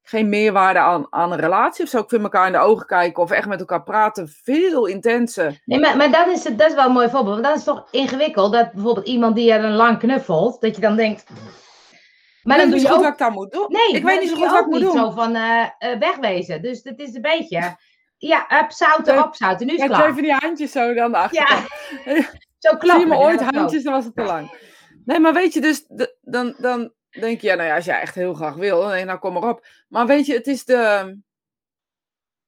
Geen 0.07 0.29
meerwaarde 0.29 0.79
aan, 0.79 1.07
aan 1.11 1.33
een 1.33 1.39
relatie 1.41 1.85
of 1.85 1.91
zo. 1.91 1.99
Ik 1.99 2.09
vind 2.09 2.23
elkaar 2.23 2.47
in 2.47 2.53
de 2.53 2.59
ogen 2.59 2.87
kijken 2.87 3.23
of 3.23 3.31
echt 3.31 3.47
met 3.49 3.61
elkaar 3.61 3.83
praten 3.83 4.29
veel 4.43 4.87
intenser. 4.87 5.61
Nee, 5.65 5.81
maar, 5.81 5.97
maar 5.97 6.11
dat, 6.11 6.27
is 6.27 6.45
het, 6.45 6.59
dat 6.59 6.69
is 6.69 6.75
wel 6.75 6.87
een 6.87 6.93
mooi 6.93 7.09
voorbeeld. 7.09 7.35
Want 7.35 7.45
dat 7.47 7.57
is 7.57 7.65
toch 7.65 7.89
ingewikkeld. 7.91 8.53
Dat 8.53 8.73
bijvoorbeeld 8.73 9.07
iemand 9.07 9.35
die 9.37 9.53
je 9.53 9.61
dan 9.61 9.73
lang 9.73 9.99
knuffelt, 9.99 10.61
dat 10.61 10.75
je 10.75 10.81
dan 10.81 10.97
denkt. 10.97 11.25
Maar 12.43 12.57
dan 12.59 12.67
ik 12.67 12.73
weet 12.73 12.73
doe 12.73 12.75
niet 12.75 12.81
je 12.83 12.87
zo 12.87 12.95
goed 12.95 12.97
ook. 12.97 13.03
wat 13.03 13.13
ik 13.13 13.19
dan 13.19 13.33
moet 13.33 13.53
doen. 13.53 13.67
Nee, 13.69 13.97
ik 13.97 14.05
weet 14.05 14.21
niet 14.21 14.29
zo 14.29 14.35
dan 14.39 14.49
goed 14.49 14.51
wat 14.53 14.59
je 14.59 14.65
ik 14.65 14.71
moet 14.71 14.81
doen. 14.81 15.03
niet 15.03 15.03
zo 15.05 15.11
van 15.11 15.35
eh, 15.35 15.63
eh, 15.79 15.99
wegwezen. 15.99 16.63
Dus 16.63 16.81
het 16.83 16.99
is 16.99 17.15
een 17.15 17.23
beetje. 17.23 17.77
Ja, 18.17 18.63
up, 18.63 18.71
zouten, 18.71 19.15
Ja, 19.15 19.23
op, 19.23 19.35
zouten. 19.35 19.67
Nu 19.67 19.73
is 19.73 19.79
Ja, 19.79 19.85
het 19.85 19.93
ik 19.93 19.99
klaar. 19.99 20.11
even 20.11 20.23
die 20.23 20.35
handjes 20.35 20.73
zo 20.73 20.99
aan 21.01 21.13
de 21.13 21.19
achterkant. 21.19 21.61
Ja, 22.05 22.13
zo 22.59 22.69
Zie 22.71 22.79
klappen. 22.79 23.01
je 23.01 23.07
me 23.07 23.17
ooit 23.17 23.39
dat 23.39 23.55
handjes, 23.55 23.83
dan 23.83 23.93
was 23.93 24.05
het 24.05 24.15
te 24.17 24.23
lang. 24.23 24.59
Nee, 25.05 25.19
maar 25.21 25.33
weet 25.33 25.53
je, 25.53 25.61
dus 25.61 25.85
dan, 26.21 26.55
dan 26.59 26.93
denk 27.21 27.41
je, 27.41 27.47
ja, 27.47 27.55
nou 27.55 27.69
ja, 27.69 27.75
als 27.75 27.85
jij 27.85 28.01
echt 28.01 28.15
heel 28.15 28.35
graag 28.35 28.55
wil, 28.55 28.95
je, 28.95 29.05
nou 29.05 29.19
kom 29.19 29.33
maar 29.33 29.49
op. 29.49 29.67
Maar 29.89 30.07
weet 30.07 30.27
je, 30.27 30.35
het 30.35 30.47
is 30.47 30.65
de. 30.65 31.17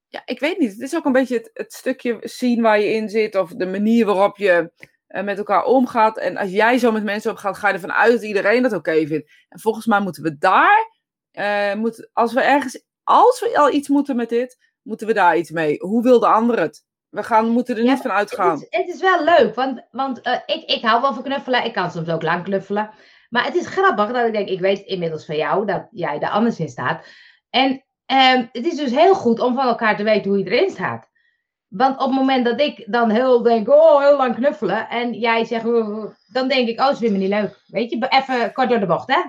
Ja, 0.09 0.23
ik 0.25 0.41
weet 0.41 0.59
niet. 0.59 0.73
Het 0.73 0.81
is 0.81 0.97
ook 0.97 1.05
een 1.05 1.13
beetje 1.13 1.37
het, 1.37 1.51
het 1.53 1.73
stukje 1.73 2.19
zien 2.21 2.63
waar 2.63 2.81
je 2.81 2.93
in 2.93 3.09
zit, 3.09 3.35
of 3.35 3.51
de 3.51 3.67
manier 3.67 4.07
waarop 4.07 4.37
je 4.37 4.73
eh, 5.07 5.23
met 5.23 5.39
elkaar 5.39 5.65
omgaat. 5.65 6.19
En 6.19 6.37
als 6.37 6.51
jij 6.51 6.79
zo 6.79 6.93
met 6.93 7.05
mensen 7.05 7.31
omgaat, 7.31 7.59
ga 7.59 7.69
je 7.69 7.75
ervan 7.75 7.93
uit 7.93 8.13
dat 8.13 8.23
iedereen 8.23 8.63
dat 8.63 8.73
oké 8.73 9.07
vindt. 9.07 9.31
En 9.49 9.61
volgens 9.61 9.87
mij 9.87 10.01
moeten 10.01 10.23
we 10.23 10.39
daar, 10.39 10.91
eh, 11.31 11.75
moet, 11.75 12.09
als 12.13 12.33
we 12.33 12.41
ergens, 12.41 12.85
als 13.03 13.41
we 13.41 13.59
al 13.59 13.73
iets 13.73 13.89
moeten 13.89 14.17
met 14.17 14.29
dit, 14.29 14.57
moeten 14.83 15.07
we 15.07 15.13
daar 15.13 15.37
iets 15.37 15.51
mee. 15.51 15.79
Hoe 15.79 16.03
wil 16.03 16.21
de 16.21 16.27
ander 16.27 16.59
het? 16.61 16.85
We 17.09 17.23
gaan, 17.23 17.49
moeten 17.49 17.77
er 17.77 17.85
Ja, 17.85 17.93
niet 17.93 18.03
van 18.03 18.11
uitgaan. 18.11 18.51
Het 18.51 18.67
is, 18.71 18.79
het 18.79 18.89
is 18.89 19.01
wel 19.01 19.25
leuk, 19.25 19.55
want, 19.55 19.87
want 19.91 20.21
eh, 20.21 20.39
ik, 20.47 20.71
ik 20.71 20.83
hou 20.83 21.01
wel 21.01 21.15
van 21.15 21.23
knuffelen. 21.23 21.65
Ik 21.65 21.73
kan 21.73 21.91
soms 21.91 22.09
ook 22.09 22.23
lang 22.23 22.45
knuffelen. 22.45 22.91
Maar 23.37 23.45
het 23.45 23.55
is 23.55 23.67
grappig 23.67 24.13
dat 24.13 24.27
ik 24.27 24.33
denk, 24.33 24.49
ik 24.49 24.61
weet 24.61 24.79
inmiddels 24.81 25.25
van 25.25 25.37
jou 25.37 25.67
dat 25.67 25.87
jij 25.91 26.19
er 26.21 26.29
anders 26.29 26.59
in 26.59 26.69
staat. 26.69 27.07
En 27.51 27.85
ehm, 28.07 28.45
het 28.53 28.67
is 28.67 28.77
dus 28.77 28.91
heel 28.91 29.15
goed 29.15 29.41
om 29.41 29.55
van 29.55 29.67
elkaar 29.67 29.97
te 29.97 30.03
weten 30.03 30.31
hoe 30.31 30.39
je 30.39 30.51
erin 30.51 30.71
staat. 30.71 31.09
Want 31.69 31.95
op 31.99 32.07
het 32.07 32.15
moment 32.15 32.45
dat 32.45 32.61
ik 32.61 32.85
dan 32.93 33.11
heel 33.11 33.43
denk, 33.43 33.69
oh, 33.69 34.01
heel 34.01 34.17
lang 34.17 34.35
knuffelen. 34.35 34.89
En 34.89 35.13
jij 35.13 35.45
zegt, 35.45 35.65
oh, 35.65 35.99
oh, 35.99 36.15
dan 36.27 36.49
denk 36.49 36.69
ik, 36.69 36.81
oh, 36.81 36.91
is 36.91 36.99
weer 36.99 37.13
me 37.13 37.19
niet 37.19 37.29
leuk. 37.29 37.61
Weet 37.67 37.91
je, 37.91 38.07
even 38.09 38.53
kort 38.53 38.69
door 38.69 38.81
de 38.81 38.87
bocht, 38.87 39.09
hè? 39.15 39.21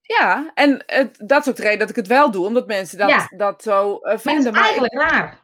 Ja, 0.00 0.50
en 0.54 0.82
het, 0.86 1.22
dat 1.26 1.40
is 1.40 1.48
ook 1.48 1.56
de 1.56 1.62
reden 1.62 1.78
dat 1.78 1.90
ik 1.90 1.96
het 1.96 2.06
wel 2.06 2.30
doe, 2.30 2.46
omdat 2.46 2.66
mensen 2.66 2.98
dat, 2.98 3.08
Ja. 3.08 3.26
dat 3.36 3.62
zo 3.62 3.94
eh, 3.96 4.00
Maar 4.02 4.12
dat 4.12 4.20
vinden. 4.20 4.52
is 4.52 4.58
Maar 4.58 4.70
ik- 4.70 4.78
eigenlijk 4.78 5.10
raar. 5.10 5.40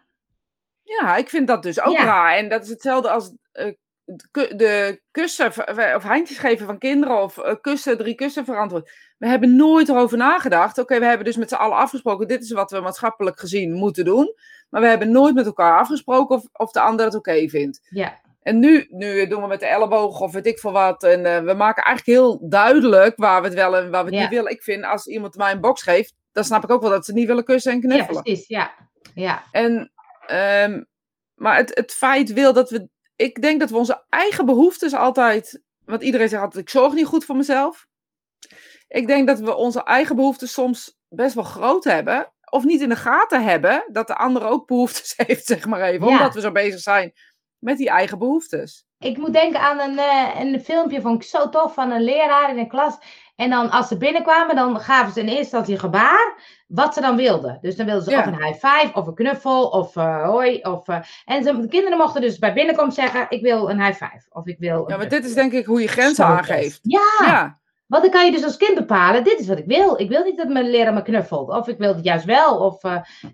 ja, 0.83 1.17
ik 1.17 1.29
vind 1.29 1.47
dat 1.47 1.63
dus 1.63 1.81
ook 1.81 1.93
Ja. 1.97 2.05
raar. 2.05 2.37
En 2.37 2.49
dat 2.49 2.63
is 2.63 2.69
hetzelfde 2.69 3.11
als 3.11 3.33
eh, 3.53 3.73
de 4.17 4.29
ku- 4.31 4.57
de 4.57 5.03
kussen 5.11 5.47
of 5.97 6.03
handjes 6.03 6.39
geven 6.39 6.67
van 6.67 6.79
kinderen 6.79 7.23
of 7.23 7.39
eh, 7.39 7.55
kussen, 7.61 7.99
drie 7.99 8.15
kussen 8.15 8.45
verantwoord. 8.45 8.91
We 9.19 9.29
hebben 9.29 9.57
nooit 9.57 9.89
erover 9.89 10.19
nagedacht. 10.19 10.79
Oké, 10.79 10.99
we 10.99 11.05
hebben 11.05 11.25
dus 11.27 11.37
met 11.37 11.49
z'n 11.49 11.55
allen 11.55 11.77
afgesproken, 11.77 12.29
dit 12.29 12.43
is 12.43 12.51
wat 12.53 12.71
we 12.71 12.81
maatschappelijk 12.81 13.41
gezien 13.41 13.73
moeten 13.73 14.05
doen. 14.05 14.35
Maar 14.71 14.81
we 14.81 14.87
hebben 14.87 15.11
nooit 15.11 15.35
met 15.35 15.47
elkaar 15.47 15.79
afgesproken 15.79 16.37
of, 16.37 16.45
of 16.53 16.71
de 16.73 16.81
ander 16.81 17.05
het 17.05 17.15
oké 17.15 17.49
vindt. 17.49 17.81
Ja, 17.91 18.21
En 18.43 18.59
nu, 18.59 18.87
nu 18.91 19.27
doen 19.27 19.43
we 19.43 19.49
met 19.49 19.61
de 19.61 19.67
elleboog 19.67 20.21
of 20.21 20.33
weet 20.33 20.47
ik 20.47 20.59
veel 20.59 20.73
wat. 20.73 21.03
En 21.05 21.25
eh, 21.27 21.43
we 21.43 21.55
maken 21.55 21.85
eigenlijk 21.85 22.19
heel 22.19 22.49
duidelijk 22.49 23.17
waar 23.17 23.41
we 23.41 23.47
het 23.47 23.57
wel 23.57 23.77
en 23.77 23.91
waar 23.91 24.05
we 24.05 24.11
het 24.11 24.19
Ja. 24.19 24.21
niet 24.21 24.31
willen. 24.35 24.53
Ik 24.53 24.63
vind, 24.63 24.85
als 24.85 25.07
iemand 25.07 25.37
mij 25.37 25.53
een 25.53 25.61
box 25.61 25.83
geeft, 25.83 26.15
dan 26.33 26.45
snap 26.45 26.65
ik 26.65 26.71
ook 26.71 26.81
wel 26.81 26.91
dat 26.91 27.05
ze 27.05 27.13
niet 27.13 27.27
willen 27.27 27.45
kussen 27.45 27.73
en 27.73 27.81
ja 27.81 27.89
knuffelen. 27.89 28.23
precies, 28.23 28.47
ja. 28.49 28.71
Ja, 29.15 29.43
en, 29.51 29.93
ehm, 30.27 30.83
maar 31.35 31.57
het, 31.57 31.75
het 31.75 31.93
feit 31.93 32.33
wil 32.33 32.53
dat 32.53 32.71
we... 32.71 32.89
Ik 33.21 33.43
denk 33.43 33.61
dat 33.61 33.71
we 33.71 33.77
onze 33.77 34.05
eigen 34.09 34.47
behoeftes 34.47 34.95
altijd... 34.95 35.63
Want 35.85 36.03
iedereen 36.03 36.29
zegt 36.29 36.43
altijd, 36.43 36.63
ik 36.63 36.71
zorg 36.71 36.93
niet 36.93 37.07
goed 37.07 37.25
voor 37.25 37.37
mezelf. 37.37 37.87
Ik 38.89 39.07
denk 39.07 39.27
dat 39.27 39.39
we 39.39 39.55
onze 39.55 39.85
eigen 39.85 40.17
behoeftes 40.17 40.53
soms 40.53 40.99
best 41.09 41.35
wel 41.35 41.45
groot 41.45 41.85
hebben. 41.85 42.33
Of 42.51 42.65
niet 42.65 42.81
in 42.81 42.89
de 42.89 42.97
gaten 42.97 43.45
hebben 43.45 43.85
dat 43.93 44.07
de 44.07 44.17
ander 44.17 44.45
ook 44.45 44.67
behoeftes 44.67 45.15
heeft, 45.27 45.47
zeg 45.47 45.67
maar 45.67 45.81
even. 45.81 46.07
Ja. 46.07 46.13
Omdat 46.13 46.35
we 46.35 46.41
zo 46.41 46.53
bezig 46.53 46.81
zijn 46.81 47.13
met 47.59 47.77
die 47.77 47.89
eigen 47.89 48.19
behoeftes. 48.19 48.87
Ik 49.01 49.17
moet 49.17 49.33
denken 49.33 49.61
aan 49.61 49.81
een, 49.81 49.99
eh, 49.99 50.41
een 50.41 50.61
filmpje, 50.61 51.01
vond 51.01 51.23
ik 51.23 51.29
zo 51.29 51.49
tof, 51.49 51.75
van 51.75 51.91
een 51.91 52.03
leraar 52.03 52.51
in 52.51 52.59
een 52.59 52.69
klas. 52.69 52.99
En 53.37 53.51
dan 53.51 53.71
als 53.71 53.89
ze 53.89 53.97
binnenkwamen, 53.97 54.57
dan 54.57 54.81
gaven 54.81 55.13
ze 55.13 55.21
in 55.21 55.27
eerste 55.27 55.41
instantie 55.43 55.79
gebaar 55.79 56.35
wat 56.67 56.95
ze 56.95 57.01
dan 57.01 57.17
wilden. 57.17 57.59
Dus 57.61 57.77
dan 57.77 57.87
wilden 57.87 58.05
ze 58.05 58.11
Ja. 58.11 58.19
of 58.19 58.27
een 58.27 58.43
high 58.45 58.67
five, 58.67 58.91
of 58.95 59.07
een 59.07 59.15
knuffel, 59.15 59.67
of 59.69 59.97
eh, 59.97 60.29
hoi. 60.29 60.61
Of, 60.63 60.89
eh, 60.89 60.99
en 61.25 61.43
ze, 61.45 61.61
de 61.61 61.69
kinderen 61.69 61.99
mochten 61.99 62.21
dus 62.21 62.39
bij 62.39 62.53
binnenkomst 62.53 62.97
zeggen, 62.97 63.27
ik 63.29 63.43
wil 63.43 63.71
een 63.71 63.83
high 63.85 64.05
five. 64.05 64.27
Of 64.31 64.47
ik 64.47 64.59
wil 64.59 64.89
Ja, 64.91 64.97
maar 64.97 65.09
dit 65.09 65.25
is 65.25 65.35
denk 65.35 65.53
ik 65.53 65.67
hoe 65.67 65.81
je 65.81 65.89
grenzen 65.89 66.25
aangeeft. 66.25 66.79
Ja, 66.83 67.27
Ja, 67.27 67.59
want 67.87 68.03
dan 68.03 68.13
kan 68.13 68.25
je 68.25 68.33
dus 68.33 68.45
als 68.45 68.57
kind 68.57 68.75
bepalen, 68.75 69.25
dit 69.25 69.39
is 69.41 69.47
wat 69.47 69.59
ik 69.59 69.67
wil. 69.67 70.01
Ik 70.01 70.09
wil 70.09 70.25
niet 70.25 70.37
dat 70.37 70.49
mijn 70.49 70.71
leraar 70.71 70.95
me 70.95 71.03
knuffelt. 71.03 71.49
Of 71.49 71.69
ik 71.69 71.79
wil 71.79 71.95
het 71.95 72.05
juist 72.05 72.25
wel. 72.25 72.59
Of 72.59 72.81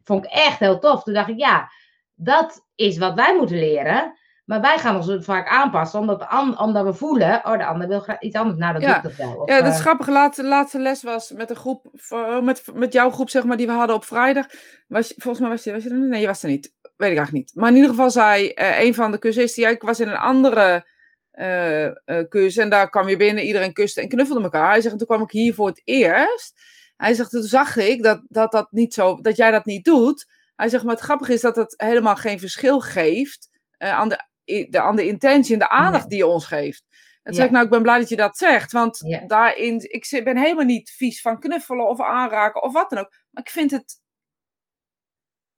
vond 0.05 0.24
ik 0.24 0.31
echt 0.31 0.59
heel 0.59 0.79
tof. 0.79 1.02
Toen 1.02 1.14
dacht 1.14 1.29
ik, 1.29 1.38
ja, 1.38 1.70
dat 2.14 2.66
is 2.74 2.98
wat 2.98 3.14
wij 3.14 3.37
moeten 3.37 3.59
leren. 3.59 4.14
Maar 4.46 4.61
wij 4.61 4.78
gaan 4.78 4.96
ons 4.96 5.24
vaak 5.24 5.48
aanpassen, 5.48 6.00
omdat, 6.00 6.18
de 6.18 6.26
an- 6.28 6.59
omdat 6.59 6.85
we 6.85 6.92
voelen, 6.94 7.40
oh, 7.44 7.59
de 7.59 7.64
ander 7.66 7.88
wil 7.88 8.00
graag 8.00 8.20
iets 8.20 8.37
anders. 8.37 8.59
Nou, 8.59 8.72
dat 8.72 8.82
Ja. 8.82 9.00
doe 9.00 9.11
ik 9.11 9.16
dat 9.16 9.26
wel. 9.26 9.37
Of, 9.37 9.48
ja 9.48 9.56
dat 9.61 9.66
is 9.72 9.74
eh, 9.74 9.80
grappig. 9.80 10.09
Laatste, 10.09 10.44
laatste 10.44 10.78
les 10.78 11.02
was 11.02 11.30
met 11.32 11.50
een 11.50 11.56
groep, 11.56 11.88
voor- 11.92 12.44
met, 12.44 12.62
met 12.74 12.92
jouw 12.92 13.11
groep 13.11 13.30
zeg 13.30 13.44
maar, 13.44 13.56
die 13.56 13.66
we 13.66 13.72
hadden 13.72 13.96
op 13.96 14.04
vrijdag. 14.04 14.46
Was, 14.88 15.14
volgens 15.16 15.40
mij 15.40 15.48
was 15.50 15.64
je, 15.64 15.72
was 15.72 15.82
je 15.82 15.90
er? 15.90 15.96
Nee, 15.98 16.20
je 16.20 16.26
was 16.26 16.42
er 16.42 16.48
niet. 16.48 16.72
Weet 16.82 17.11
ik 17.11 17.16
eigenlijk 17.16 17.32
niet. 17.32 17.54
Maar 17.54 17.68
in 17.68 17.74
ieder 17.74 17.90
geval 17.90 18.11
zei 18.11 18.48
eh, 18.48 18.80
een 18.80 18.94
van 18.94 19.11
de 19.11 19.18
cursisten, 19.18 19.62
ja, 19.62 19.68
ik 19.68 19.82
was 19.82 20.00
in 20.00 20.09
een 20.09 20.16
andere 20.16 20.87
eh 21.30 21.85
eh, 21.87 21.92
cursus 22.28 22.56
en 22.56 22.70
daar 22.70 22.90
kwam 22.90 23.09
je 23.09 23.16
binnen, 23.16 23.44
iedereen 23.44 23.72
kuste 23.72 24.00
en 24.00 24.09
knuffelde 24.09 24.42
elkaar. 24.42 24.70
Hij 24.70 24.80
zegt, 24.80 24.92
en 24.92 24.98
toen 24.98 25.06
kwam 25.06 25.22
ik 25.22 25.30
hier 25.30 25.54
voor 25.54 25.66
het 25.66 25.80
eerst. 25.85 26.61
Hij 26.96 27.14
zegt, 27.14 27.30
toen 27.30 27.42
zag 27.42 27.76
ik 27.76 28.02
dat, 28.02 28.20
dat, 28.28 28.52
dat, 28.52 28.66
niet 28.70 28.94
zo, 28.94 29.20
dat 29.20 29.37
jij 29.37 29.50
dat 29.50 29.64
niet 29.64 29.85
doet. 29.85 30.26
Hij 30.54 30.68
zegt, 30.68 30.85
maar 30.85 30.94
het 30.94 31.04
grappige 31.04 31.32
is 31.32 31.40
dat 31.40 31.56
het 31.56 31.74
helemaal 31.76 32.16
geen 32.16 32.38
verschil 32.38 32.80
geeft 32.80 33.48
eh, 33.78 33.90
aan, 33.92 34.09
de, 34.09 34.24
de, 34.46 34.80
aan 34.80 34.96
de 34.96 35.06
intentie 35.06 35.52
en 35.52 35.59
de 35.59 35.68
aandacht 35.68 36.00
Nee. 36.00 36.09
die 36.09 36.18
je 36.18 36.26
ons 36.26 36.46
geeft. 36.46 36.85
En 37.22 37.32
Ja. 37.32 37.37
zei 37.37 37.46
ik, 37.46 37.52
nou, 37.52 37.64
ik 37.64 37.70
ben 37.70 37.82
blij 37.82 37.98
dat 37.98 38.09
je 38.09 38.16
dat 38.16 38.37
zegt. 38.37 38.72
Want 38.72 39.02
Ja. 39.06 39.26
daarin, 39.26 39.80
ik 39.80 40.20
ben 40.24 40.37
helemaal 40.37 40.64
niet 40.64 40.90
vies 40.90 41.20
van 41.20 41.40
knuffelen 41.40 41.88
of 41.88 42.00
aanraken 42.00 42.62
of 42.62 42.72
wat 42.72 42.90
dan 42.90 42.98
ook. 42.98 43.11
Maar 43.30 43.42
ik 43.42 43.50
vind 43.50 43.70
het. 43.70 44.00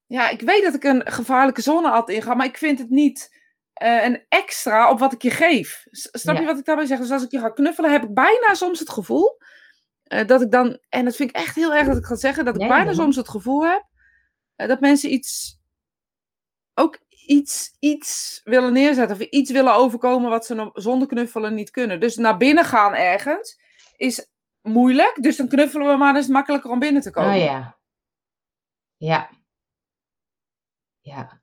Ja, 0.07 0.29
ik 0.29 0.41
weet 0.41 0.63
dat 0.63 0.75
ik 0.75 0.85
een 0.85 1.07
gevaarlijke 1.11 1.63
zone 1.63 1.89
had 1.89 2.09
inga, 2.11 2.35
maar 2.35 2.47
ik 2.47 2.57
vind 2.59 2.79
het 2.79 2.91
niet 2.91 3.37
eh, 3.73 4.05
een 4.05 4.25
extra 4.29 4.91
op 4.91 4.99
wat 4.99 5.13
ik 5.13 5.23
je 5.23 5.31
geef. 5.31 5.85
Snap 5.91 6.37
je 6.39 6.45
wat 6.45 6.59
ik 6.59 6.65
daarbij 6.65 6.87
zeg? 6.87 6.99
Dus 6.99 7.11
als 7.11 7.23
ik 7.25 7.31
je 7.31 7.39
ga 7.39 7.51
knuffelen, 7.51 7.91
heb 7.91 8.03
ik 8.03 8.15
bijna 8.15 8.55
soms 8.55 8.79
het 8.79 8.91
gevoel 8.91 9.37
eh, 10.03 10.27
dat 10.27 10.43
ik 10.43 10.51
dan, 10.51 10.79
en 10.89 11.05
dat 11.05 11.17
vind 11.17 11.31
ik 11.31 11.37
echt 11.37 11.55
heel 11.55 11.75
erg 11.75 11.87
dat 11.87 11.97
ik 11.97 12.05
ga 12.05 12.15
zeggen, 12.15 12.45
dat 12.45 12.55
ik 12.55 12.61
Nee, 12.61 12.69
bijna 12.71 12.93
soms 12.93 13.17
het 13.17 13.29
gevoel 13.29 13.67
heb 13.67 13.85
eh, 14.57 14.69
dat 14.69 14.81
mensen 14.81 15.13
iets, 15.13 15.59
ook 16.75 16.99
iets, 17.29 17.77
iets 17.79 18.41
willen 18.45 18.73
neerzetten 18.73 19.17
of 19.17 19.23
iets 19.23 19.51
willen 19.51 19.75
overkomen 19.75 20.31
wat 20.31 20.47
ze 20.47 20.71
zonder 20.73 21.09
knuffelen 21.09 21.55
niet 21.55 21.71
kunnen. 21.71 22.01
Dus 22.01 22.17
naar 22.17 22.37
binnen 22.37 22.65
gaan 22.65 22.95
ergens 22.95 23.61
is 23.97 24.29
moeilijk, 24.63 25.17
dus 25.21 25.37
dan 25.37 25.49
knuffelen 25.49 25.87
we 25.87 25.97
maar, 25.97 26.13
dan 26.13 26.17
is 26.21 26.25
het 26.25 26.33
makkelijker 26.33 26.71
om 26.71 26.79
binnen 26.79 27.03
te 27.03 27.11
komen. 27.11 27.31
Oh 27.35 27.37
ja. 27.41 27.79
Ja. 28.97 29.31
Ja. 31.01 31.41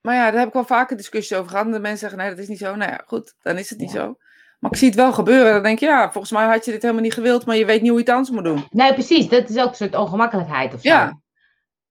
Maar 0.00 0.14
ja, 0.14 0.30
daar 0.30 0.38
heb 0.38 0.48
ik 0.48 0.54
wel 0.54 0.64
vaker 0.64 0.96
discussies 0.96 1.38
over 1.38 1.50
gehad. 1.50 1.64
De 1.72 1.78
mensen 1.78 1.98
zeggen, 1.98 2.18
nee, 2.18 2.28
dat 2.28 2.38
is 2.38 2.48
niet 2.48 2.58
zo. 2.58 2.74
Nou 2.74 2.90
ja, 2.90 3.02
goed, 3.06 3.34
dan 3.42 3.58
is 3.58 3.70
het 3.70 3.78
niet 3.78 3.92
Ja. 3.92 3.96
zo. 4.00 4.16
Maar 4.58 4.70
ik 4.70 4.76
zie 4.76 4.88
het 4.88 4.96
wel 4.96 5.12
gebeuren. 5.12 5.52
Dan 5.52 5.62
denk 5.62 5.78
je, 5.78 5.86
ja, 5.86 6.12
volgens 6.12 6.32
mij 6.32 6.46
had 6.46 6.64
je 6.64 6.70
dit 6.70 6.82
helemaal 6.82 7.02
niet 7.02 7.12
gewild, 7.14 7.46
maar 7.46 7.56
je 7.56 7.64
weet 7.66 7.80
niet 7.80 7.90
hoe 7.90 7.98
je 7.98 8.04
het 8.04 8.14
anders 8.14 8.30
moet 8.34 8.44
doen. 8.44 8.66
Nee, 8.70 8.92
precies. 8.92 9.28
Dat 9.28 9.48
is 9.48 9.58
ook 9.58 9.68
een 9.68 9.74
soort 9.74 9.94
ongemakkelijkheid 9.94 10.74
of 10.74 10.80
zo. 10.80 10.88
Ja. 10.88 11.20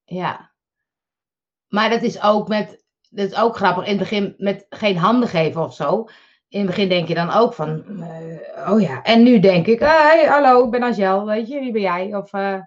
Ja. 0.04 0.52
Maar 1.68 1.90
dat 1.90 2.02
is 2.02 2.22
ook 2.22 2.48
met, 2.48 2.84
dat 3.10 3.32
is 3.32 3.38
ook 3.38 3.56
grappig, 3.56 3.84
in 3.84 3.90
het 3.90 4.00
begin 4.00 4.34
met 4.38 4.66
geen 4.70 4.98
handen 4.98 5.30
geven 5.30 5.64
of 5.64 5.74
zo. 5.74 6.08
in 6.50 6.60
het 6.60 6.68
begin 6.68 6.90
denk 6.90 7.08
je 7.08 7.14
dan 7.14 7.32
ook 7.32 7.54
van, 7.54 7.84
eh, 8.02 8.72
oh 8.72 8.82
ja. 8.82 9.04
En 9.04 9.24
nu 9.24 9.40
denk 9.40 9.68
ik, 9.68 9.82
ah, 9.82 10.02
hey, 10.02 10.26
hallo, 10.26 10.66
ik 10.66 10.72
ben 10.72 10.84
Angel, 10.84 11.26
weet 11.26 11.48
je, 11.48 11.60
wie 11.60 11.72
ben 11.72 11.82
jij? 11.82 12.16
Of, 12.16 12.34
uh, 12.34 12.58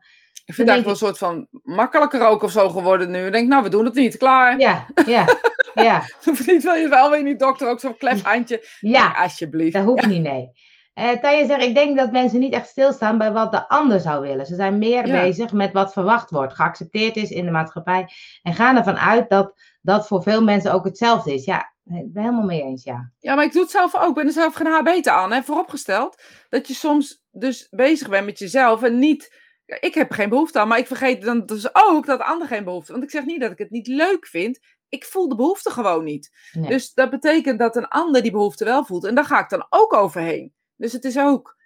ik 0.45 0.55
vind 0.55 0.69
het 0.69 0.77
eigenlijk 0.77 0.85
wel 0.85 1.11
een 1.11 1.17
soort 1.17 1.19
van 1.19 1.49
makkelijker 1.75 2.27
ook 2.27 2.43
of 2.43 2.51
zo 2.51 2.69
geworden 2.69 3.11
nu. 3.11 3.27
Ik 3.27 3.33
denk, 3.33 3.49
nou, 3.49 3.63
we 3.63 3.69
doen 3.69 3.85
het 3.85 3.95
niet, 3.95 4.17
klaar. 4.17 4.59
Ja, 4.59 4.87
ja, 5.07 5.25
ja. 5.75 6.03
Hoeft 6.25 6.47
niet, 6.47 6.63
wil 6.63 6.75
je 6.75 6.89
wel 6.89 7.11
weer 7.11 7.23
niet, 7.23 7.39
dokter, 7.39 7.69
ook 7.69 7.81
zo'n 7.81 7.97
klef 7.97 8.23
handje. 8.23 8.67
Ja, 8.81 9.15
alsjeblieft. 9.17 9.73
Dat 9.73 9.85
hoeft 9.85 10.07
niet, 10.07 10.23
nee. 10.23 10.51
Uh, 10.95 11.11
Tanja 11.11 11.47
zegt, 11.47 11.63
ik 11.63 11.75
denk 11.75 11.97
dat 11.97 12.13
mensen 12.13 12.41
niet 12.41 12.53
echt 12.53 12.69
stilstaan 12.69 13.19
bij 13.19 13.33
wat 13.33 13.53
de 13.53 13.69
ander 13.69 14.01
zou 14.01 14.21
willen. 14.21 14.47
Ze 14.47 14.55
zijn 14.55 14.79
meer 14.79 15.03
bezig 15.03 15.53
met 15.53 15.73
wat 15.73 15.93
verwacht 15.93 16.31
wordt, 16.31 16.55
geaccepteerd 16.55 17.17
is 17.17 17.31
in 17.31 17.45
de 17.45 17.51
maatschappij. 17.51 18.09
En 18.43 18.55
gaan 18.55 18.77
ervan 18.77 18.99
uit 18.99 19.31
dat 19.31 19.55
dat 19.83 20.07
voor 20.07 20.23
veel 20.23 20.43
mensen 20.43 20.73
ook 20.73 20.85
hetzelfde 20.85 21.35
is. 21.35 21.45
Ja, 21.45 21.73
ik 21.85 22.13
ben 22.13 22.23
helemaal 22.23 22.45
mee 22.45 22.63
eens, 22.63 22.85
ja. 22.85 23.13
Ja, 23.19 23.35
maar 23.35 23.45
ik 23.45 23.53
doe 23.53 23.63
het 23.63 23.71
zelf 23.71 23.97
ook. 23.97 24.09
Ik 24.09 24.15
ben 24.15 24.27
er 24.27 24.33
zelf 24.33 24.55
geen 24.55 24.67
haar 24.67 24.83
beter 24.83 25.13
aan. 25.13 25.33
Hè? 25.33 25.43
Vooropgesteld 25.43 26.23
dat 26.49 26.69
je 26.69 26.75
soms 26.75 27.23
dus 27.31 27.67
bezig 27.71 28.09
bent 28.09 28.27
met 28.27 28.39
jezelf 28.39 28.83
en 28.83 28.99
niet... 28.99 29.39
Ik 29.81 29.95
heb 29.95 30.11
geen 30.11 30.29
behoefte 30.29 30.59
aan, 30.59 30.69
maar 30.69 30.79
ik 30.79 30.87
vergeet 30.87 31.23
dan 31.23 31.47
dus 31.47 31.75
ook 31.75 32.07
dat 32.07 32.19
de 32.19 32.25
ander 32.25 32.47
geen 32.47 32.65
behoefte 32.65 32.93
Want 32.93 33.05
ik 33.05 33.11
zeg 33.11 33.25
niet 33.25 33.41
dat 33.41 33.51
ik 33.51 33.59
het 33.59 33.71
niet 33.71 33.87
leuk 33.87 34.27
vind. 34.27 34.59
Ik 34.89 35.05
voel 35.05 35.29
de 35.29 35.35
behoefte 35.35 35.71
gewoon 35.71 36.05
niet. 36.05 36.31
Dus 36.53 36.93
dat 36.93 37.11
betekent 37.11 37.59
dat 37.59 37.77
een 37.77 37.89
ander 37.89 38.23
die 38.23 38.31
behoefte 38.31 38.65
wel 38.65 38.85
voelt. 38.85 39.05
En 39.05 39.15
daar 39.15 39.25
ga 39.25 39.41
ik 39.41 39.49
dan 39.49 39.67
ook 39.69 39.93
overheen. 39.93 40.53
Dus 40.81 40.93
het 40.93 41.05
is 41.05 41.19
ook 41.19 41.57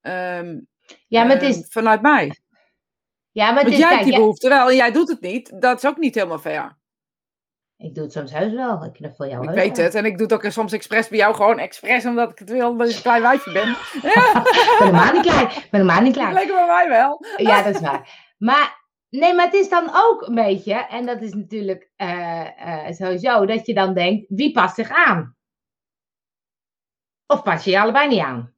um, 0.00 0.68
ja, 1.06 1.24
maar 1.24 1.32
het 1.32 1.42
is... 1.42 1.56
Um, 1.56 1.64
vanuit 1.68 2.02
mij. 2.02 2.38
Ja, 3.30 3.50
maar 3.52 3.62
het 3.62 3.62
Want 3.62 3.74
is, 3.74 3.80
jij 3.80 3.94
hebt 3.94 4.04
die 4.04 4.16
behoefte 4.16 4.48
wel 4.48 4.68
en 4.68 4.76
jij 4.76 4.92
doet 4.92 5.08
het 5.08 5.20
niet. 5.20 5.60
Dat 5.60 5.76
is 5.76 5.90
ook 5.90 5.96
niet 5.96 6.14
helemaal 6.14 6.38
fair. 6.38 6.78
Ik 7.76 7.94
doe 7.94 8.04
het 8.04 8.12
soms 8.12 8.32
huis 8.32 8.52
wel. 8.52 8.84
Ik 8.84 8.92
knuffel 8.92 9.28
jou 9.28 9.48
Ik 9.48 9.54
weet 9.54 9.76
het. 9.76 9.94
En 9.94 10.04
ik 10.04 10.18
doe 10.18 10.26
het 10.26 10.44
ook 10.44 10.52
soms 10.52 10.72
expres 10.72 11.08
bij 11.08 11.18
jou. 11.18 11.34
Gewoon 11.34 11.58
expres 11.58 12.06
omdat 12.06 12.30
ik 12.30 12.38
het 12.38 12.50
wil. 12.50 12.68
Omdat 12.68 12.88
ik 12.88 12.96
een 12.96 13.02
klein 13.02 13.22
wijfje 13.22 13.52
ben. 13.52 13.76
Ja. 14.02 14.42
ik 14.46 14.76
ben 14.78 14.86
helemaal 14.86 15.12
niet 15.12 15.22
klein. 15.22 15.46
Ben 15.46 15.66
helemaal 15.70 16.00
niet 16.00 16.12
klein. 16.12 16.32
Lekker 16.32 16.54
bij 16.54 16.66
mij 16.66 16.88
wel. 16.88 17.24
ja, 17.36 17.62
dat 17.62 17.74
is 17.74 17.80
waar. 17.80 18.32
Maar 18.38 18.82
Nee, 19.08 19.34
maar 19.34 19.44
het 19.44 19.54
is 19.54 19.68
dan 19.68 19.90
ook 19.92 20.26
een 20.26 20.34
beetje, 20.34 20.74
en 20.74 21.06
dat 21.06 21.22
is 21.22 21.32
natuurlijk 21.32 21.90
uh, 21.96 22.48
uh, 22.66 22.90
sowieso, 22.90 23.46
dat 23.46 23.66
je 23.66 23.74
dan 23.74 23.94
denkt, 23.94 24.26
wie 24.28 24.52
past 24.52 24.74
zich 24.74 24.90
aan? 24.90 25.36
Of 27.26 27.42
pas 27.42 27.64
je 27.64 27.70
je 27.70 27.80
allebei 27.80 28.08
niet 28.08 28.20
aan? 28.20 28.53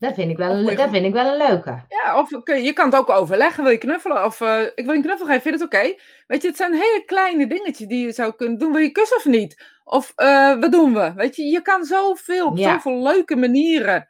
Dat 0.00 0.14
vind 0.14 0.30
ik 0.30 0.36
wel, 0.36 0.50
een, 0.50 0.76
dat 0.76 0.90
vind 0.90 1.06
ik 1.06 1.12
wel 1.12 1.26
een 1.26 1.48
leuke. 1.48 1.84
Ja, 1.88 2.18
of 2.18 2.30
je 2.44 2.72
kan 2.72 2.84
het 2.84 2.94
ook 2.94 3.10
overleggen. 3.10 3.62
Wil 3.62 3.72
je 3.72 3.78
knuffelen? 3.78 4.24
Of 4.24 4.40
uh, 4.40 4.62
ik 4.74 4.84
wil 4.84 4.94
je 4.94 5.02
knuffel 5.02 5.26
geven, 5.26 5.42
vind 5.42 5.58
je 5.58 5.64
het 5.64 5.74
oké? 5.74 6.02
Weet 6.26 6.42
je, 6.42 6.48
het 6.48 6.56
zijn 6.56 6.72
hele 6.72 7.02
kleine 7.06 7.46
dingetjes 7.46 7.88
die 7.88 8.04
je 8.04 8.12
zou 8.12 8.34
kunnen 8.34 8.58
doen. 8.58 8.72
Wil 8.72 8.82
je 8.82 8.90
kussen 8.90 9.16
of 9.16 9.24
niet? 9.24 9.64
Of 9.84 10.12
uh, 10.16 10.60
wat 10.60 10.72
doen 10.72 10.94
we? 10.94 11.12
Weet 11.14 11.36
je, 11.36 11.42
je 11.42 11.62
kan 11.62 11.84
zoveel, 11.84 12.46
op 12.46 12.56
ja. 12.56 12.72
zoveel 12.72 13.02
leuke 13.02 13.36
manieren 13.36 14.08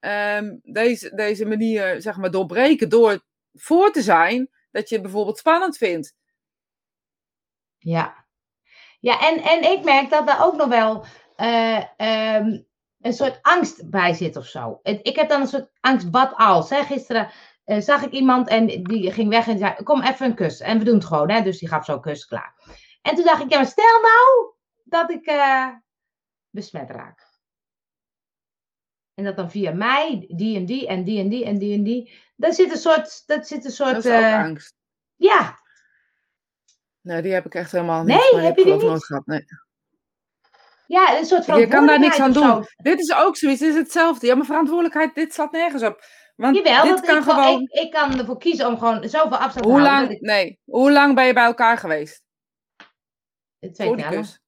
um, 0.00 0.60
deze, 0.62 1.14
deze 1.14 1.46
manier, 1.46 2.00
zeg 2.02 2.16
maar, 2.16 2.30
doorbreken. 2.30 2.88
Door 2.88 3.24
voor 3.52 3.92
te 3.92 4.02
zijn 4.02 4.50
dat 4.70 4.88
je 4.88 4.94
het 4.94 5.04
bijvoorbeeld 5.04 5.38
spannend 5.38 5.76
vindt. 5.76 6.14
Ja. 7.78 8.26
Ja, 9.00 9.20
en, 9.20 9.42
en 9.42 9.62
ik 9.62 9.84
merk 9.84 10.10
dat 10.10 10.28
er 10.28 10.40
ook 10.40 10.56
nog 10.56 10.68
wel 10.68 11.04
uh, 11.36 11.84
um, 12.36 12.67
een 13.00 13.12
soort 13.12 13.38
angst 13.42 13.90
bij 13.90 14.14
zit 14.14 14.36
of 14.36 14.46
zo. 14.46 14.80
Ik 14.82 15.16
heb 15.16 15.28
dan 15.28 15.40
een 15.40 15.46
soort 15.46 15.70
angst, 15.80 16.10
wat 16.10 16.32
als? 16.36 16.70
Hè? 16.70 16.82
Gisteren 16.82 17.30
uh, 17.64 17.80
zag 17.80 18.02
ik 18.02 18.12
iemand 18.12 18.48
en 18.48 18.66
die 18.66 19.12
ging 19.12 19.28
weg 19.28 19.46
en 19.46 19.58
zei, 19.58 19.82
kom 19.82 20.02
even 20.02 20.26
een 20.26 20.34
kus. 20.34 20.60
En 20.60 20.78
we 20.78 20.84
doen 20.84 20.94
het 20.94 21.04
gewoon, 21.04 21.30
hè? 21.30 21.42
dus 21.42 21.58
die 21.58 21.68
gaf 21.68 21.84
zo'n 21.84 22.00
kus 22.00 22.26
klaar. 22.26 22.54
En 23.02 23.14
toen 23.14 23.24
dacht 23.24 23.42
ik, 23.42 23.50
ja, 23.50 23.56
maar 23.56 23.66
stel 23.66 24.00
nou 24.00 24.54
dat 24.84 25.10
ik 25.10 25.26
uh, 25.26 25.68
besmet 26.50 26.90
raak. 26.90 27.26
En 29.14 29.24
dat 29.24 29.36
dan 29.36 29.50
via 29.50 29.72
mij, 29.72 30.24
die 30.28 30.56
en 30.56 30.66
die 30.66 30.86
en 30.86 31.04
die 31.04 31.18
en 31.18 31.28
die 31.28 31.44
en 31.44 31.58
die 31.58 31.74
en 31.74 31.82
die. 31.82 32.12
Daar 32.36 32.52
zit 32.52 32.70
een 32.70 32.76
soort. 32.76 33.26
Dat, 33.26 33.46
zit 33.46 33.64
een 33.64 33.70
soort, 33.70 33.94
dat 33.94 34.04
is 34.04 34.12
ook 34.12 34.20
uh, 34.20 34.42
angst. 34.42 34.76
Ja. 35.16 35.58
Nee, 37.00 37.22
die 37.22 37.32
heb 37.32 37.46
ik 37.46 37.54
echt 37.54 37.72
helemaal 37.72 38.04
niet. 38.04 38.32
Nee, 38.32 38.42
heb 38.44 38.56
je 38.56 38.64
die 38.64 38.74
niet? 38.74 39.04
gehad. 39.04 39.26
Nee. 39.26 39.44
Ja, 40.88 41.18
een 41.18 41.24
soort 41.24 41.46
Je 41.46 41.66
kan 41.66 41.86
daar 41.86 41.98
niks 41.98 42.20
aan 42.20 42.32
doen. 42.32 42.66
Dit 42.76 43.00
is 43.00 43.14
ook 43.14 43.36
zoiets, 43.36 43.60
dit 43.60 43.68
is 43.68 43.74
hetzelfde. 43.74 44.26
Ja, 44.26 44.34
maar 44.34 44.44
verantwoordelijkheid, 44.44 45.14
dit 45.14 45.34
slaat 45.34 45.52
nergens 45.52 45.82
op. 45.82 46.04
Want 46.36 46.56
Jawel, 46.56 46.82
dit 46.82 46.92
want 46.92 47.06
kan 47.06 47.16
ik, 47.16 47.22
gewoon... 47.22 47.60
ik, 47.60 47.70
ik 47.70 47.90
kan 47.90 48.18
ervoor 48.18 48.38
kiezen 48.38 48.66
om 48.66 48.78
gewoon 48.78 49.08
zoveel 49.08 49.36
afstand 49.36 49.64
Hoe 49.66 49.76
te 49.76 49.82
lang, 49.82 49.96
houden. 49.96 50.18
nee, 50.20 50.58
hoe 50.64 50.92
lang 50.92 51.14
ben 51.14 51.26
je 51.26 51.32
bij 51.32 51.44
elkaar 51.44 51.78
geweest? 51.78 52.22
Twee 53.58 53.88
Voor 53.88 53.96
die 53.96 54.04
tellen. 54.04 54.20
kus. 54.20 54.40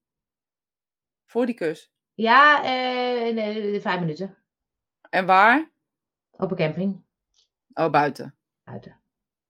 Voor 1.25 1.45
die 1.45 1.55
kus. 1.55 1.91
Ja, 2.13 2.63
eh, 2.63 3.33
nee, 3.33 3.81
vijf 3.81 3.99
minuten. 3.99 4.37
En 5.09 5.25
waar? 5.25 5.71
Op 6.31 6.51
een 6.51 6.57
camping. 6.57 7.03
Oh, 7.73 7.89
buiten. 7.89 8.35
Buiten. 8.63 9.01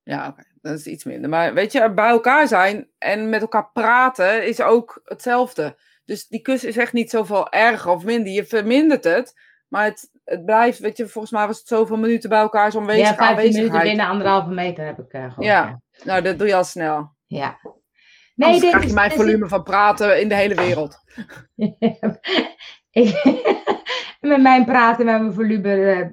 Ja, 0.04 0.28
oké. 0.28 0.44
Dat 0.62 0.80
is 0.80 0.86
iets 0.86 1.04
minder. 1.04 1.30
Maar 1.30 1.54
weet 1.54 1.72
je, 1.72 1.94
bij 1.94 2.10
elkaar 2.10 2.48
zijn 2.48 2.90
en 2.98 3.30
met 3.30 3.42
elkaar 3.42 3.72
praten 3.72 4.48
is 4.48 4.62
ook 4.62 5.02
hetzelfde. 5.04 5.78
Dus 6.06 6.28
die 6.28 6.42
kus 6.42 6.64
is 6.64 6.78
echt 6.78 6.94
niet 6.94 7.10
zoveel 7.10 7.50
erger 7.52 7.92
of 7.92 8.04
minder. 8.04 8.34
Je 8.34 8.46
vermindert 8.46 9.04
het, 9.04 9.34
maar 9.68 9.84
het, 9.86 10.10
het 10.24 10.46
blijft, 10.46 10.80
weet 10.80 10.98
je, 10.98 11.08
volgens 11.08 11.34
mij 11.34 11.48
was 11.48 11.58
het 11.60 11.68
zoveel 11.68 11.98
minuten 11.98 12.30
bij 12.30 12.40
elkaar 12.40 12.72
zo'n 12.72 12.82
Ja, 12.82 12.88
aanwezig, 12.88 13.16
15 13.16 13.26
minuten 13.36 13.48
aanwezigheid. 13.62 13.88
binnen 13.88 14.06
anderhalve 14.08 14.50
meter 14.50 14.86
heb 14.86 15.00
ik 15.00 15.12
eh 15.12 15.22
gehoord. 15.22 15.46
Ja. 15.46 15.82
Nou, 16.04 16.22
dat 16.22 16.38
doe 16.40 16.48
je 16.48 16.56
al 16.56 16.64
snel. 16.64 17.16
ja. 17.28 17.60
Nee, 18.36 18.52
dit 18.60 18.70
krijg 18.70 18.82
je 18.84 18.88
is, 18.90 18.94
mijn 18.96 19.10
dit 19.10 19.18
is- 19.20 19.24
volume 19.26 19.48
van 19.48 19.64
praten 19.64 20.20
in 20.22 20.28
de 20.30 20.36
hele 20.36 20.56
wereld. 20.56 20.98
Met 24.22 24.42
mijn 24.42 24.66
praten, 24.66 25.06
met 25.06 25.20
mijn 25.22 25.34
volume 25.34 25.74
eh, 25.92 26.08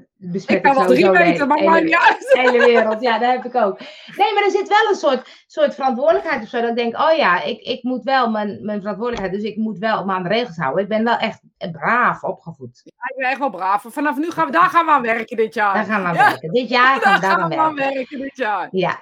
Ik 0.47 0.63
kan 0.63 0.75
wel 0.75 0.87
drie 0.87 1.11
meter, 1.11 1.47
maar 1.47 1.63
maakt 1.65 1.85
niet 1.85 1.97
uit. 1.97 2.19
de 2.21 2.39
hele 2.51 2.59
wereld. 2.65 3.01
Ja, 3.03 3.19
dat 3.19 3.31
heb 3.31 3.45
ik 3.45 3.55
ook. 3.55 3.79
Nee, 4.17 4.35
maar 4.35 4.43
er 4.45 4.51
zit 4.51 4.69
wel 4.69 4.89
een 4.89 4.95
soort, 4.97 5.45
soort 5.47 5.75
verantwoordelijkheid 5.75 6.43
of 6.43 6.49
zo. 6.49 6.61
Dat 6.61 6.71
ik 6.71 6.77
denk, 6.77 6.99
oh 6.99 7.17
ja, 7.17 7.43
ik, 7.43 7.61
ik 7.61 7.83
moet 7.83 8.03
wel 8.03 8.31
mijn, 8.31 8.59
mijn 8.65 8.81
verantwoordelijkheid, 8.81 9.41
dus 9.43 9.51
ik 9.51 9.57
moet 9.57 9.79
wel 9.79 10.05
me 10.05 10.13
aan 10.13 10.23
de 10.23 10.29
regels 10.29 10.57
houden. 10.57 10.83
Ik 10.83 10.89
ben 10.89 11.05
wel 11.05 11.17
echt 11.17 11.41
braaf 11.73 12.23
opgevoed. 12.23 12.81
Ik 12.85 13.15
ben 13.17 13.29
echt 13.29 13.39
wel 13.39 13.51
braaf. 13.51 13.85
Vanaf 13.89 14.17
nu 14.17 14.31
gaan 14.31 14.47
we, 14.47 14.53
daar 14.53 14.69
gaan 14.71 14.85
we 14.87 14.91
aan 14.91 15.03
werken 15.03 15.37
dit 15.37 15.55
jaar. 15.55 15.75
Daar 15.75 15.85
gaan 15.85 16.01
we 16.03 16.09
aan 16.09 16.15
Ja. 16.15 16.29
werken. 16.29 16.53
Dit 16.53 16.69
jaar 16.69 17.01
gaan 17.01 17.15
we 17.15 17.21
daar 17.21 17.39
aan 17.39 17.49
we 17.49 17.57
aan 17.57 17.75
werken. 17.75 17.95
werken 17.95 18.19
dit 18.19 18.37
jaar. 18.37 18.69
Ja. 18.71 18.99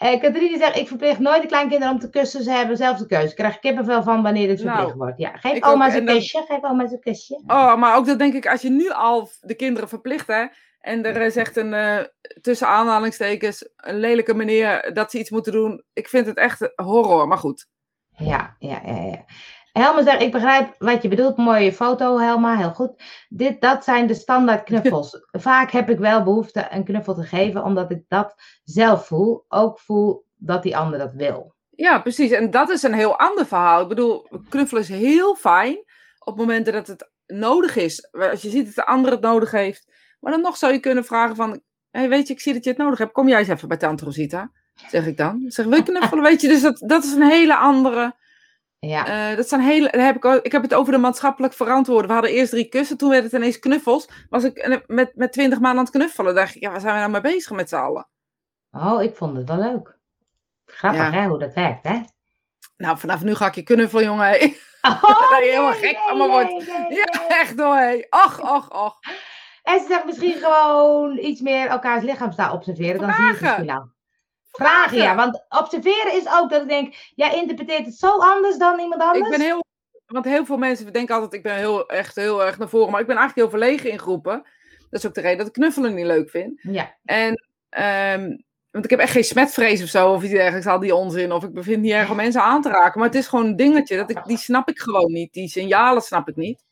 Eh 0.00 0.20
Katrine 0.20 0.58
zegt, 0.58 0.76
ik 0.76 0.88
verplicht 0.88 1.18
nooit 1.18 1.42
de 1.42 1.48
kleinkinderen 1.48 1.94
om 1.94 2.00
te 2.00 2.10
kussen. 2.10 2.42
Ze 2.42 2.50
hebben 2.50 2.76
zelf 2.76 2.98
de 2.98 3.06
keuze. 3.06 3.28
Ik 3.28 3.34
krijg 3.36 3.58
kippenvel 3.58 4.02
van 4.02 4.22
wanneer 4.22 4.46
dit 4.46 4.60
verplicht 4.60 4.86
Nou, 4.86 4.96
wordt. 4.98 5.18
Ja, 5.18 5.36
geef 5.36 5.52
ik 5.52 5.66
ook. 5.66 5.72
oma 5.72 5.84
En 5.84 5.90
zijn 5.92 6.06
dan- 6.06 6.14
kusje. 6.14 6.44
Geef 6.48 6.62
oma 6.62 6.86
zijn 6.88 7.00
kusje. 7.00 7.42
Oh, 7.46 7.76
maar 7.76 7.96
ook 7.96 8.06
dat 8.06 8.18
denk 8.18 8.34
ik, 8.34 8.46
als 8.46 8.62
je 8.62 8.70
nu 8.70 8.90
al 8.90 9.28
de 9.40 9.54
kinderen 9.54 9.88
verplicht, 9.88 10.26
hè, 10.26 10.44
en 10.80 11.04
er 11.04 11.20
is 11.20 11.36
echt 11.36 11.56
een, 11.56 11.74
eh, 11.74 11.98
tussen 12.40 12.66
aanhalingstekens, 12.68 13.68
een 13.76 13.98
lelijke 13.98 14.34
manier 14.34 14.90
dat 14.94 15.10
ze 15.10 15.18
iets 15.18 15.30
moeten 15.30 15.52
doen. 15.52 15.82
Ik 15.92 16.08
vind 16.08 16.26
het 16.26 16.36
echt 16.36 16.72
horror, 16.74 17.28
maar 17.28 17.38
goed. 17.38 17.66
Ja, 18.16 18.56
ja, 18.58 18.80
ja, 18.84 19.02
ja. 19.02 19.24
Helma 19.72 20.02
zegt, 20.02 20.22
ik 20.22 20.32
begrijp 20.32 20.74
wat 20.78 21.02
je 21.02 21.08
bedoelt. 21.08 21.36
Mooie 21.36 21.72
foto, 21.72 22.18
Helma, 22.18 22.56
heel 22.56 22.70
goed. 22.70 23.02
Dit, 23.28 23.60
dat 23.60 23.84
zijn 23.84 24.06
de 24.06 24.14
standaard 24.14 24.64
knuffels. 24.64 25.26
Vaak 25.30 25.70
heb 25.70 25.90
ik 25.90 25.98
wel 25.98 26.22
behoefte 26.22 26.66
een 26.70 26.84
knuffel 26.84 27.14
te 27.14 27.22
geven, 27.22 27.64
omdat 27.64 27.90
ik 27.90 28.02
dat 28.08 28.34
zelf 28.64 29.06
voel. 29.06 29.44
Ook 29.48 29.80
voel 29.80 30.24
dat 30.36 30.62
die 30.62 30.76
ander 30.76 30.98
dat 30.98 31.12
wil. 31.12 31.54
Ja, 31.70 31.98
precies. 31.98 32.30
En 32.30 32.50
dat 32.50 32.70
is 32.70 32.82
een 32.82 32.94
heel 32.94 33.18
ander 33.18 33.46
verhaal. 33.46 33.82
Ik 33.82 33.88
bedoel, 33.88 34.28
knuffelen 34.48 34.82
is 34.82 34.88
heel 34.88 35.34
fijn 35.34 35.84
op 36.18 36.36
momenten 36.36 36.72
dat 36.72 36.86
het 36.86 37.10
nodig 37.26 37.76
is. 37.76 38.12
Als 38.12 38.42
je 38.42 38.50
ziet 38.50 38.66
dat 38.66 38.74
de 38.74 38.86
ander 38.86 39.10
het 39.10 39.20
nodig 39.20 39.50
heeft. 39.50 39.92
Maar 40.20 40.32
dan 40.32 40.40
nog 40.40 40.56
zou 40.56 40.72
je 40.72 40.80
kunnen 40.80 41.04
vragen 41.04 41.36
van, 41.36 41.60
hey, 41.90 42.08
weet 42.08 42.26
je, 42.26 42.32
ik 42.32 42.40
zie 42.40 42.52
dat 42.52 42.64
je 42.64 42.70
het 42.70 42.78
nodig 42.78 42.98
hebt. 42.98 43.12
Kom 43.12 43.28
jij 43.28 43.38
eens 43.38 43.48
even 43.48 43.68
bij 43.68 43.76
tante 43.76 44.04
Rosita, 44.04 44.50
zeg 44.88 45.06
ik 45.06 45.16
dan. 45.16 45.44
Zeg, 45.46 45.66
wil 45.66 45.76
je 45.76 45.82
knuffelen? 45.82 46.24
Weet 46.30 46.40
je, 46.40 46.48
dus 46.48 46.62
dat, 46.62 46.82
dat 46.86 47.04
is 47.04 47.12
een 47.12 47.30
hele 47.30 47.56
andere... 47.56 48.18
Ja, 48.86 49.30
Eh, 49.30 49.36
dat 49.36 49.48
zijn 49.48 49.60
hele, 49.60 49.88
heb 49.96 50.16
ik, 50.16 50.24
ook, 50.24 50.42
ik 50.44 50.52
heb 50.52 50.62
het 50.62 50.74
over 50.74 50.92
de 50.92 50.98
maatschappelijk 50.98 51.52
verantwoorden. 51.52 52.06
We 52.06 52.12
hadden 52.12 52.30
eerst 52.32 52.50
drie 52.50 52.68
kussen, 52.68 52.96
toen 52.96 53.10
werd 53.10 53.22
het 53.24 53.32
ineens 53.32 53.58
knuffels. 53.58 54.08
Was 54.28 54.44
ik 54.44 54.56
eh, 54.56 54.78
met, 54.86 55.16
met 55.16 55.32
twintig 55.32 55.58
maanden 55.60 55.78
aan 55.78 55.84
het 55.84 55.94
knuffelen. 55.94 56.34
dacht 56.34 56.54
ik, 56.54 56.62
ja, 56.62 56.70
waar 56.70 56.80
zijn 56.80 56.92
we 56.94 56.98
nou 57.00 57.10
mee 57.12 57.20
bezig 57.20 57.50
met 57.56 57.68
z'n 57.68 57.76
allen? 57.76 58.08
oh, 58.70 59.02
ik 59.02 59.16
vond 59.16 59.36
het 59.36 59.48
wel 59.48 59.58
leuk. 59.58 59.98
Grappig, 60.66 61.00
Ja. 61.00 61.10
hè, 61.10 61.26
hoe 61.28 61.38
dat 61.38 61.54
werkt, 61.54 61.88
hè? 61.88 62.00
Nou, 62.76 62.98
vanaf 62.98 63.22
nu 63.22 63.34
ga 63.34 63.46
ik 63.46 63.54
je 63.54 63.62
knuffelen, 63.62 64.04
jongen. 64.04 64.38
Oh, 64.82 65.02
Dat 65.02 65.38
je 65.38 65.48
helemaal 65.50 65.72
gek 65.72 65.96
allemaal 65.96 66.28
wordt. 66.28 66.64
Ja, 66.88 67.26
echt 67.28 67.58
hoor. 67.60 67.76
hé. 67.76 68.06
Och, 68.10 68.40
och, 68.40 68.70
och. 68.86 68.98
En 69.62 69.80
ze 69.80 69.86
zegt 69.88 70.04
misschien 70.04 70.32
gewoon 70.40 71.18
iets 71.18 71.40
meer 71.40 71.66
elkaars 71.66 72.02
lichaamstaal 72.04 72.54
observeren. 72.54 73.00
Dan 73.00 73.12
zie 73.12 73.24
je 73.24 73.30
het 73.32 73.40
misschien. 73.40 73.92
Vragen, 74.50 74.98
ja. 74.98 75.14
Want 75.14 75.44
observeren 75.48 76.12
is 76.12 76.26
ook 76.32 76.50
dat 76.50 76.62
ik 76.62 76.68
denk, 76.68 76.94
jij 77.14 77.34
interpreteert 77.34 77.86
het 77.86 77.94
zo 77.94 78.16
anders 78.18 78.56
dan 78.56 78.80
iemand 78.80 79.02
anders. 79.02 79.24
Ik 79.24 79.30
ben 79.30 79.46
heel... 79.46 79.64
Want 80.06 80.24
heel 80.24 80.44
veel 80.44 80.56
mensen 80.56 80.92
denken 80.92 81.14
altijd, 81.14 81.32
ik 81.32 81.42
ben 81.42 81.56
heel, 81.56 81.88
echt 81.88 82.14
heel 82.16 82.44
erg 82.44 82.58
naar 82.58 82.68
voren. 82.68 82.90
Maar 82.90 83.00
ik 83.00 83.06
ben 83.06 83.16
eigenlijk 83.16 83.48
heel 83.48 83.58
verlegen 83.58 83.90
in 83.90 83.98
groepen. 83.98 84.46
Dat 84.90 85.00
is 85.00 85.06
ook 85.06 85.14
de 85.14 85.20
reden 85.20 85.38
dat 85.38 85.46
ik 85.46 85.52
knuffelen 85.52 85.94
niet 85.94 86.06
leuk 86.06 86.30
vind. 86.30 86.60
Ja, 86.62 86.94
En, 87.04 87.44
ehm, 87.68 88.36
want 88.70 88.84
ik 88.84 88.90
heb 88.90 89.00
echt 89.00 89.12
geen 89.12 89.24
smetvrees 89.24 89.82
of 89.82 89.88
zo, 89.88 90.12
of 90.12 90.22
iets 90.22 90.32
dergelijks, 90.32 90.66
al 90.66 90.78
die 90.78 90.94
onzin. 90.94 91.32
Of 91.32 91.44
ik 91.44 91.52
bevind 91.52 91.82
niet 91.82 91.92
erg 91.92 92.10
om 92.10 92.16
mensen 92.16 92.42
aan 92.42 92.62
te 92.62 92.68
raken. 92.68 92.98
Maar 92.98 93.08
het 93.08 93.18
is 93.18 93.26
gewoon 93.26 93.46
een 93.46 93.56
dingetje, 93.56 93.96
dat 93.96 94.10
ik, 94.10 94.24
die 94.24 94.38
snap 94.38 94.68
ik 94.68 94.78
gewoon 94.78 95.12
niet. 95.12 95.32
Die 95.32 95.48
signalen 95.48 96.02
snap 96.02 96.28
ik 96.28 96.36
niet. 96.36 96.64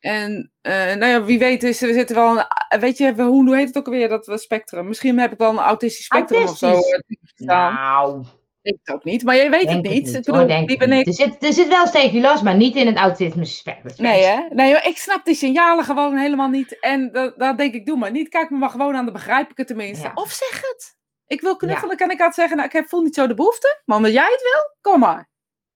En 0.00 0.52
uh, 0.62 0.72
nou 0.72 1.04
ja, 1.06 1.22
wie 1.24 1.38
weet 1.38 1.62
is 1.62 1.82
er 1.82 1.92
zit 1.94 2.10
wel 2.12 2.38
een, 2.68 2.80
weet 2.80 2.98
je, 2.98 3.12
hoe, 3.14 3.24
hoe 3.24 3.56
heet 3.56 3.66
het 3.66 3.76
ook 3.78 3.86
alweer, 3.86 4.08
dat 4.08 4.30
spectrum? 4.40 4.88
Misschien 4.88 5.18
heb 5.18 5.32
ik 5.32 5.38
wel 5.38 5.50
een 5.50 5.56
autistisch 5.58 6.04
spectrum 6.04 6.38
Autistisch. 6.38 6.72
of 6.72 6.82
zo. 6.84 6.90
eh, 6.90 7.00
Nou, 7.36 8.24
Ik 8.62 8.76
het 8.84 8.94
ook 8.94 9.04
niet, 9.04 9.24
maar 9.24 9.36
je 9.36 9.50
weet 9.50 9.60
het 9.68 9.70
het 9.70 9.82
niet. 9.82 10.12
hoor, 10.12 10.20
bedoel, 10.46 10.56
het 10.68 10.78
ben 10.78 10.92
ik? 10.92 11.06
Er 11.06 11.12
zit, 11.12 11.44
er 11.44 11.52
zit 11.52 11.68
wel 11.68 11.86
stegilos, 11.86 12.42
maar 12.42 12.54
niet 12.56 12.76
in 12.76 12.86
het 12.86 12.96
autisme 12.96 13.44
spectrum. 13.44 14.06
Nee, 14.06 14.22
hè? 14.22 14.40
Nee, 14.50 14.72
maar 14.72 14.86
ik 14.86 14.96
snap 14.96 15.24
die 15.24 15.34
signalen 15.34 15.84
gewoon 15.84 16.16
helemaal 16.16 16.48
niet. 16.48 16.78
En 16.80 17.12
da- 17.12 17.32
daar 17.36 17.56
denk 17.56 17.74
ik, 17.74 17.86
doe 17.86 17.96
maar 17.96 18.10
niet. 18.10 18.28
Kijk 18.28 18.50
me 18.50 18.58
maar 18.58 18.70
gewoon 18.70 18.94
aan, 18.96 19.04
dan 19.04 19.12
begrijp 19.14 19.50
ik 19.50 19.56
het 19.56 19.66
tenminste. 19.66 20.06
Ja. 20.06 20.12
Of 20.14 20.30
zeg 20.30 20.60
het. 20.60 20.96
Ik 21.26 21.40
wil 21.40 21.56
knuffelen, 21.56 21.96
kan 21.96 22.06
ik 22.10 22.16
altijd 22.18 22.34
zeggen, 22.34 22.56
nou, 22.56 22.68
ik 22.68 22.74
heb, 22.74 22.88
voel 22.88 23.02
niet 23.02 23.14
zo 23.14 23.26
de 23.26 23.34
behoefte. 23.34 23.80
Maar 23.84 23.96
omdat 23.96 24.12
jij 24.12 24.28
het 24.30 24.42
wil, 24.42 24.92
kom 24.92 25.00
maar. 25.00 25.28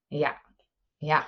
Ja, 0.06 0.40
ja. 0.96 1.26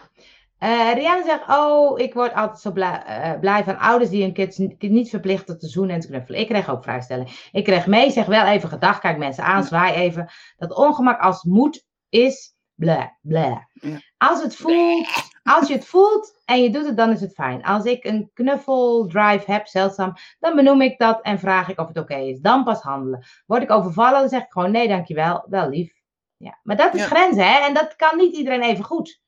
Eh 0.58 0.92
Rianne 0.94 1.24
zegt, 1.24 1.48
oh, 1.48 1.98
ik 1.98 2.14
word 2.14 2.34
altijd 2.34 2.60
zo 2.60 2.72
blij, 2.72 3.02
eh, 3.02 3.40
blij 3.40 3.64
van 3.64 3.78
ouders 3.78 4.10
die 4.10 4.22
hun 4.22 4.32
kids 4.32 4.58
niet 4.78 5.10
verplichten 5.10 5.58
te 5.58 5.68
zoenen 5.68 5.94
en 5.94 6.00
te 6.00 6.06
knuffelen. 6.06 6.40
Ik 6.40 6.46
kreeg 6.48 6.70
ook 6.70 6.82
vrijstelling. 6.82 7.48
Ik 7.52 7.64
kreeg 7.64 7.86
mee, 7.86 8.10
zeg 8.10 8.26
wel 8.26 8.44
even 8.46 8.68
gedag, 8.68 8.98
kijk 8.98 9.18
mensen 9.18 9.44
aan, 9.44 9.64
zwaai 9.64 9.94
even. 9.94 10.28
Dat 10.56 10.74
ongemak 10.76 11.20
als 11.20 11.42
moed 11.44 11.86
is, 12.08 12.54
blah. 12.74 13.06
Ja. 13.20 13.68
Als, 14.16 14.42
het 14.42 14.56
voelt, 14.56 15.08
als 15.42 15.68
je 15.68 15.74
het 15.74 15.86
voelt 15.86 16.40
en 16.44 16.62
je 16.62 16.70
doet 16.70 16.86
het, 16.86 16.96
dan 16.96 17.10
is 17.10 17.20
het 17.20 17.34
fijn. 17.34 17.62
Als 17.64 17.84
ik 17.84 18.04
een 18.04 18.30
knuffeldrive 18.34 19.52
heb, 19.52 19.66
zeldzaam, 19.66 20.12
dan 20.38 20.56
benoem 20.56 20.80
ik 20.80 20.98
dat 20.98 21.20
en 21.22 21.38
vraag 21.38 21.68
ik 21.68 21.80
of 21.80 21.88
het 21.88 21.98
oké 21.98 22.16
is. 22.16 22.40
Dan 22.40 22.64
pas 22.64 22.80
handelen. 22.80 23.24
Word 23.46 23.62
ik 23.62 23.70
overvallen, 23.70 24.20
dan 24.20 24.28
zeg 24.28 24.42
ik 24.42 24.52
gewoon 24.52 24.70
nee, 24.70 24.88
dankjewel, 24.88 25.44
wel 25.48 25.68
lief. 25.68 25.92
Ja. 26.36 26.58
Maar 26.62 26.76
dat 26.76 26.94
is 26.94 27.00
Ja. 27.00 27.06
grenzen, 27.06 27.46
hè? 27.52 27.66
En 27.66 27.74
dat 27.74 27.96
kan 27.96 28.16
niet 28.16 28.36
iedereen 28.36 28.62
even 28.62 28.84
goed. 28.84 29.24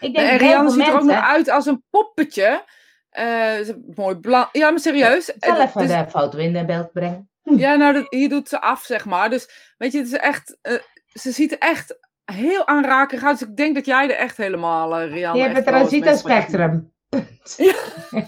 Ik 0.00 0.14
denk 0.14 0.26
en 0.26 0.32
dat 0.32 0.40
Rianne 0.40 0.70
ziet 0.70 0.86
er 0.86 0.94
ook 0.94 1.02
nog 1.02 1.24
uit 1.24 1.48
als 1.48 1.66
een 1.66 1.84
poppetje. 1.90 2.64
Eh, 3.10 3.58
mooi 3.94 4.16
blank. 4.16 4.48
Ja, 4.52 4.70
maar 4.70 4.80
serieus. 4.80 5.28
Ik 5.28 5.44
zal 5.44 5.56
En 5.56 5.66
even 5.66 5.80
dus- 5.80 5.90
de 5.90 6.06
foto 6.10 6.38
in 6.38 6.52
de 6.52 6.64
beeld 6.64 6.92
brengen. 6.92 7.30
Ja, 7.42 7.74
nou, 7.74 7.92
dat, 7.92 8.06
hier 8.08 8.28
doet 8.28 8.48
ze 8.48 8.60
af, 8.60 8.82
zeg 8.82 9.04
maar. 9.04 9.30
Dus, 9.30 9.74
weet 9.78 9.92
je, 9.92 9.98
het 9.98 10.06
is 10.06 10.12
echt... 10.12 10.58
eh, 10.62 10.74
ze 11.12 11.30
ziet 11.30 11.52
er 11.52 11.58
echt 11.58 11.98
heel 12.24 12.66
aanrakerig 12.66 13.24
uit. 13.24 13.38
Dus 13.38 13.48
ik 13.48 13.56
denk 13.56 13.74
dat 13.74 13.86
jij 13.86 14.04
er 14.04 14.16
echt 14.16 14.36
helemaal, 14.36 14.96
eh 14.96 15.10
Rianne... 15.12 15.38
Je 15.42 15.48
hebt 15.48 15.66
het 15.66 16.00
voor- 16.00 16.16
Spectrum. 16.16 16.92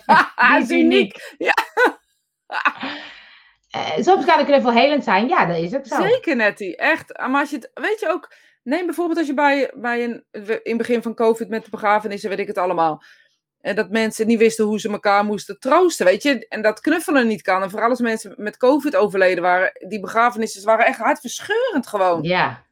Ah, 0.07 0.57
Die 0.69 0.79
is 0.79 0.85
uniek. 0.85 1.35
Eh, 3.71 3.91
soms 4.01 4.25
kan 4.25 4.73
helend 4.73 5.05
zijn. 5.05 5.29
Ja, 5.29 5.47
dat 5.47 5.57
is 5.57 5.75
ook 5.75 5.87
zo. 5.87 6.03
Zeker, 6.03 6.37
Nettie. 6.37 6.77
Echt. 6.77 7.19
Maar 7.19 7.41
als 7.41 7.51
je 7.51 7.57
het... 7.57 7.71
Weet 7.75 8.01
je 8.01 8.09
ook... 8.09 8.33
Neem 8.63 8.87
bijvoorbeeld 8.87 9.19
als 9.19 9.27
je 9.27 9.35
bij, 9.35 9.71
bij 9.75 10.05
een... 10.05 10.25
In 10.33 10.61
het 10.63 10.77
begin 10.77 11.03
van 11.03 11.15
COVID 11.15 11.49
met 11.49 11.65
de 11.65 11.71
begrafenissen, 11.71 12.29
weet 12.31 12.39
ik 12.39 12.47
het 12.47 12.59
allemaal. 12.59 13.03
En 13.61 13.75
dat 13.75 13.91
mensen 13.91 14.27
niet 14.27 14.39
wisten 14.39 14.65
hoe 14.65 14.81
ze 14.81 14.91
elkaar 14.91 15.25
moesten 15.25 15.59
troosten, 15.59 16.07
weet 16.07 16.23
je. 16.23 16.49
En 16.49 16.63
dat 16.63 16.81
knuffelen 16.81 17.27
niet 17.27 17.43
kan. 17.43 17.63
En 17.63 17.71
vooral 17.71 17.89
als 17.91 18.01
mensen 18.01 18.35
met 18.37 18.57
COVID 18.57 18.97
overleden 18.97 19.43
waren. 19.43 19.73
Die 19.89 20.01
begrafenissen 20.01 20.65
waren 20.65 20.87
echt 20.87 20.99
hartverscheurend 20.99 21.87
gewoon. 21.87 22.23
Ja, 22.23 22.65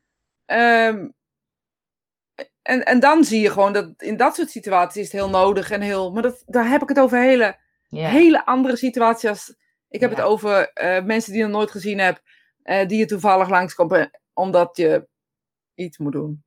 Ehm, 0.46 1.08
en, 2.62 2.84
en 2.84 3.00
dan 3.00 3.24
zie 3.24 3.40
je 3.40 3.50
gewoon 3.50 3.72
dat 3.72 3.92
in 3.96 4.16
dat 4.16 4.34
soort 4.34 4.50
situaties 4.50 4.96
is 4.96 5.12
het 5.12 5.20
heel 5.20 5.30
nodig 5.30 5.70
en 5.70 5.80
heel. 5.80 6.12
Maar 6.12 6.22
dat, 6.22 6.42
daar 6.46 6.68
heb 6.68 6.82
ik 6.82 6.88
het 6.88 6.98
over 6.98 7.18
hele, 7.18 7.56
ja. 7.88 8.08
hele 8.08 8.46
andere 8.46 8.76
situaties. 8.76 9.28
Als, 9.28 9.54
ik 9.88 10.00
heb 10.00 10.10
Ja. 10.10 10.16
het 10.16 10.24
over 10.24 10.72
eh, 10.72 11.04
mensen 11.04 11.32
die 11.32 11.40
je 11.40 11.46
nog 11.48 11.56
nooit 11.56 11.70
gezien 11.70 11.98
hebt, 11.98 12.22
eh, 12.62 12.88
die 12.88 12.98
je 12.98 13.06
toevallig 13.06 13.48
langskomen 13.48 14.10
omdat 14.32 14.76
je 14.76 15.06
iets 15.78 15.98
moet 15.98 16.12
doen. 16.12 16.42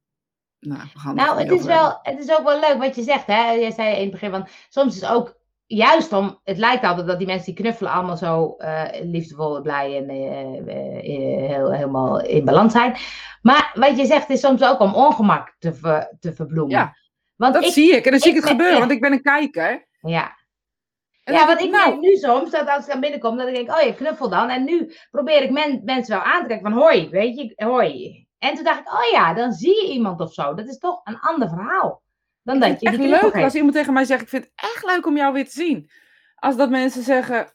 Nou, 0.59 0.81
we 0.93 0.99
gaan 0.99 1.15
Nou, 1.15 1.39
het 1.39 1.51
is, 1.51 1.57
hebben. 1.65 1.67
wel, 1.67 1.99
het 2.01 2.19
is 2.19 2.37
ook 2.37 2.43
wel 2.43 2.59
leuk 2.59 2.77
wat 2.77 2.95
je 2.95 3.03
zegt. 3.03 3.27
Hè? 3.27 3.51
Jij 3.51 3.71
zei 3.71 3.95
in 3.95 4.01
het 4.01 4.11
begin 4.11 4.29
van, 4.31 4.47
soms 4.69 4.95
is 4.95 5.09
ook 5.09 5.39
juist 5.65 6.13
om, 6.13 6.39
het 6.43 6.57
lijkt 6.57 6.83
altijd 6.83 7.07
dat 7.07 7.17
die 7.17 7.27
mensen 7.27 7.45
die 7.45 7.63
knuffelen 7.63 7.91
allemaal 7.91 8.17
zo 8.17 8.55
eh, 8.57 8.83
liefdevol, 9.03 9.61
blij 9.61 9.97
en 9.97 10.09
eh, 10.09 10.57
eh, 10.57 11.49
heel, 11.49 11.71
helemaal 11.73 12.21
in 12.21 12.45
balans 12.45 12.71
zijn. 12.73 12.95
Maar 13.41 13.71
wat 13.73 13.97
je 13.97 14.05
zegt 14.05 14.29
is 14.29 14.39
soms 14.39 14.63
ook 14.63 14.79
om 14.79 14.93
ongemak 14.93 15.55
te, 15.59 15.73
ver- 15.73 16.15
te 16.19 16.33
verbloemen. 16.33 16.75
Ja, 16.77 16.95
Want 17.35 17.53
Dat 17.53 17.63
ik, 17.63 17.71
zie 17.71 17.95
ik 17.95 18.05
en 18.05 18.11
dan 18.11 18.19
zie 18.19 18.29
ik 18.29 18.35
het 18.35 18.45
gebeuren, 18.49 18.71
echt- 18.71 18.79
want 18.79 18.91
ik 18.91 19.01
ben 19.01 19.11
een 19.11 19.21
kijker. 19.21 19.87
ja. 20.01 20.39
En 21.23 21.33
Ja, 21.33 21.45
want 21.47 21.61
ik 21.61 21.71
nou, 21.71 21.89
denk 21.89 22.01
nu 22.01 22.15
soms 22.15 22.51
dat 22.51 22.67
als 22.69 22.85
ik 22.85 22.91
dan 22.91 22.99
binnenkom, 22.99 23.37
dat 23.37 23.47
ik 23.47 23.53
denk, 23.55 23.71
oh 23.71 23.81
je 23.81 23.95
knuffel 23.95 24.29
dan. 24.29 24.49
En 24.49 24.63
nu 24.63 24.93
probeer 25.11 25.43
ik 25.43 25.51
men, 25.51 25.81
mensen 25.83 26.15
wel 26.15 26.23
aan 26.23 26.41
te 26.41 26.47
kijken 26.47 26.71
van, 26.71 26.81
hoi, 26.81 27.09
weet 27.09 27.35
je, 27.37 27.65
hoi. 27.65 28.19
En 28.41 28.55
toen 28.55 28.63
dacht 28.63 28.79
ik, 28.79 28.93
oh 28.93 29.11
ja, 29.11 29.33
dan 29.33 29.51
zie 29.51 29.85
je 29.85 29.93
iemand 29.93 30.19
of 30.19 30.33
zo. 30.33 30.53
Dat 30.53 30.67
is 30.67 30.77
toch 30.77 31.01
een 31.03 31.19
ander 31.19 31.49
verhaal. 31.49 32.01
Dan 32.43 32.55
Ik 32.55 32.61
dat 32.61 32.81
je 32.81 32.87
echt 32.87 32.97
leuk 32.97 33.43
als 33.43 33.55
iemand 33.55 33.73
tegen 33.73 33.93
mij 33.93 34.05
zegt: 34.05 34.21
Ik 34.21 34.29
vind 34.29 34.43
het 34.43 34.53
echt 34.55 34.85
leuk 34.85 35.05
om 35.05 35.17
jou 35.17 35.33
weer 35.33 35.45
te 35.45 35.51
zien. 35.51 35.89
Als 36.35 36.55
dat 36.55 36.69
mensen 36.69 37.03
zeggen, 37.03 37.53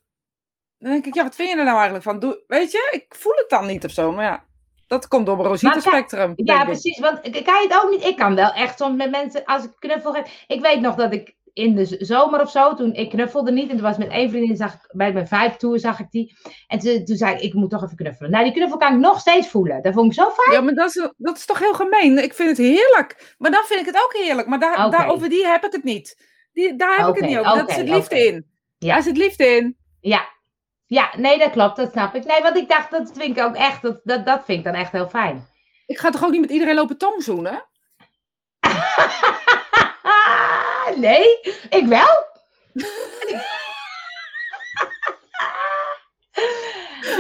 dan 0.79 0.91
denk 0.91 1.07
ik: 1.07 1.15
Ja, 1.15 1.23
wat 1.23 1.35
vind 1.35 1.49
je 1.49 1.57
er 1.57 1.65
nou 1.65 1.75
eigenlijk 1.75 2.05
van? 2.05 2.19
Doe, 2.19 2.45
weet 2.47 2.73
je, 2.73 2.89
ik 2.93 3.15
voel 3.15 3.35
het 3.35 3.49
dan 3.49 3.67
niet 3.67 3.85
of 3.85 3.91
zo. 3.91 4.13
Maar 4.13 4.25
ja, 4.25 4.45
dat 4.87 5.09
komt 5.09 5.27
door 5.27 5.37
mijn 5.37 5.49
Rosita 5.49 5.75
Maar 5.75 5.83
kijk, 5.83 5.95
Spectrum. 5.95 6.33
Ja, 6.37 6.65
precies. 6.65 6.99
Want 6.99 7.21
kan 7.21 7.33
je 7.33 7.67
het 7.69 7.83
ook 7.85 7.91
niet? 7.91 8.05
Ik 8.05 8.17
kan 8.17 8.35
wel 8.35 8.53
echt 8.53 8.79
soms 8.79 8.97
met 8.97 9.11
mensen, 9.11 9.45
als 9.45 9.65
ik 9.65 9.71
knuffel 9.79 10.13
geef. 10.13 10.45
Ik 10.47 10.61
weet 10.61 10.81
nog 10.81 10.95
dat 10.95 11.13
ik 11.13 11.36
in 11.57 11.75
de 11.75 11.97
zomer 11.99 12.41
of 12.41 12.51
zo, 12.51 12.75
toen 12.75 12.93
ik 12.93 13.11
knuffelde 13.11 13.53
niet. 13.53 13.71
En 13.71 13.77
toen 13.77 13.87
was 13.87 13.97
met 13.97 14.09
één 14.09 14.31
vriendin, 14.31 14.57
zag 14.57 14.75
ik, 14.75 14.81
bij 14.93 15.13
mijn 15.13 15.29
vijf 15.29 15.57
tour 15.57 15.79
zag 15.79 16.01
ik 16.01 16.11
die. 16.11 16.37
En 16.67 16.79
toen, 16.79 17.05
toen 17.05 17.17
zei 17.17 17.35
ik, 17.35 17.41
ik 17.41 17.55
moet 17.55 17.71
toch 17.71 17.83
even 17.85 17.97
knuffelen. 17.97 18.31
Nou, 18.31 18.45
die 18.45 18.53
knuffel 18.53 18.79
kan 18.79 18.93
ik 18.93 18.99
nog 18.99 19.21
steeds 19.21 19.49
voelen. 19.49 19.83
Dat 19.83 19.95
vond 19.95 20.07
ik 20.07 20.19
zo 20.19 20.31
fijn. 20.31 20.57
Ja, 20.57 20.61
maar 20.61 20.75
dat 20.75 20.89
is, 20.97 21.11
dat 21.17 21.37
is 21.37 21.47
toch 21.47 21.59
heel 21.59 21.75
gemeen. 21.75 22.23
Ik 22.23 22.35
vind 22.35 22.49
het 22.49 22.59
heerlijk. 22.59 23.35
Maar 23.39 23.51
dan 23.51 23.65
vind 23.65 23.81
ik 23.81 23.87
het 23.87 24.05
ook 24.05 24.13
heerlijk. 24.13 24.49
Maar 24.49 24.59
daar, 24.59 24.91
daar, 24.91 25.09
over 25.09 25.29
die 25.29 25.47
heb 25.47 25.65
ik 25.65 25.73
het 25.73 25.85
niet. 25.85 26.17
Die, 26.53 26.77
daar 26.77 26.97
heb 26.97 27.09
ik 27.09 27.15
het 27.15 27.25
niet 27.25 27.39
over. 27.39 27.55
dat 27.55 27.63
oké, 27.63 27.75
zit 27.75 27.89
liefde 27.89 28.27
in. 28.27 28.47
Ja. 28.79 28.95
Daar 28.95 29.03
zit 29.03 29.17
liefde 29.17 29.47
in. 29.47 29.77
Ja. 30.01 30.29
Ja, 30.87 31.11
nee, 31.17 31.39
dat 31.39 31.51
klopt. 31.51 31.77
Dat 31.77 31.93
snap 31.93 32.15
ik. 32.15 32.25
Nee, 32.25 32.43
want 32.43 32.57
ik 32.57 32.69
dacht, 32.69 32.91
dat 32.91 33.13
vind 33.15 33.37
ik 33.37 33.45
ook 33.45 33.55
echt, 33.55 33.83
dat, 33.83 34.01
dat, 34.05 34.27
dat 34.27 34.45
vind 34.45 34.59
ik 34.59 34.65
dan 34.65 34.75
echt 34.75 34.93
heel 34.93 35.09
fijn. 35.09 35.47
Ik 35.87 35.99
ga 35.99 36.11
toch 36.11 36.25
ook 36.25 36.31
niet 36.31 36.41
met 36.41 36.51
iedereen 36.51 36.75
lopen 36.75 36.99
tongzoenen? 36.99 37.65
nee, 40.97 41.41
ik 41.71 41.85
wel. 41.87 42.25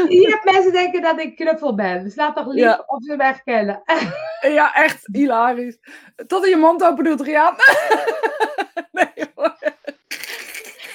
Hier 0.08 0.30
hebt 0.34 0.44
mensen 0.44 0.72
denken 0.72 1.02
dat 1.02 1.20
ik 1.20 1.36
knuffel 1.36 1.74
ben. 1.74 2.10
Slaat 2.10 2.36
toch 2.36 2.46
lief 2.46 2.62
Ja. 2.62 2.84
of 2.86 3.02
ze 3.04 3.16
me 3.16 3.16
kennen. 3.44 3.82
Ja, 4.40 4.74
echt 4.74 5.08
hilarisch. 5.12 5.78
Tot 6.26 6.44
in 6.44 6.50
je 6.50 6.56
mond 6.56 6.84
open 6.84 7.04
doet, 7.04 7.20
Rian. 7.20 7.54
nee 8.92 9.26
hoor. 9.34 9.56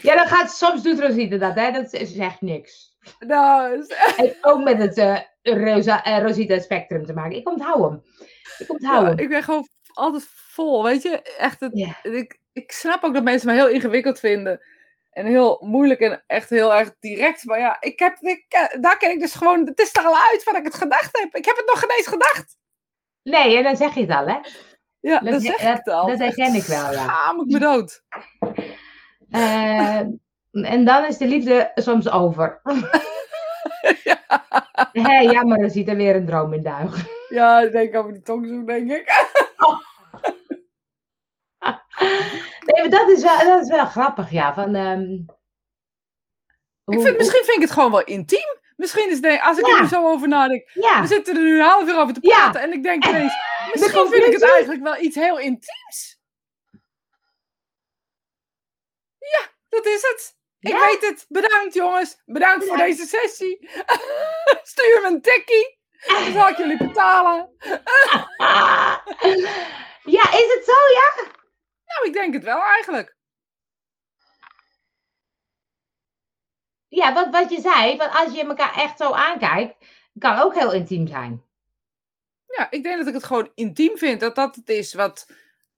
Ja, 0.01 0.15
dan 0.15 0.27
gaat 0.27 0.51
soms 0.51 0.83
doet 0.83 0.99
Rosita 0.99 1.37
dat, 1.37 1.55
hè? 1.55 1.71
Dat 1.71 1.93
echt 2.17 2.41
niks. 2.41 2.97
Nou, 3.19 3.79
is- 3.79 3.95
Heeft 4.15 4.37
ook 4.41 4.63
met 4.63 4.77
het 4.77 4.97
eh, 4.97 5.17
Rosa, 5.41 6.03
eh, 6.03 6.21
Rosita 6.21 6.59
Spectrum 6.59 7.05
te 7.05 7.13
maken. 7.13 7.37
Ik 7.37 7.49
onthoud 7.49 7.81
hem. 7.89 8.03
Ik 8.57 8.69
onthoud 8.69 9.01
Ja, 9.01 9.07
hem. 9.07 9.17
ik 9.19 9.29
ben 9.29 9.43
gewoon 9.43 9.67
altijd 9.93 10.23
vol, 10.33 10.83
weet 10.83 11.01
je. 11.01 11.21
Echt, 11.37 11.59
het, 11.59 11.73
ik, 12.03 12.39
ik 12.53 12.71
snap 12.71 13.03
ook 13.03 13.13
dat 13.13 13.23
mensen 13.23 13.47
me 13.47 13.53
heel 13.53 13.69
ingewikkeld 13.69 14.19
vinden. 14.19 14.61
En 15.11 15.25
heel 15.25 15.57
moeilijk 15.61 15.99
en 15.99 16.23
echt 16.27 16.49
heel 16.49 16.73
erg 16.73 16.93
direct. 16.99 17.45
Maar 17.45 17.59
ja, 17.59 17.77
ik 17.79 17.99
heb, 17.99 18.17
ik, 18.19 18.45
eh, 18.47 18.81
daar 18.81 18.97
ken 18.97 19.11
ik 19.11 19.19
dus 19.19 19.33
gewoon... 19.33 19.65
Het 19.65 19.79
is 19.79 19.95
er 19.95 20.03
al 20.03 20.15
uit 20.31 20.43
wat 20.43 20.55
ik 20.55 20.63
het 20.63 20.75
gedacht 20.75 21.19
heb. 21.19 21.35
Ik 21.35 21.45
heb 21.45 21.55
het 21.55 21.65
nog 21.65 21.79
geen 21.79 21.89
eens 21.97 22.07
gedacht. 22.07 22.57
Nee, 23.23 23.57
en 23.57 23.63
dan 23.63 23.75
zeg 23.77 23.93
je 23.93 24.01
het 24.01 24.09
al, 24.09 24.27
hè? 24.27 24.37
Ja, 24.99 25.19
Dat, 25.19 25.31
dat 25.33 25.41
zeg 25.41 25.77
ik 25.77 25.85
dat, 25.85 25.95
al. 25.95 26.07
dat 26.07 26.19
herken 26.19 26.53
ik 26.53 26.63
wel, 26.63 26.91
ja. 26.91 27.03
Schaam 27.03 27.39
ik 27.39 27.45
me 27.47 27.59
dood. 27.59 28.03
Eh, 29.31 29.99
en 30.51 30.85
dan 30.85 31.05
is 31.05 31.17
de 31.17 31.27
liefde 31.27 31.71
soms 31.75 32.09
over. 32.09 32.61
Hé, 34.91 35.19
jammer, 35.19 35.59
er 35.59 35.69
ziet 35.69 35.87
er 35.87 35.95
weer 35.95 36.15
een 36.15 36.25
droom 36.25 36.53
in 36.53 36.63
duigen. 36.63 37.07
Ja, 37.29 37.59
ik 37.59 37.71
denk 37.71 37.95
over 37.95 38.13
die 38.13 38.21
tongzoen, 38.21 38.65
denk 38.65 38.91
ik. 38.91 39.27
Nee, 42.65 42.80
maar 42.80 42.80
dat 42.91 43.09
is 43.09 43.21
wel, 43.23 43.37
dat 43.45 43.61
is 43.61 43.69
wel 43.69 43.85
grappig, 43.85 44.31
ja. 44.31 44.53
Van, 44.53 44.75
ehm, 44.75 45.11
ik 46.85 47.01
vind, 47.01 47.17
misschien 47.17 47.43
vind 47.43 47.55
ik 47.57 47.61
het 47.61 47.71
gewoon 47.71 47.91
wel 47.91 48.03
intiem. 48.03 48.59
Misschien 48.75 49.09
is 49.09 49.19
het, 49.21 49.41
als 49.41 49.57
ik 49.57 49.65
Ja. 49.67 49.75
er 49.75 49.81
nu 49.81 49.87
zo 49.87 50.07
over 50.07 50.27
nadenk. 50.27 50.69
Ja, 50.73 51.01
We 51.01 51.07
zitten 51.07 51.35
er 51.35 51.41
nu 51.41 51.55
een 51.59 51.65
half 51.65 51.87
uur 51.89 51.97
over 51.99 52.13
te 52.13 52.19
Ja. 52.21 52.29
praten. 52.35 52.61
En 52.61 52.73
ik 52.73 52.83
denk 52.83 53.05
ineens, 53.05 53.33
misschien 53.73 54.07
vind 54.07 54.25
ik 54.25 54.33
het 54.33 54.41
eigenlijk 54.43 54.83
wel 54.83 54.97
iets 54.97 55.15
heel 55.15 55.39
intiems. 55.39 56.19
Ja, 59.17 59.47
dat 59.69 59.85
is 59.85 60.01
het. 60.01 60.35
Ik 60.59 60.73
weet 60.79 61.01
het. 61.09 61.25
Bedankt 61.29 61.73
jongens. 61.73 62.21
Bedankt 62.25 62.65
voor 62.67 62.77
deze 62.77 63.05
sessie. 63.05 63.69
Stuur 64.63 65.01
me 65.01 65.07
een 65.07 65.21
tikkie. 65.21 65.79
Dan 66.07 66.33
zal 66.33 66.47
ik 66.49 66.57
jullie 66.57 66.77
betalen. 66.77 67.49
Ja, 70.03 70.31
is 70.31 70.53
het 70.53 70.61
zo, 70.65 70.71
ja? 70.93 71.31
Nou, 71.93 72.07
ik 72.07 72.13
denk 72.13 72.33
het 72.33 72.43
wel 72.43 72.61
eigenlijk. 72.61 73.15
Ja, 76.87 77.13
wat, 77.13 77.29
wat 77.29 77.51
je 77.51 77.61
zei, 77.61 77.97
want 77.97 78.13
als 78.13 78.33
je 78.33 78.43
elkaar 78.43 78.75
echt 78.75 78.97
zo 78.97 79.11
aankijkt, 79.11 79.85
kan 80.19 80.37
ook 80.37 80.55
heel 80.55 80.73
intiem 80.73 81.07
zijn. 81.07 81.43
Ja, 82.45 82.71
ik 82.71 82.83
denk 82.83 82.97
dat 82.97 83.07
ik 83.07 83.13
het 83.13 83.23
gewoon 83.23 83.51
intiem 83.55 83.97
vind. 83.97 84.19
Dat 84.19 84.35
dat 84.35 84.55
het 84.55 84.69
is 84.69 84.93
wat... 84.93 85.25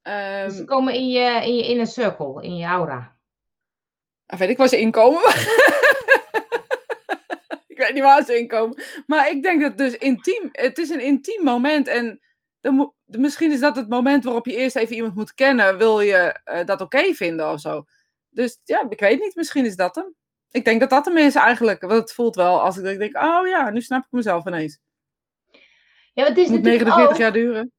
Dus 0.01 0.55
ze 0.55 0.63
komen 0.65 0.93
in 0.93 1.09
je, 1.09 1.45
in 1.45 1.55
je 1.55 1.67
inner 1.67 1.87
circle, 1.87 2.43
in 2.43 2.55
je 2.55 2.65
aura. 2.65 3.17
Ah, 4.25 4.39
weet 4.39 4.49
ik 4.49 4.57
waar 4.57 4.67
ze 4.67 4.79
inkomen. 4.79 5.21
ik 7.73 7.77
weet 7.77 7.93
niet 7.93 8.03
waar 8.03 8.23
ze 8.23 8.37
inkomen. 8.37 8.83
Maar 9.07 9.29
ik 9.29 9.43
denk 9.43 9.61
dat 9.61 9.77
dus 9.77 9.97
intiem, 9.97 10.49
het 10.51 10.77
is 10.77 10.89
een 10.89 11.01
intiem 11.01 11.43
moment. 11.43 11.87
En 11.87 12.21
dan 12.63 12.93
misschien 13.05 13.51
is 13.51 13.59
dat 13.59 13.75
het 13.75 13.89
moment 13.89 14.23
waarop 14.23 14.45
je 14.45 14.55
eerst 14.55 14.75
even 14.75 14.95
iemand 14.95 15.15
moet 15.15 15.33
kennen. 15.33 15.77
Wil 15.77 16.01
je 16.01 16.39
eh, 16.43 16.65
dat 16.65 16.81
oké 16.81 17.13
vinden 17.13 17.51
of 17.51 17.59
zo? 17.59 17.83
Dus 18.29 18.59
ja, 18.63 18.85
ik 18.89 18.99
weet 18.99 19.19
niet. 19.19 19.35
Misschien 19.35 19.65
is 19.65 19.75
dat 19.75 19.95
hem. 19.95 20.13
Ik 20.51 20.65
denk 20.65 20.79
dat 20.79 20.89
dat 20.89 21.05
hem 21.05 21.17
is 21.17 21.35
eigenlijk. 21.35 21.81
Want 21.81 21.93
het 21.93 22.13
voelt 22.13 22.35
wel 22.35 22.61
als 22.61 22.77
ik 22.77 22.99
denk, 22.99 23.17
oh 23.17 23.47
ja, 23.47 23.69
nu 23.69 23.81
snap 23.81 24.03
ik 24.03 24.11
mezelf 24.11 24.45
ineens. 24.45 24.79
Ja, 26.13 26.25
het 26.25 26.37
is 26.37 26.47
moet 26.47 26.61
natuurlijk 26.61 26.83
49 26.83 27.09
ook... 27.09 27.17
jaar 27.17 27.33
duren. 27.33 27.71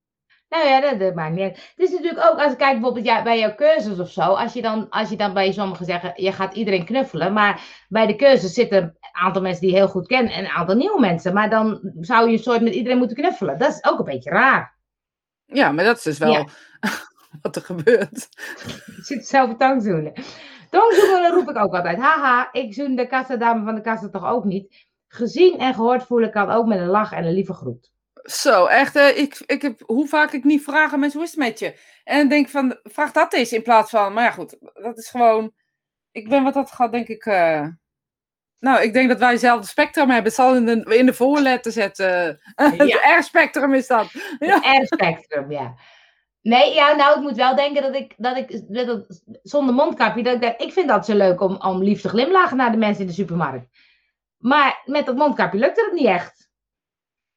Nou 0.49 0.66
ja, 0.66 0.80
dat, 0.80 0.99
dat 0.99 1.14
maakt 1.14 1.35
niet 1.35 1.43
uit. 1.43 1.72
Het 1.76 1.89
is 1.89 1.91
natuurlijk 1.91 2.26
ook, 2.26 2.39
als 2.39 2.53
ik 2.53 2.59
kijk 2.59 2.72
bijvoorbeeld 2.72 3.07
ja, 3.07 3.22
bij 3.22 3.39
jouw 3.39 3.55
cursus 3.55 3.99
of 3.99 4.11
zo, 4.11 4.20
als 4.20 4.53
je, 4.53 4.62
dan, 4.62 4.89
als 4.91 5.09
je 5.09 5.16
dan 5.16 5.35
bij 5.35 5.53
sommigen 5.53 5.87
zeggen, 5.87 6.12
je 6.16 6.32
gaat 6.32 6.55
iedereen 6.55 6.85
knuffelen, 6.85 7.32
maar 7.32 7.85
bij 7.89 8.07
de 8.07 8.16
cursus 8.16 8.53
zitten 8.53 8.99
aantal 9.15 9.43
mensen 9.43 9.61
die 9.61 9.71
je 9.71 9.77
heel 9.77 9.89
goed 9.89 10.07
kennen 10.07 10.33
en 10.33 10.45
een 10.45 10.51
aantal 10.51 10.77
nieuwe 10.77 11.01
mensen, 11.01 11.35
maar 11.35 11.51
dan 11.51 11.81
zou 12.01 12.27
je 12.31 12.37
een 12.37 12.43
soort 12.43 12.61
met 12.62 12.75
iedereen 12.75 12.99
moeten 12.99 13.17
knuffelen. 13.17 13.59
Dat 13.59 13.71
is 13.71 13.85
ook 13.85 13.99
een 13.99 14.05
beetje 14.05 14.31
raar. 14.31 14.77
Ja, 15.47 15.73
maar 15.73 15.85
dat 15.85 15.97
is 15.97 16.03
dus 16.03 16.19
wel 16.19 16.33
Ja. 16.33 16.47
wat 17.43 17.57
er 17.57 17.62
gebeurt. 17.62 18.29
Je 18.97 19.03
zit 19.03 19.27
zelf 19.27 19.57
tongzoenen. 19.57 20.12
Tongzoenen 20.71 21.31
roep 21.31 21.51
ik 21.51 21.57
ook 21.57 21.75
altijd. 21.75 21.99
Haha, 21.99 22.49
ik 22.53 22.75
zoen 22.75 22.97
de 22.97 23.07
kassadame 23.07 23.65
van 23.65 23.75
de 23.75 23.81
kassa 23.81 24.09
toch 24.09 24.27
ook 24.27 24.45
niet. 24.45 24.87
Gezien 25.09 25.59
en 25.59 25.75
gehoord 25.75 26.03
voelen 26.03 26.31
kan 26.31 26.51
ook 26.51 26.67
met 26.67 26.79
een 26.79 26.87
lach 26.87 27.12
en 27.12 27.25
een 27.25 27.33
lieve 27.33 27.53
groet. 27.53 27.93
Zo, 28.23 28.67
echt. 28.67 28.97
eh, 28.97 29.19
ik, 29.19 29.43
ik 29.47 29.62
heb, 29.62 29.81
hoe 29.87 30.09
vaak 30.09 30.33
ik 30.33 30.45
niet 30.45 30.62
vraag 30.62 30.93
aan 30.93 31.01
mensen, 31.01 31.19
hoe 31.19 31.29
is 31.29 31.35
het 31.35 31.45
met 31.45 31.59
je? 31.59 31.79
En 32.05 32.29
denk 32.29 32.49
van, 32.49 32.79
vraag 32.83 33.12
dat 33.12 33.33
eens 33.33 33.53
in 33.53 33.62
plaats 33.62 33.91
van, 33.91 34.12
maar 34.12 34.25
ja 34.25 34.31
goed, 34.31 34.57
dat 34.75 34.99
is 34.99 35.09
gewoon, 35.11 35.53
ik 36.12 36.29
ben 36.29 36.43
wat 36.43 36.55
dat 36.55 36.71
gaat, 36.71 36.93
denk 36.93 37.09
ik, 37.09 37.25
eh, 37.27 37.67
nou, 38.65 38.83
ik 38.83 38.93
denk 38.93 39.09
dat 39.09 39.19
wij 39.19 39.31
hetzelfde 39.31 39.67
spectrum 39.67 40.07
hebben. 40.09 40.25
Het 40.25 40.35
zal 40.35 40.55
in 40.55 40.65
de, 40.65 40.97
in 40.97 41.07
de 41.07 41.15
voorletter 41.15 41.73
zetten. 41.73 42.41
R-spectrum 43.19 43.75
is 43.75 43.87
dat. 43.87 44.07
Ja. 44.39 44.57
R-spectrum, 44.57 45.51
ja. 45.51 45.75
Nee, 46.43 46.75
ja, 46.75 46.95
nou, 46.95 47.17
ik 47.17 47.23
moet 47.23 47.37
wel 47.37 47.57
denken 47.57 47.83
dat 47.83 47.95
ik, 47.95 48.15
dat 48.17 48.37
ik 48.37 48.75
dat, 48.87 49.23
zonder 49.43 49.75
mondkapje, 49.75 50.23
dat 50.23 50.35
ik 50.35 50.41
denk, 50.41 50.61
ik 50.61 50.73
vind 50.73 50.89
dat 50.89 51.07
zo 51.07 51.15
leuk 51.15 51.41
om, 51.41 51.57
om 51.57 51.83
lief 51.83 52.01
te 52.01 52.09
glimlachen 52.09 52.57
naar 52.57 52.71
de 52.71 52.77
mensen 52.77 53.01
in 53.01 53.07
de 53.07 53.12
supermarkt. 53.12 53.67
Maar 54.39 54.83
met 54.85 55.07
dat 55.07 55.17
mondkapje 55.17 55.59
lukte 55.59 55.85
het 55.85 55.93
niet 55.93 56.07
echt. 56.07 56.44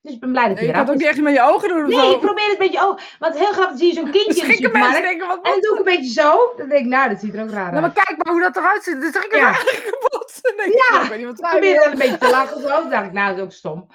Dus 0.02 0.14
ik 0.14 0.20
ben 0.20 0.32
blij 0.32 0.48
dat 0.48 0.60
Je 0.60 0.66
eraf 0.68 0.80
het 0.80 0.90
ook 0.90 0.96
niet 0.96 1.08
echt 1.08 1.22
met 1.22 1.34
je 1.34 1.42
ogen 1.42 1.70
doen 1.70 1.84
of 1.84 1.90
Nee, 1.90 2.00
zo. 2.00 2.12
ik 2.12 2.20
probeer 2.20 2.44
het 2.44 2.52
een 2.52 2.58
beetje, 2.58 2.88
oh, 2.88 2.98
want 3.20 3.38
heel 3.38 3.52
grappig 3.52 3.78
zie 3.78 3.88
je 3.88 3.94
zo'n 3.94 4.12
kindje 4.12 4.42
in 4.42 4.48
de 4.48 4.54
supermarkt. 4.54 5.02
denken, 5.02 5.28
wat 5.28 5.38
En 5.46 5.52
dan 5.52 5.62
doe 5.62 5.72
ik 5.74 5.78
een 5.78 5.84
beetje 5.96 6.22
zo. 6.22 6.54
Dan 6.58 6.70
denk 6.70 6.82
ik, 6.82 6.88
nou, 6.92 7.10
dat 7.10 7.20
ziet 7.20 7.34
er 7.36 7.44
ook 7.44 7.50
raar 7.50 7.72
Nou, 7.72 7.84
uit. 7.84 7.94
maar 7.96 8.04
kijk 8.06 8.24
maar 8.24 8.34
hoe 8.34 8.42
dat 8.42 8.56
eruit 8.56 8.84
ziet. 8.84 9.02
Dus 9.02 9.16
ik 9.16 9.36
Ja. 9.36 9.46
eigenlijk 9.46 9.84
kapot. 9.90 10.40
Dan 10.42 10.54
denk 10.58 10.74
ik, 10.74 10.88
Ja, 10.92 11.02
ik 11.14 11.26
wat 11.26 11.40
Ik 11.40 11.50
probeer 11.50 11.76
dan 11.80 11.92
een 11.92 11.98
beetje 11.98 12.18
te 12.18 12.30
lachen 12.30 12.62
zo. 12.62 12.68
Dan 12.68 12.90
dacht 12.90 13.06
ik, 13.06 13.12
nou, 13.12 13.28
dat 13.30 13.38
is 13.38 13.44
ook 13.44 13.52
stom. 13.52 13.88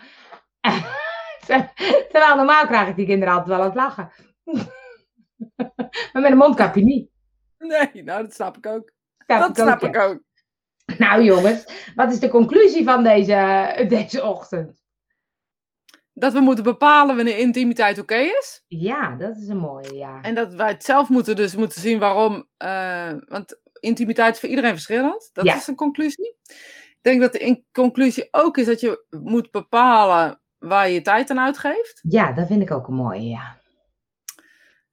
Terwijl 2.10 2.36
normaal 2.36 2.66
krijg 2.66 2.88
ik 2.88 2.96
die 2.96 3.06
kinderen 3.06 3.34
altijd 3.34 3.50
wel 3.56 3.58
aan 3.60 3.64
het 3.70 3.74
lachen. 3.74 4.12
maar 6.12 6.22
met 6.22 6.30
een 6.30 6.36
mondkapje 6.36 6.82
niet. 6.84 7.10
Nee, 7.58 8.02
nou, 8.04 8.22
dat 8.22 8.34
snap 8.34 8.56
ik 8.56 8.66
ook. 8.66 8.92
Snap 9.26 9.40
dat 9.40 9.48
ik 9.48 9.48
ook, 9.48 9.66
snap 9.68 9.80
ja. 9.80 9.88
ik 9.88 9.96
ook. 9.96 10.20
Nou 10.98 11.22
jongens, 11.22 11.64
wat 11.94 12.12
is 12.12 12.18
de 12.20 12.28
conclusie 12.28 12.84
van 12.84 13.02
deze, 13.02 13.84
deze 13.88 14.24
ochtend? 14.24 14.81
Dat 16.22 16.32
we 16.32 16.40
moeten 16.40 16.64
bepalen 16.64 17.16
wanneer 17.16 17.38
intimiteit 17.38 17.98
oké 17.98 18.14
is. 18.14 18.64
Ja, 18.66 19.16
dat 19.16 19.36
is 19.36 19.48
een 19.48 19.56
mooie, 19.56 19.94
ja. 19.94 20.18
En 20.20 20.34
dat 20.34 20.54
wij 20.54 20.68
het 20.68 20.84
zelf 20.84 21.08
moeten 21.08 21.36
dus 21.36 21.54
moeten 21.56 21.80
zien 21.80 21.98
waarom. 21.98 22.48
eh, 22.56 23.12
want 23.26 23.60
intimiteit 23.80 24.34
is 24.34 24.40
voor 24.40 24.48
iedereen 24.48 24.70
verschillend. 24.72 25.30
Dat 25.32 25.44
Ja. 25.44 25.54
is 25.56 25.66
een 25.66 25.74
conclusie. 25.74 26.36
Ik 26.88 26.98
denk 27.00 27.20
dat 27.20 27.32
de 27.32 27.38
in- 27.38 27.64
conclusie 27.72 28.28
ook 28.30 28.56
is 28.56 28.66
dat 28.66 28.80
je 28.80 29.04
moet 29.10 29.50
bepalen 29.50 30.40
waar 30.58 30.88
je 30.88 30.94
je 30.94 31.02
tijd 31.02 31.30
aan 31.30 31.40
uitgeeft. 31.40 32.00
Ja, 32.08 32.32
dat 32.32 32.46
vind 32.46 32.62
ik 32.62 32.70
ook 32.70 32.88
een 32.88 32.94
mooie, 32.94 33.28
ja. 33.28 33.56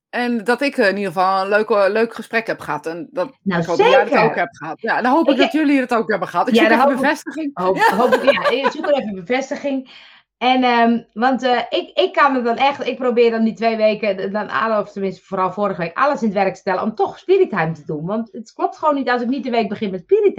En 0.09 0.43
dat 0.43 0.61
ik 0.61 0.77
eh, 0.77 0.87
in 0.89 0.97
ieder 0.97 1.11
geval 1.11 1.41
een 1.41 1.49
leuk, 1.49 1.69
leuk 1.69 2.13
gesprek 2.13 2.47
heb 2.47 2.59
gehad. 2.59 2.85
En 2.85 3.07
dat 3.11 3.31
Nou, 3.43 3.61
ik 3.61 3.67
hoop 3.67 3.77
dat 3.77 3.89
jij 3.89 3.99
zeker. 3.99 4.15
dat 4.15 4.29
ook 4.29 4.35
hebt 4.35 4.57
gehad. 4.57 4.81
Ja, 4.81 5.01
dan 5.01 5.11
hoop 5.11 5.25
ik, 5.27 5.33
Ik- 5.33 5.39
dat 5.39 5.51
jullie 5.51 5.79
het 5.79 5.93
ook 5.93 6.09
hebben 6.09 6.27
gehad. 6.27 6.47
Ik 6.47 6.53
Ja, 6.53 6.61
zoek 6.61 6.69
even 6.71 6.83
hoop 6.83 6.91
ik. 6.91 6.99
bevestiging. 6.99 7.49
Hoop, 7.53 7.77
hoop 7.77 8.13
ik, 8.13 8.23
ja, 8.31 8.49
ik 8.49 8.71
zoek 8.71 8.85
er 8.87 8.93
even 8.93 9.15
bevestiging. 9.15 10.07
En, 10.39 10.63
ehm, 10.63 11.01
want 11.13 11.43
eh, 11.43 11.59
ik, 11.69 11.91
ik 11.93 12.13
kan 12.13 12.35
het 12.35 12.43
dan 12.43 12.57
echt, 12.57 12.87
ik 12.87 12.97
probeer 12.97 13.31
dan 13.31 13.43
die 13.43 13.53
twee 13.53 13.77
weken, 13.77 14.31
dan 14.31 14.49
alle, 14.49 14.81
of 14.81 14.91
tenminste 14.91 15.25
vooral 15.25 15.51
vorige 15.51 15.81
week, 15.81 15.97
alles 15.97 16.21
in 16.21 16.27
het 16.27 16.37
werk 16.37 16.53
te 16.53 16.59
stellen 16.59 16.83
om 16.83 16.95
toch 16.95 17.19
Spirit 17.19 17.49
te 17.49 17.83
doen. 17.85 18.05
Want 18.05 18.29
het 18.31 18.53
klopt 18.53 18.77
gewoon 18.77 18.95
niet 18.95 19.09
als 19.09 19.21
ik 19.21 19.27
niet 19.27 19.43
de 19.43 19.49
week 19.49 19.69
begin 19.69 19.91
met 19.91 20.01
Spirit 20.01 20.35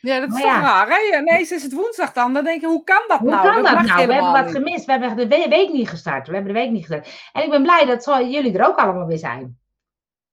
Ja, 0.00 0.20
dat 0.20 0.28
is 0.28 0.32
Maar 0.34 0.42
toch 0.42 0.50
ja. 0.50 0.60
raar, 0.60 0.88
hè? 0.88 1.20
Nee, 1.20 1.40
is 1.40 1.50
het 1.62 1.72
woensdag 1.72 2.12
dan. 2.12 2.32
Dan 2.32 2.44
denk 2.44 2.60
je, 2.60 2.66
hoe 2.66 2.84
kan 2.84 3.02
dat 3.06 3.18
Hoe 3.18 3.30
nou? 3.30 3.42
kan 3.52 3.62
dat 3.62 3.72
nou? 3.72 4.06
We 4.06 4.12
hebben 4.12 4.32
wat 4.32 4.50
gemist. 4.50 4.84
We 4.84 4.92
hebben 4.92 5.16
de 5.16 5.26
we- 5.28 5.46
week 5.48 5.72
niet 5.72 5.88
gestart. 5.88 6.26
We 6.28 6.34
hebben 6.34 6.52
de 6.54 6.58
week 6.60 6.70
niet 6.70 6.86
gestart. 6.86 7.08
En 7.32 7.42
ik 7.42 7.50
ben 7.50 7.62
blij 7.62 7.84
dat 7.86 8.02
zo, 8.02 8.20
jullie 8.22 8.58
er 8.58 8.66
ook 8.68 8.76
allemaal 8.78 9.06
weer 9.06 9.18
zijn. 9.18 9.58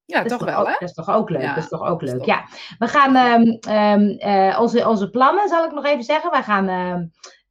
Ja, 0.06 0.20
Dat 0.24 0.30
toch 0.40 0.44
wel, 0.50 0.60
ook, 0.60 0.66
hè? 0.68 0.72
Dat 0.80 0.90
is 0.90 0.94
toch 0.94 1.10
ook 1.10 1.30
leuk. 1.30 1.42
Ja, 1.42 1.54
dat 1.54 1.64
is 1.64 1.70
toch 1.70 1.88
ook 1.88 2.02
leuk. 2.02 2.18
toch- 2.18 2.26
Ja, 2.26 2.44
we 2.78 2.88
gaan 2.88 3.16
ehm, 3.16 3.58
ehm, 3.60 4.10
eh, 4.18 4.60
onze, 4.62 4.88
onze 4.88 5.10
plannen, 5.10 5.48
zal 5.50 5.66
ik 5.66 5.72
nog 5.72 5.86
even 5.86 6.04
zeggen. 6.04 6.32
Wij 6.32 6.44
gaan 6.44 6.70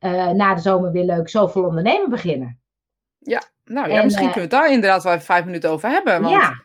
eh, 0.02 0.30
na 0.30 0.54
de 0.54 0.60
zomer 0.60 0.92
weer 0.92 1.04
leuk 1.04 1.28
zoveel 1.28 1.64
ondernemen 1.64 2.10
beginnen. 2.10 2.60
Nou 3.64 3.88
ja, 3.88 3.96
En, 3.98 4.04
misschien 4.04 4.26
eh, 4.26 4.32
kunnen 4.32 4.50
we 4.50 4.56
het 4.56 4.64
daar 4.64 4.72
inderdaad 4.72 5.02
wel 5.02 5.12
even 5.12 5.24
vijf 5.24 5.44
minuten 5.44 5.70
over 5.70 5.88
hebben. 5.88 6.22
Want 6.22 6.34
ja, 6.34 6.62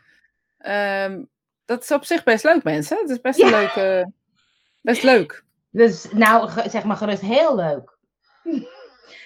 ehm, 0.57 1.23
dat 1.65 1.83
is 1.83 1.91
op 1.91 2.05
zich 2.05 2.23
best 2.23 2.43
leuk, 2.43 2.63
mensen. 2.63 2.97
Het 2.97 3.09
is 3.09 3.21
best 3.21 3.39
Ja. 3.39 3.49
leuk. 3.49 4.05
best 4.81 5.03
leuk. 5.03 5.43
dus 5.69 6.11
nou 6.11 6.49
zeg 6.69 6.83
maar 6.83 6.97
gerust 6.97 7.21
heel 7.21 7.55
leuk. 7.55 7.97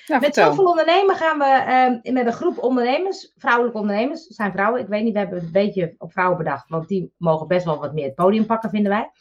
Nou, 0.07 0.22
Met 0.22 0.36
zoveel 0.36 0.66
ondernemen 0.66 1.16
gaan 1.16 1.38
we 1.38 1.45
ehm, 1.45 2.14
met 2.14 2.26
een 2.26 2.34
groep 2.34 2.57
ondernemers, 2.57 3.34
vrouwelijke 3.38 3.78
ondernemers, 3.78 4.28
zijn 4.28 4.51
vrouwen, 4.51 4.82
ik 4.82 4.88
weet 4.88 5.03
niet, 5.03 5.14
we 5.14 5.20
hebben 5.20 5.38
het 5.38 5.45
een 5.45 5.51
beetje 5.51 5.95
op 5.97 6.12
vrouwen 6.12 6.38
bedacht, 6.38 6.70
want 6.70 6.88
die 6.88 7.14
mogen 7.18 7.47
best 7.47 7.66
wel 7.66 7.80
wat 7.80 7.93
meer 7.93 8.05
het 8.05 8.16
podium 8.16 8.45
pakken, 8.45 8.70
vinden 8.70 8.91
wij. 8.91 9.12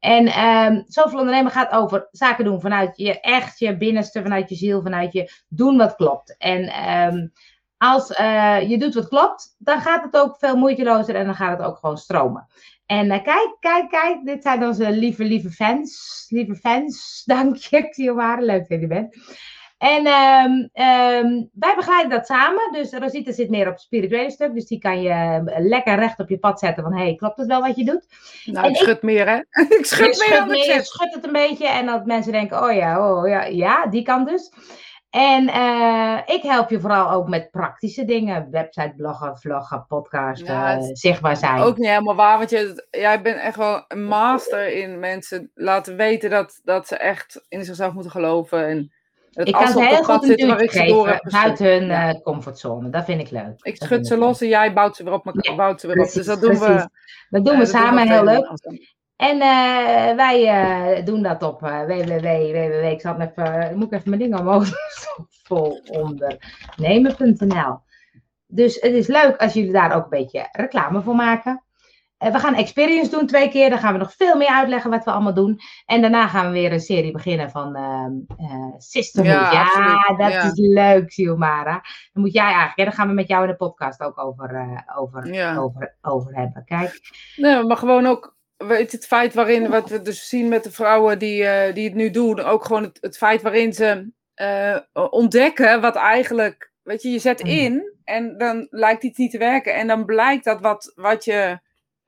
En 0.00 0.26
ehm, 0.26 0.82
zoveel 0.86 1.18
ondernemen 1.18 1.52
gaat 1.52 1.72
over 1.72 2.08
zaken 2.10 2.44
doen 2.44 2.60
vanuit 2.60 2.96
je 2.96 3.20
echt, 3.20 3.58
je 3.58 3.76
binnenste, 3.76 4.22
vanuit 4.22 4.48
je 4.48 4.54
ziel, 4.54 4.82
vanuit 4.82 5.12
je 5.12 5.32
doen 5.48 5.76
wat 5.76 5.94
klopt. 5.94 6.36
En 6.38 6.66
ehm, 6.68 7.26
als 7.76 8.12
eh, 8.12 8.68
je 8.68 8.78
doet 8.78 8.94
wat 8.94 9.08
klopt, 9.08 9.54
dan 9.58 9.80
gaat 9.80 10.02
het 10.02 10.16
ook 10.16 10.36
veel 10.38 10.56
moeitelozer 10.56 11.14
en 11.14 11.24
dan 11.24 11.34
gaat 11.34 11.58
het 11.58 11.66
ook 11.66 11.76
gewoon 11.76 11.98
stromen. 11.98 12.46
En 12.86 13.10
eh, 13.10 13.22
kijk, 13.22 13.56
kijk, 13.60 13.88
kijk, 13.88 14.24
dit 14.24 14.42
zijn 14.42 14.66
onze 14.66 14.90
lieve, 14.90 15.24
lieve 15.24 15.50
fans. 15.50 16.26
Lieve 16.28 16.54
fans, 16.54 17.22
dank 17.24 17.56
je. 17.56 17.76
Ik 17.76 17.96
je 17.96 18.14
waren 18.14 18.44
leuk 18.44 18.68
dat 18.68 18.80
je 18.80 18.86
bent. 18.86 19.16
En 19.80 20.06
ehm, 20.06 20.66
ehm, 20.72 21.44
wij 21.52 21.74
begeleiden 21.76 22.10
dat 22.10 22.26
samen. 22.26 22.72
Dus 22.72 22.92
Rosita 22.92 23.32
zit 23.32 23.50
meer 23.50 23.66
op 23.66 23.72
het 23.72 23.80
spirituele 23.82 24.30
stuk. 24.30 24.54
Dus 24.54 24.66
die 24.66 24.78
kan 24.78 25.02
je 25.02 25.08
eh, 25.08 25.40
lekker 25.58 25.94
recht 25.98 26.18
op 26.18 26.28
je 26.28 26.38
pad 26.38 26.58
zetten. 26.58 26.82
Van, 26.82 26.94
hey, 26.96 27.14
klopt 27.14 27.36
het 27.38 27.46
wel 27.46 27.60
wat 27.60 27.76
je 27.76 27.84
doet? 27.84 28.06
Nou, 28.44 28.64
en 28.66 28.70
ik 28.72 28.76
ik- 28.76 28.82
schud 28.82 29.02
meer, 29.02 29.28
hè? 29.28 29.36
ik 29.78 29.84
schud 29.86 30.06
meer 30.06 30.14
schudt, 30.14 30.36
dan 30.38 30.52
ik 30.54 30.84
schudt 30.84 31.14
het 31.14 31.24
een 31.24 31.32
beetje. 31.32 31.68
En 31.68 31.86
dat 31.86 32.04
mensen 32.06 32.32
denken, 32.32 32.62
oh 32.64 32.72
ja, 32.72 33.10
oh 33.12 33.28
ja, 33.28 33.44
ja, 33.44 33.86
die 33.86 34.02
kan 34.02 34.24
dus. 34.24 34.52
En 35.10 35.48
eh, 35.48 36.18
ik 36.26 36.42
help 36.42 36.70
je 36.70 36.80
vooral 36.80 37.10
ook 37.10 37.28
met 37.28 37.50
praktische 37.50 38.04
dingen. 38.04 38.50
Website, 38.50 38.92
bloggen, 38.96 39.38
vloggen, 39.38 39.84
podcast, 39.88 40.46
Ja, 40.46 40.76
het- 40.76 40.98
zichtbaar 40.98 41.36
zijn. 41.36 41.60
Ook 41.60 41.76
niet 41.78 41.88
helemaal 41.88 42.14
waar, 42.14 42.38
want 42.38 42.50
je, 42.50 42.86
jij 42.90 43.22
bent 43.22 43.40
echt 43.40 43.56
wel 43.56 43.84
een 43.88 44.04
master 44.04 44.72
in 44.72 44.98
mensen 44.98 45.50
laten 45.54 45.96
weten 45.96 46.30
dat, 46.30 46.60
dat 46.64 46.86
ze 46.88 46.96
echt 46.96 47.44
in 47.48 47.64
zichzelf 47.64 47.92
moeten 47.92 48.10
geloven. 48.12 48.66
En 48.66 48.92
ik 49.32 49.52
kan 49.52 49.82
heel 49.82 50.04
goed 50.04 50.22
een 50.22 50.36
duwtje 50.36 50.68
geven 50.68 51.04
gestuurd. 51.04 51.32
buiten 51.32 51.66
hun 51.66 51.90
eh, 51.90 52.20
comfortzone. 52.22 52.90
Dat 52.90 53.04
vind 53.04 53.20
ik 53.20 53.30
leuk. 53.30 53.58
Ik 53.62 53.78
Dat 53.78 53.88
schud 53.88 54.06
ze 54.06 54.16
los 54.16 54.40
en 54.40 54.48
jij 54.48 54.72
bouwt 54.72 54.96
ze 54.96 55.04
weer 55.04 55.12
op. 55.12 55.30
Ja, 55.40 55.54
bouwt 55.54 55.80
ze 55.80 55.86
weer 55.86 55.98
op. 55.98 56.12
Dus 56.12 56.26
dat 56.26 56.40
doen 56.40 56.58
precies. 56.58 56.82
we. 56.82 56.88
Dat 57.30 57.44
doen 57.44 57.54
we 57.54 57.60
dat 57.60 57.68
samen, 57.68 58.06
we 58.06 58.12
heel 58.12 58.24
leuk. 58.24 58.50
En 59.16 59.40
eh, 59.40 60.16
wij 60.16 60.46
eh, 60.46 61.04
doen 61.04 61.22
dat 61.22 61.42
op 61.42 61.62
eh 61.62 61.80
www, 61.80 62.52
www. 62.52 62.90
Ik 62.90 63.00
zal 63.00 63.14
hem 63.18 63.32
even, 63.36 63.76
moet 63.76 63.86
ik 63.86 63.92
even 63.92 64.10
mijn 64.10 64.22
ding 64.22 64.38
omhoog 64.38 64.68
volondernemen.nl. 65.48 67.78
Dus 68.46 68.80
het 68.80 68.92
is 68.92 69.06
leuk 69.06 69.36
als 69.36 69.52
jullie 69.52 69.72
daar 69.72 69.96
ook 69.96 70.04
een 70.04 70.10
beetje 70.10 70.48
reclame 70.52 71.02
voor 71.02 71.14
maken. 71.14 71.62
Eh, 72.20 72.32
we 72.32 72.38
gaan 72.38 72.54
experience 72.54 73.10
doen 73.10 73.26
twee 73.26 73.48
keer. 73.50 73.70
Dan 73.70 73.78
gaan 73.78 73.92
we 73.92 73.98
nog 73.98 74.14
veel 74.16 74.36
meer 74.36 74.48
uitleggen 74.48 74.90
wat 74.90 75.04
we 75.04 75.10
allemaal 75.10 75.34
doen. 75.34 75.60
En 75.86 76.00
daarna 76.00 76.28
gaan 76.28 76.46
we 76.46 76.52
weer 76.52 76.72
een 76.72 76.80
serie 76.80 77.12
beginnen 77.12 77.50
van 77.50 77.76
Sisterhood. 78.78 79.52
Ja, 79.52 80.14
dat 80.16 80.32
Ja. 80.32 80.42
is 80.42 80.52
leuk, 80.54 81.12
Silmara. 81.12 81.82
Dan 82.12 82.22
moet 82.22 82.32
jij 82.32 82.42
eigenlijk, 82.44 82.76
hè, 82.76 82.84
daar 82.84 82.92
gaan 82.92 83.08
we 83.08 83.14
met 83.14 83.28
jou 83.28 83.42
in 83.42 83.50
de 83.50 83.56
podcast 83.56 84.00
ook 84.00 84.18
over, 84.18 84.54
eh, 84.54 84.98
over, 84.98 85.32
Ja. 85.34 85.56
over, 85.56 85.96
over 86.02 86.34
hebben. 86.36 86.64
Kijk, 86.64 87.00
Nee, 87.36 87.62
maar 87.62 87.76
gewoon 87.76 88.06
ook 88.06 88.38
weet 88.56 88.90
je, 88.90 88.96
het 88.96 89.06
feit 89.06 89.34
waarin, 89.34 89.68
wat 89.70 89.88
we 89.88 90.02
dus 90.02 90.28
zien 90.28 90.48
met 90.48 90.64
de 90.64 90.70
vrouwen 90.72 91.18
die, 91.18 91.72
die 91.72 91.84
het 91.84 91.94
nu 91.94 92.10
doen, 92.10 92.40
ook 92.40 92.64
gewoon 92.64 92.82
het, 92.82 92.98
het 93.00 93.16
feit 93.16 93.42
waarin 93.42 93.72
ze 93.72 94.12
ontdekken 95.10 95.80
wat 95.80 95.96
eigenlijk, 95.96 96.72
weet 96.82 97.02
je, 97.02 97.10
je 97.10 97.18
zet 97.18 97.42
Mm. 97.42 97.48
in 97.50 97.92
en 98.04 98.38
dan 98.38 98.66
lijkt 98.70 99.02
iets 99.02 99.18
niet 99.18 99.30
te 99.30 99.38
werken 99.38 99.74
en 99.74 99.86
dan 99.86 100.04
blijkt 100.04 100.44
dat 100.44 100.60
wat, 100.60 100.92
wat 100.94 101.24
je 101.24 101.58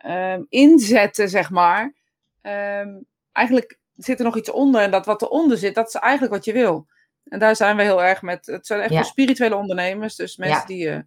ehm, 0.03 0.43
inzette, 0.49 1.29
zeg 1.29 1.51
maar, 1.51 1.95
ehm, 2.41 2.89
eigenlijk 3.33 3.79
zit 3.97 4.19
er 4.19 4.25
nog 4.25 4.37
iets 4.37 4.51
onder. 4.51 4.81
En 4.81 4.91
dat 4.91 5.07
wat 5.07 5.23
eronder 5.23 5.57
zit, 5.59 5.75
dat 5.75 5.89
is 5.89 5.95
eigenlijk 5.95 6.33
wat 6.33 6.45
je 6.45 6.53
wil. 6.53 6.87
En 7.25 7.39
daar 7.39 7.57
zijn 7.57 7.77
we 7.77 7.83
heel 7.83 8.03
erg 8.03 8.23
met. 8.23 8.47
Het 8.47 8.67
zijn 8.67 8.81
echt 8.81 8.93
Ja. 8.93 9.03
spirituele 9.03 9.55
ondernemers. 9.57 10.17
Dus 10.17 10.37
mensen 10.37 10.61
Ja. 10.61 10.67
die 10.67 10.91
eh, 10.91 10.99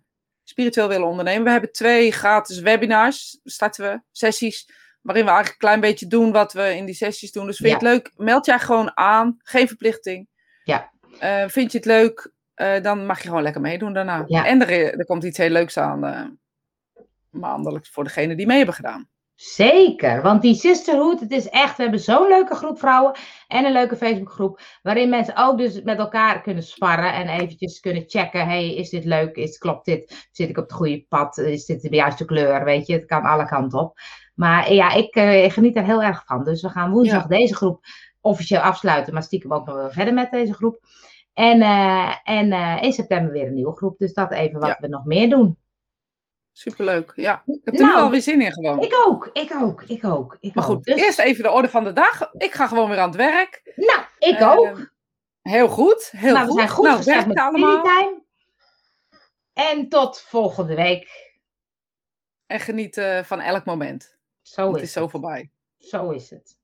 spiritueel 0.43 0.87
willen 0.87 1.07
ondernemen. 1.07 1.43
We 1.43 1.49
hebben 1.49 1.71
twee 1.71 2.11
gratis 2.11 2.59
webinars, 2.59 3.39
starten 3.43 3.91
we, 3.91 4.01
sessies. 4.11 4.69
Waarin 5.01 5.23
we 5.25 5.29
eigenlijk 5.31 5.61
een 5.61 5.67
klein 5.69 5.79
beetje 5.91 6.07
doen 6.07 6.31
wat 6.31 6.53
we 6.53 6.75
in 6.75 6.85
die 6.85 6.95
sessies 6.95 7.31
doen. 7.31 7.45
Dus 7.45 7.57
vind 7.57 7.69
je 7.69 7.73
het 7.73 7.83
leuk, 7.83 8.11
meld 8.15 8.45
jij 8.45 8.59
gewoon 8.59 8.97
aan. 8.97 9.37
Geen 9.43 9.67
verplichting. 9.67 10.27
Ja. 10.63 10.91
Eh, 11.19 11.43
vind 11.47 11.71
je 11.71 11.77
het 11.77 11.87
leuk, 11.87 12.31
eh, 12.53 12.81
dan 12.81 13.05
mag 13.05 13.21
je 13.21 13.27
gewoon 13.27 13.43
lekker 13.43 13.61
meedoen 13.61 13.93
daarna. 13.93 14.23
Ja. 14.27 14.45
En 14.45 14.61
er, 14.67 14.97
er 14.99 15.05
komt 15.05 15.23
iets 15.23 15.37
heel 15.37 15.49
leuks 15.49 15.77
aan. 15.77 16.39
Maandelijks 17.39 17.89
voor 17.89 18.03
degenen 18.03 18.37
die 18.37 18.45
mee 18.47 18.57
hebben 18.57 18.75
gedaan. 18.75 19.09
Zeker, 19.35 20.21
want 20.21 20.41
die 20.41 20.55
sisterhood, 20.55 21.19
het 21.19 21.31
is 21.31 21.49
echt, 21.49 21.77
we 21.77 21.83
hebben 21.83 22.01
zo'n 22.01 22.27
leuke 22.27 22.55
groep 22.55 22.79
vrouwen 22.79 23.15
en 23.47 23.65
een 23.65 23.71
leuke 23.71 23.95
Facebookgroep, 23.95 24.59
waarin 24.81 25.09
mensen 25.09 25.35
ook 25.37 25.57
dus 25.57 25.81
met 25.81 25.97
elkaar 25.97 26.41
kunnen 26.41 26.63
sparren 26.63 27.13
en 27.13 27.27
eventjes 27.27 27.79
kunnen 27.79 28.03
checken, 28.07 28.47
hey, 28.47 28.75
is 28.75 28.89
dit 28.89 29.05
leuk, 29.05 29.35
is, 29.35 29.57
klopt 29.57 29.85
dit, 29.85 30.27
zit 30.31 30.49
ik 30.49 30.57
op 30.57 30.63
het 30.63 30.73
goede 30.73 31.05
pad, 31.09 31.37
is 31.37 31.65
dit 31.65 31.81
de 31.81 31.95
juiste 31.95 32.25
kleur, 32.25 32.63
weet 32.63 32.87
je, 32.87 32.93
het 32.93 33.05
kan 33.05 33.23
alle 33.23 33.45
kanten 33.45 33.79
op. 33.79 33.99
Maar 34.35 34.73
ja, 34.73 34.93
ik 34.93 35.15
eh, 35.15 35.51
geniet 35.51 35.75
er 35.75 35.83
heel 35.83 36.03
erg 36.03 36.23
van, 36.25 36.43
dus 36.43 36.61
we 36.61 36.69
gaan 36.69 36.91
woensdag 36.91 37.25
deze 37.27 37.55
groep 37.55 37.85
officieel 38.21 38.61
afsluiten, 38.61 39.13
maar 39.13 39.23
stiekem 39.23 39.53
ook 39.53 39.65
nog 39.65 39.75
wel 39.75 39.91
verder 39.91 40.13
met 40.13 40.31
deze 40.31 40.53
groep. 40.53 40.79
En, 41.33 41.61
eh, 41.61 42.15
en 42.23 42.51
eh, 42.51 42.77
in 42.81 42.93
september 42.93 43.31
weer 43.31 43.47
een 43.47 43.53
nieuwe 43.53 43.75
groep, 43.75 43.97
dus 43.97 44.13
dat 44.13 44.31
even 44.31 44.59
wat 44.59 44.69
Ja. 44.69 44.77
we 44.79 44.87
nog 44.87 45.05
meer 45.05 45.29
doen. 45.29 45.57
Superleuk. 46.57 47.11
Ja, 47.15 47.43
ik 47.45 47.59
heb 47.63 47.73
er 47.73 47.81
nu 47.81 47.87
Nou, 47.87 48.01
alweer 48.01 48.21
zin 48.21 48.41
in 48.41 48.51
gewoon. 48.51 48.79
Ik 48.81 48.95
ook, 49.05 49.29
ik 49.33 49.53
ook, 49.53 49.83
ik 49.83 50.03
ook. 50.05 50.37
Ik 50.39 50.55
Maar 50.55 50.63
ook. 50.63 50.69
goed, 50.71 50.83
Dus- 50.83 50.95
eerst 51.01 51.19
even 51.19 51.43
de 51.43 51.49
orde 51.51 51.69
van 51.69 51.83
de 51.83 51.93
dag. 51.93 52.33
Ik 52.33 52.53
ga 52.53 52.67
gewoon 52.67 52.89
weer 52.89 52.97
aan 52.99 53.07
het 53.07 53.17
werk. 53.17 53.61
Nou, 53.75 53.99
ik 54.19 54.39
Eh, 54.39 54.51
ook. 54.51 54.93
Heel 55.41 55.67
goed, 55.67 56.09
heel 56.17 56.33
nou, 56.33 56.45
we 56.45 56.51
goed. 56.51 56.57
zijn 56.59 56.69
goed 56.69 56.85
nou, 56.85 56.97
gestart 56.97 57.27
met 57.27 57.37
allemaal. 57.39 57.83
Time. 57.83 58.21
En 59.53 59.89
tot 59.89 60.19
volgende 60.21 60.75
week. 60.75 61.33
En 62.47 62.59
geniet 62.59 62.97
eh, 62.97 63.23
van 63.23 63.39
elk 63.41 63.65
moment. 63.65 64.17
Zo 64.41 64.67
het 64.67 64.75
is 64.75 64.81
is 64.81 64.91
zo 64.91 65.07
voorbij. 65.07 65.51
Zo 65.77 66.09
is 66.09 66.29
het. 66.29 66.57